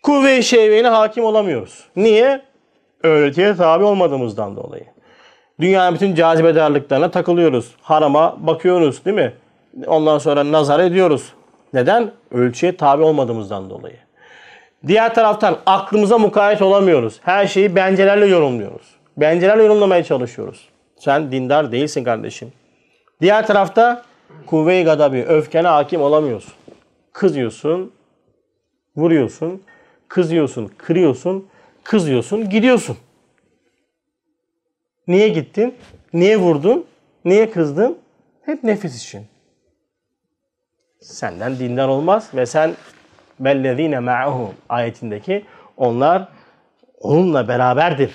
kuvve-i 0.03 0.43
şehveyine 0.43 0.87
hakim 0.87 1.23
olamıyoruz. 1.23 1.83
Niye? 1.95 2.41
Öğretiye 3.03 3.55
tabi 3.55 3.83
olmadığımızdan 3.83 4.55
dolayı. 4.55 4.85
Dünyanın 5.59 5.95
bütün 5.95 6.15
cazibedarlıklarına 6.15 7.11
takılıyoruz. 7.11 7.75
Harama 7.81 8.37
bakıyoruz 8.39 9.05
değil 9.05 9.15
mi? 9.15 9.33
Ondan 9.87 10.17
sonra 10.17 10.51
nazar 10.51 10.79
ediyoruz. 10.79 11.33
Neden? 11.73 12.11
Ölçüye 12.31 12.77
tabi 12.77 13.03
olmadığımızdan 13.03 13.69
dolayı. 13.69 13.97
Diğer 14.87 15.15
taraftan 15.15 15.57
aklımıza 15.65 16.17
mukayyet 16.17 16.61
olamıyoruz. 16.61 17.19
Her 17.21 17.47
şeyi 17.47 17.75
bencelerle 17.75 18.25
yorumluyoruz. 18.25 18.87
Bencelerle 19.17 19.63
yorumlamaya 19.63 20.03
çalışıyoruz. 20.03 20.69
Sen 20.99 21.31
dindar 21.31 21.71
değilsin 21.71 22.03
kardeşim. 22.03 22.51
Diğer 23.21 23.47
tarafta 23.47 24.03
kuvve-i 24.45 24.83
gadabi, 24.83 25.23
öfkene 25.23 25.67
hakim 25.67 26.01
olamıyorsun. 26.01 26.53
Kızıyorsun, 27.13 27.91
vuruyorsun, 28.95 29.63
kızıyorsun, 30.07 30.71
kırıyorsun, 30.77 31.47
kızıyorsun, 31.83 32.49
gidiyorsun. 32.49 32.97
Niye 35.07 35.29
gittin? 35.29 35.75
Niye 36.13 36.37
vurdun? 36.37 36.85
Niye 37.25 37.51
kızdın? 37.51 37.97
Hep 38.41 38.63
nefis 38.63 39.03
için. 39.03 39.27
Senden 41.01 41.59
dindar 41.59 41.87
olmaz 41.87 42.29
ve 42.33 42.45
sen 42.45 42.73
bellezine 43.39 43.99
ma'ahu 43.99 44.53
ayetindeki 44.69 45.45
onlar 45.77 46.27
onunla 46.99 47.47
beraberdir. 47.47 48.11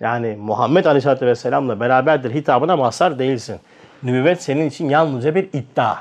Yani 0.00 0.36
Muhammed 0.36 0.84
Aleyhisselatü 0.84 1.26
Vesselam'la 1.26 1.80
beraberdir 1.80 2.34
hitabına 2.34 2.76
mazhar 2.76 3.18
değilsin. 3.18 3.60
Nübüvvet 4.02 4.42
senin 4.42 4.68
için 4.68 4.88
yalnızca 4.88 5.34
bir 5.34 5.48
iddia. 5.52 5.96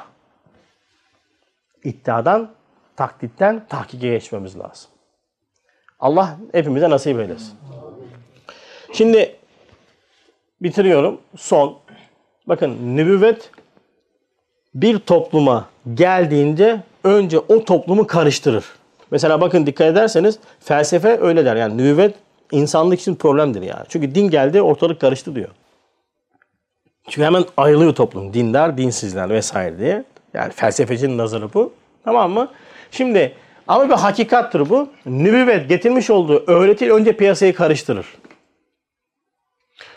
İddiadan, 1.83 2.51
taklitten 2.95 3.65
tahkike 3.69 4.09
geçmemiz 4.09 4.59
lazım. 4.59 4.91
Allah 5.99 6.37
hepimize 6.51 6.89
nasip 6.89 7.19
eylesin. 7.19 7.53
Şimdi 8.93 9.35
bitiriyorum. 10.61 11.21
Son. 11.37 11.77
Bakın 12.47 12.97
nübüvvet 12.97 13.51
bir 14.75 14.99
topluma 14.99 15.69
geldiğinde 15.93 16.83
önce 17.03 17.39
o 17.39 17.65
toplumu 17.65 18.07
karıştırır. 18.07 18.65
Mesela 19.11 19.41
bakın 19.41 19.65
dikkat 19.65 19.87
ederseniz 19.87 20.39
felsefe 20.59 21.19
öyle 21.21 21.45
der. 21.45 21.55
Yani 21.55 21.77
nübüvvet 21.77 22.15
insanlık 22.51 22.99
için 22.99 23.15
problemdir 23.15 23.61
yani. 23.61 23.85
Çünkü 23.89 24.15
din 24.15 24.29
geldi 24.29 24.61
ortalık 24.61 25.01
karıştı 25.01 25.35
diyor. 25.35 25.49
Çünkü 27.09 27.25
hemen 27.25 27.45
ayrılıyor 27.57 27.95
toplum. 27.95 28.33
Dindar, 28.33 28.77
dinsizler 28.77 29.29
vesaire 29.29 29.79
diye. 29.79 30.03
Yani 30.33 30.53
felsefecinin 30.53 31.17
nazarı 31.17 31.53
bu. 31.53 31.73
Tamam 32.03 32.31
mı? 32.31 32.47
Şimdi 32.91 33.33
ama 33.67 33.89
bir 33.89 33.93
hakikattır 33.93 34.69
bu. 34.69 34.89
Nübüvvet 35.05 35.69
getirmiş 35.69 36.09
olduğu 36.09 36.43
öğretiyle 36.47 36.93
önce 36.93 37.13
piyasayı 37.17 37.55
karıştırır. 37.55 38.05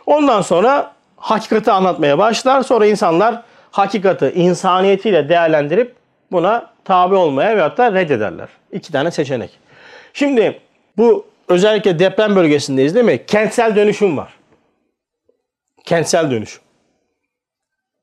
Ondan 0.07 0.43
sonra 0.43 0.93
hakikati 1.17 1.71
anlatmaya 1.71 2.19
başlar. 2.19 2.63
Sonra 2.63 2.87
insanlar 2.87 3.43
hakikati 3.71 4.33
insaniyetiyle 4.35 5.29
değerlendirip 5.29 5.95
buna 6.33 6.71
tabi 6.85 7.15
olmaya 7.15 7.57
veyahut 7.57 7.79
da 7.79 7.93
reddederler. 7.93 8.49
İki 8.73 8.93
tane 8.93 9.11
seçenek. 9.11 9.51
Şimdi 10.13 10.61
bu 10.97 11.27
özellikle 11.49 11.99
deprem 11.99 12.37
bölgesindeyiz 12.37 12.95
değil 12.95 13.07
mi? 13.07 13.27
Kentsel 13.27 13.77
dönüşüm 13.77 14.17
var. 14.17 14.35
Kentsel 15.85 16.31
dönüşüm. 16.31 16.64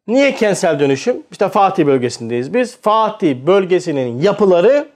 Niye 0.07 0.35
kentsel 0.35 0.79
dönüşüm? 0.79 1.23
İşte 1.31 1.49
Fatih 1.49 1.85
bölgesindeyiz 1.85 2.53
biz. 2.53 2.77
Fatih 2.81 3.35
bölgesinin 3.35 4.21
yapıları 4.21 4.87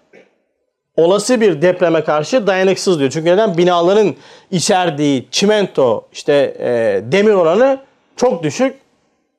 olası 0.95 1.41
bir 1.41 1.62
depreme 1.62 2.03
karşı 2.03 2.47
dayanıksız 2.47 2.99
diyor. 2.99 3.12
Çünkü 3.12 3.30
neden? 3.30 3.58
Binaların 3.58 4.16
içerdiği 4.51 5.28
çimento, 5.32 6.08
işte 6.12 6.34
e, 6.60 7.01
demir 7.12 7.34
oranı 7.34 7.80
çok 8.16 8.43
düşük. 8.43 8.80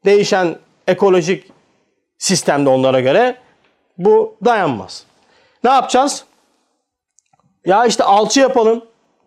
Değişen 0.04 0.56
ekolojik 0.86 1.52
sistemde 2.18 2.70
onlara 2.70 3.00
göre 3.00 3.36
bu 3.98 4.36
dayanmaz. 4.44 5.04
Ne 5.64 5.70
yapacağız? 5.70 6.24
Ya 7.66 7.86
işte 7.86 8.04
alçı 8.04 8.40
yapalım, 8.40 8.84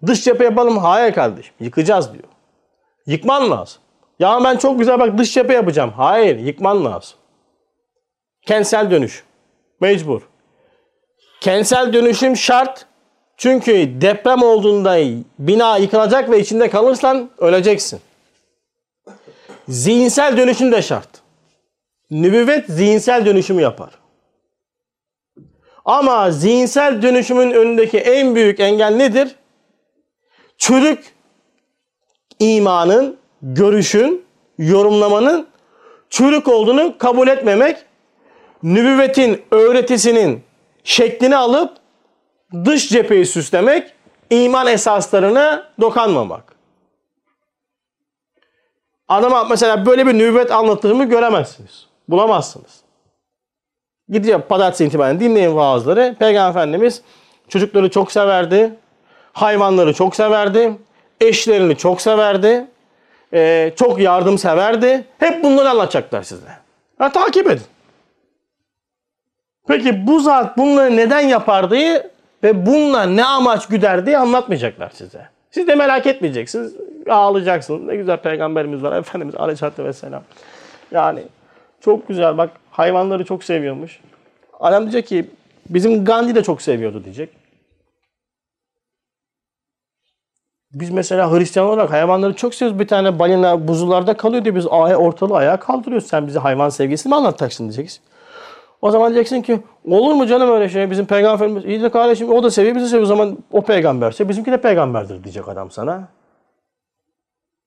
dış 0.08 0.24
cephe 0.24 0.44
yapalım. 0.44 0.78
Hayır 0.78 1.14
kardeşim, 1.14 1.54
yıkacağız 1.60 2.14
diyor. 2.14 2.24
Yıkman 3.06 3.52
lazım. 3.52 3.82
Ya 4.20 4.44
ben 4.44 4.58
çok 4.58 4.80
güzel 4.80 5.00
bak 5.00 5.18
dış 5.18 5.34
cephe 5.34 5.54
yapacağım. 5.54 5.92
Hayır, 5.98 6.40
yıkman 6.40 6.86
lazım. 6.86 7.18
Kentsel 8.42 8.92
dönüş. 8.92 9.24
Mecbur. 9.82 10.22
Kentsel 11.42 11.94
dönüşüm 11.94 12.38
şart. 12.38 12.86
Çünkü 13.38 14.02
deprem 14.02 14.44
olduğunda 14.44 14.98
bina 15.40 15.78
yıkılacak 15.78 16.32
ve 16.32 16.40
içinde 16.40 16.70
kalırsan 16.70 17.30
öleceksin. 17.38 18.00
Zihinsel 19.68 20.38
dönüşüm 20.38 20.72
de 20.72 20.82
şart. 20.82 21.10
Nübüvvet 22.12 22.66
zihinsel 22.68 23.26
dönüşümü 23.26 23.62
yapar. 23.62 23.90
Ama 25.86 26.32
zihinsel 26.32 27.02
dönüşümün 27.02 27.52
önündeki 27.52 27.98
en 27.98 28.36
büyük 28.36 28.60
engel 28.60 28.96
nedir? 28.96 29.36
Çürük 30.58 31.14
imanın, 32.40 33.19
görüşün, 33.42 34.26
yorumlamanın 34.58 35.48
çürük 36.10 36.48
olduğunu 36.48 36.98
kabul 36.98 37.28
etmemek, 37.28 37.78
nübüvvetin 38.64 39.42
öğretisinin 39.52 40.44
şeklini 40.84 41.38
alıp 41.38 41.78
dış 42.66 42.90
cepheyi 42.90 43.26
süslemek, 43.26 43.94
iman 44.30 44.68
esaslarına 44.68 45.72
dokanmamak. 45.82 46.56
Adama 49.08 49.44
mesela 49.44 49.86
böyle 49.86 50.08
bir 50.08 50.14
nübüvvet 50.14 50.52
anlatımı 50.52 51.06
göremezsiniz. 51.06 51.88
Bulamazsınız. 52.10 52.82
Gideceğim 54.10 54.44
pazartesi 54.50 54.86
itibaren 54.86 55.20
dinleyin 55.20 55.56
vaazları. 55.56 56.16
Peygamber 56.20 56.50
Efendimiz 56.50 57.02
çocukları 57.48 57.90
çok 57.90 58.12
severdi. 58.12 58.76
Hayvanları 59.34 59.94
çok 59.94 60.16
severdi. 60.16 60.78
Eşlerini 61.22 61.78
çok 61.78 62.02
severdi. 62.02 62.68
Ee, 63.34 63.74
çok 63.76 64.00
yardımseverdi. 64.00 65.04
Hep 65.20 65.44
bunları 65.44 65.70
anlatacaklar 65.70 66.24
size. 66.24 66.48
Ha, 66.98 67.12
takip 67.12 67.48
edin. 67.48 67.66
Peki 69.68 70.08
bu 70.08 70.20
zat 70.20 70.58
bunları 70.58 70.98
neden 70.98 71.20
yapardı 71.20 71.76
ve 72.44 72.66
bununla 72.66 73.04
ne 73.04 73.26
amaç 73.26 73.68
güderdi 73.68 74.18
anlatmayacaklar 74.18 74.90
size. 74.90 75.28
Siz 75.52 75.68
de 75.68 75.76
merak 75.76 76.08
etmeyeceksiniz. 76.08 76.74
Ağlayacaksınız. 77.10 77.84
Ne 77.84 77.96
güzel 77.96 78.18
peygamberimiz 78.18 78.84
var. 78.84 78.98
Efendimiz 79.00 79.36
Aleyhisselatü 79.36 79.84
Vesselam. 79.84 80.24
Yani 80.92 81.24
çok 81.82 82.08
güzel 82.08 82.38
bak 82.38 82.50
hayvanları 82.72 83.26
çok 83.26 83.44
seviyormuş. 83.44 84.00
Adam 84.60 84.84
diyecek 84.84 85.08
ki 85.08 85.30
bizim 85.70 86.06
Gandhi 86.06 86.36
de 86.36 86.44
çok 86.44 86.62
seviyordu 86.62 87.04
diyecek. 87.04 87.30
Biz 90.74 90.90
mesela 90.90 91.32
Hristiyan 91.32 91.68
olarak 91.68 91.92
hayvanları 91.92 92.34
çok 92.34 92.56
seviyoruz. 92.56 92.80
Bir 92.80 92.88
tane 92.88 93.20
balina 93.20 93.68
buzullarda 93.68 94.18
kalıyor 94.18 94.44
diye 94.44 94.56
biz 94.56 94.68
ortalığı 94.68 95.38
ayağa 95.38 95.60
kaldırıyoruz. 95.60 96.08
Sen 96.08 96.28
bize 96.28 96.40
hayvan 96.40 96.70
sevgisini 96.70 97.10
mi 97.10 97.16
anlatacaksın 97.16 97.64
diyeceksin. 97.64 98.02
O 98.82 98.92
zaman 98.92 99.14
diyeceksin 99.14 99.42
ki 99.42 99.62
olur 99.86 100.14
mu 100.14 100.28
canım 100.28 100.52
öyle 100.52 100.70
şey? 100.70 100.92
Bizim 100.92 101.06
peygamberimiz 101.06 101.66
iyi 101.66 101.82
de 101.82 101.92
kardeşim 101.92 102.30
o 102.30 102.44
da 102.44 102.52
seviyor 102.52 102.76
bizi 102.76 102.88
seviyor. 102.88 103.04
O 103.04 103.08
zaman 103.08 103.38
o 103.52 103.62
peygamberse 103.62 104.30
bizimki 104.30 104.52
de 104.52 104.62
peygamberdir 104.62 105.24
diyecek 105.24 105.48
adam 105.48 105.72
sana. 105.72 106.08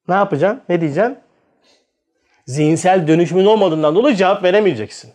Ne 0.09 0.15
yapacaksın? 0.15 0.61
Ne 0.69 0.81
diyeceksin? 0.81 1.19
Zihinsel 2.47 3.09
dönüşümün 3.09 3.45
olmadığından 3.45 3.95
dolayı 3.95 4.17
cevap 4.17 4.43
veremeyeceksin. 4.43 5.13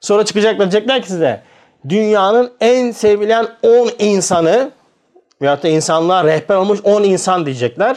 Sonra 0.00 0.24
çıkacaklar 0.24 0.70
diyecekler 0.70 1.02
ki 1.02 1.08
size 1.08 1.42
dünyanın 1.88 2.52
en 2.60 2.90
sevilen 2.90 3.46
10 3.62 3.90
insanı 3.98 4.70
veyahut 5.42 5.62
da 5.62 5.68
insanlığa 5.68 6.24
rehber 6.24 6.56
olmuş 6.56 6.80
10 6.84 7.02
insan 7.02 7.46
diyecekler. 7.46 7.96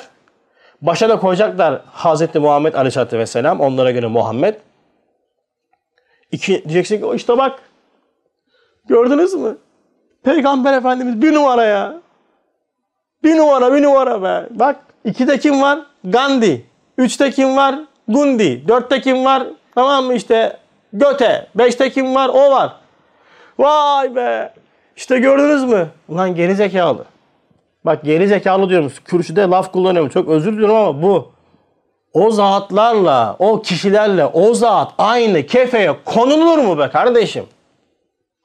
Başa 0.82 1.10
da 1.10 1.20
koyacaklar 1.20 1.82
Hazreti 1.92 2.40
Muhammed 2.40 2.74
Aleyhisselatü 2.74 3.18
Vesselam. 3.18 3.60
Onlara 3.62 3.92
göre 3.92 4.08
Muhammed. 4.08 4.56
İki, 6.32 6.64
diyeceksin 6.64 7.02
ki 7.02 7.16
işte 7.16 7.38
bak 7.38 7.60
gördünüz 8.88 9.34
mü? 9.34 9.58
Peygamber 10.24 10.74
Efendimiz 10.74 11.22
bir 11.22 11.34
numara 11.34 11.64
ya. 11.64 12.02
Bir 13.24 13.38
numara 13.38 13.74
bir 13.74 13.84
numara 13.84 14.24
be. 14.24 14.48
Bak 14.52 14.76
ikide 15.06 15.38
kim 15.38 15.62
var? 15.62 15.80
Gandhi. 16.04 16.66
Üçte 16.98 17.32
kim 17.32 17.58
var? 17.58 17.76
Gundi. 18.08 18.68
Dörtte 18.68 19.02
kim 19.02 19.26
var? 19.26 19.48
Tamam 19.76 20.06
mı 20.06 20.14
işte 20.14 20.58
Göte. 20.94 21.48
Beşte 21.56 21.90
kim 21.90 22.16
var? 22.16 22.30
O 22.30 22.52
var. 22.52 22.76
Vay 23.60 24.16
be. 24.16 24.54
İşte 24.96 25.20
gördünüz 25.20 25.64
mü? 25.64 25.88
Ulan 26.08 26.36
geri 26.36 26.56
zekalı. 26.56 27.06
Bak 27.86 28.03
geri 28.03 28.27
zekalı 28.27 28.69
diyorum. 28.69 28.91
Kürsüde 29.05 29.41
laf 29.41 29.71
kullanıyorum. 29.71 30.09
Çok 30.09 30.30
özür 30.30 30.53
diliyorum 30.53 30.75
ama 30.75 31.01
bu. 31.01 31.32
O 32.13 32.32
zatlarla, 32.32 33.36
o 33.39 33.61
kişilerle 33.61 34.25
o 34.25 34.53
zat 34.53 34.91
aynı 34.97 35.45
kefeye 35.45 35.95
konulur 36.05 36.57
mu 36.57 36.77
be 36.77 36.89
kardeşim? 36.89 37.45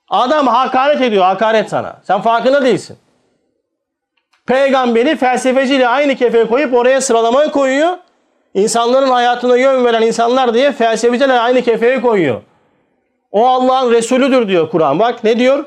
Adam 0.08 0.46
hakaret 0.46 1.00
ediyor, 1.00 1.24
hakaret 1.24 1.68
sana. 1.68 1.96
Sen 2.02 2.20
farkında 2.20 2.64
değilsin. 2.64 2.96
Peygamberi 4.46 5.16
felsefeciyle 5.16 5.88
aynı 5.88 6.14
kefeye 6.14 6.46
koyup 6.46 6.74
oraya 6.74 7.00
sıralamaya 7.00 7.50
koyuyor. 7.50 7.96
İnsanların 8.54 9.10
hayatına 9.10 9.56
yön 9.56 9.84
veren 9.84 10.02
insanlar 10.02 10.54
diye 10.54 10.72
felsefeciyle 10.72 11.32
aynı 11.32 11.62
kefeye 11.62 12.00
koyuyor. 12.00 12.42
O 13.32 13.46
Allah'ın 13.46 13.90
Resulüdür 13.92 14.48
diyor 14.48 14.70
Kur'an. 14.70 14.98
Bak 14.98 15.24
ne 15.24 15.38
diyor? 15.38 15.64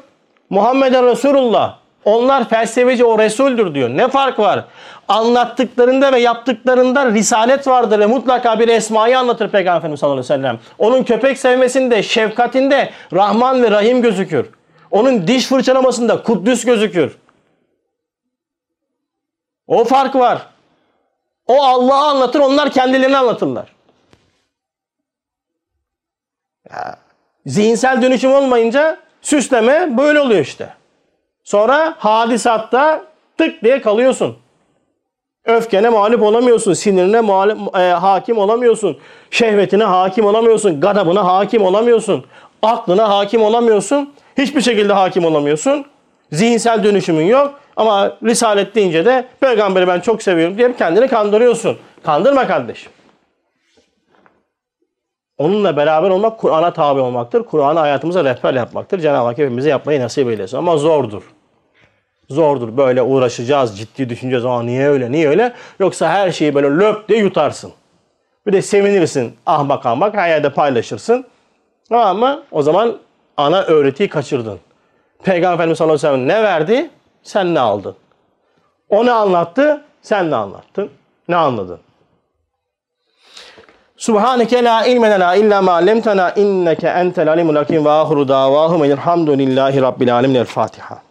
Muhammeden 0.49 1.05
Resulullah. 1.05 1.78
Onlar 2.08 2.49
felsefeci 2.49 3.05
o 3.05 3.20
Resuldür 3.20 3.74
diyor. 3.74 3.89
Ne 3.89 4.08
fark 4.08 4.39
var? 4.39 4.66
Anlattıklarında 5.08 6.14
ve 6.14 6.20
yaptıklarında 6.20 7.12
risalet 7.12 7.68
vardır 7.68 7.99
ve 7.99 8.05
mutlaka 8.05 8.60
bir 8.60 8.68
esmayı 8.68 9.20
anlatır 9.20 9.49
Peygamber 9.49 9.78
Efendimiz 9.78 9.99
sallallahu 9.99 10.20
aleyhi 10.20 10.34
ve 10.34 10.38
sellem. 10.38 10.60
Onun 10.78 11.03
köpek 11.03 11.38
sevmesinde, 11.38 12.03
şefkatinde 12.03 12.89
Rahman 13.14 13.64
ve 13.64 13.72
Rahim 13.72 14.01
gözükür. 14.01 14.49
Onun 14.91 15.28
diş 15.28 15.45
fırçalamasında 15.45 16.24
Kuddüs 16.24 16.66
gözükür. 16.66 17.18
O 19.68 19.84
fark 19.84 20.16
var. 20.16 20.41
O 21.47 21.64
Allah'ı 21.64 22.08
anlatır, 22.10 22.39
onlar 22.39 22.72
kendilerini 22.72 23.18
anlatırlar. 23.18 23.74
Ya, 26.70 26.97
zihinsel 27.45 28.01
dönüşüm 28.01 28.34
olmayınca 28.34 28.97
süsleme 29.22 29.97
böyle 29.97 30.20
oluyor 30.20 30.41
işte. 30.41 30.77
Sonra 31.48 31.95
hadisatta 31.98 33.04
tık 33.38 33.64
diye 33.64 33.82
kalıyorsun. 33.82 34.36
Öfkene 35.45 35.89
mağlup 35.89 36.22
olamıyorsun, 36.22 36.74
sinirine 36.74 37.22
mağlup, 37.22 37.78
e, 37.78 37.80
hakim 37.80 38.38
olamıyorsun, 38.38 38.98
şehvetine 39.32 39.84
hakim 39.84 40.26
olamıyorsun, 40.26 40.82
gadabına 40.82 41.26
hakim 41.26 41.62
olamıyorsun, 41.62 42.26
aklına 42.62 43.10
hakim 43.10 43.41
olamıyorsun, 43.41 44.14
hiçbir 44.38 44.62
şekilde 44.62 44.93
hakim 44.93 45.26
olamıyorsun. 45.26 45.86
Zihinsel 46.32 46.84
dönüşümün 46.84 47.26
yok 47.26 47.60
ama 47.76 48.18
Risalet 48.24 48.76
deyince 48.76 49.06
de 49.06 49.26
peygamberi 49.39 49.88
ben 49.88 50.00
çok 50.00 50.24
seviyorum 50.24 50.58
diye 50.58 50.76
kendini 50.76 51.08
kandırıyorsun. 51.08 51.78
Kandırma 52.04 52.48
kardeşim. 52.48 52.91
Onunla 55.38 55.78
beraber 55.78 56.10
olmak 56.10 56.39
Kur'an'a 56.39 56.74
tabi 56.74 57.00
olmaktır. 57.00 57.43
Kur'an'ı 57.43 57.80
hayatımıza 57.80 58.24
rehber 58.24 58.54
yapmaktır. 58.54 59.00
Cenab-ı 59.00 59.28
Hak 59.28 59.38
hepimize 59.38 59.70
yapmayı 59.70 60.02
nasip 60.02 60.30
eylesin. 60.30 60.58
Ama 60.58 60.78
zordur. 60.78 61.37
Zordur. 62.30 62.78
Böyle 62.78 63.02
uğraşacağız, 63.02 63.78
ciddi 63.78 64.10
düşüneceğiz. 64.10 64.46
Aa 64.46 64.64
niye 64.64 64.90
öyle, 64.90 65.12
niye 65.12 65.30
öyle? 65.30 65.54
Yoksa 65.80 66.10
her 66.10 66.32
şeyi 66.32 66.56
böyle 66.56 66.68
löp 66.68 67.10
diye 67.10 67.20
yutarsın. 67.20 67.72
Bir 68.48 68.54
de 68.54 68.62
sevinirsin. 68.62 69.36
Ahmak 69.46 69.86
ahmak 69.86 70.16
her 70.16 70.30
yerde 70.30 70.50
paylaşırsın. 70.50 71.26
Tamam 71.90 72.18
mı? 72.18 72.44
O 72.52 72.62
zaman 72.62 72.98
ana 73.38 73.64
öğretiyi 73.64 74.10
kaçırdın. 74.10 74.60
Peygamber 75.24 75.56
Efendimiz 75.56 75.78
sallallahu 75.78 76.08
aleyhi 76.08 76.14
ve 76.14 76.28
sellem 76.28 76.42
ne 76.42 76.44
verdi? 76.44 76.90
Sen 77.24 77.56
ne 77.56 77.60
aldın? 77.60 77.96
O 78.90 79.06
ne 79.06 79.12
anlattı? 79.12 79.82
Sen 80.02 80.32
ne 80.32 80.36
anlattın? 80.36 80.90
Ne 81.28 81.36
anladın? 81.36 81.80
Subhaneke 83.98 84.64
la 84.64 84.86
ilme 84.86 85.10
lena 85.10 85.36
illa 85.36 85.62
ma 85.62 85.72
allamtana 85.72 86.32
inneke 86.32 86.88
entel 86.88 87.30
alimul 87.30 87.56
hakim 87.56 87.86
ve 87.86 87.90
ahiru 87.90 88.28
davahum 88.28 88.84
elhamdülillahi 88.84 89.82
rabbil 89.82 90.16
alamin. 90.16 90.36
El 90.36 90.46
Fatiha. 90.46 91.07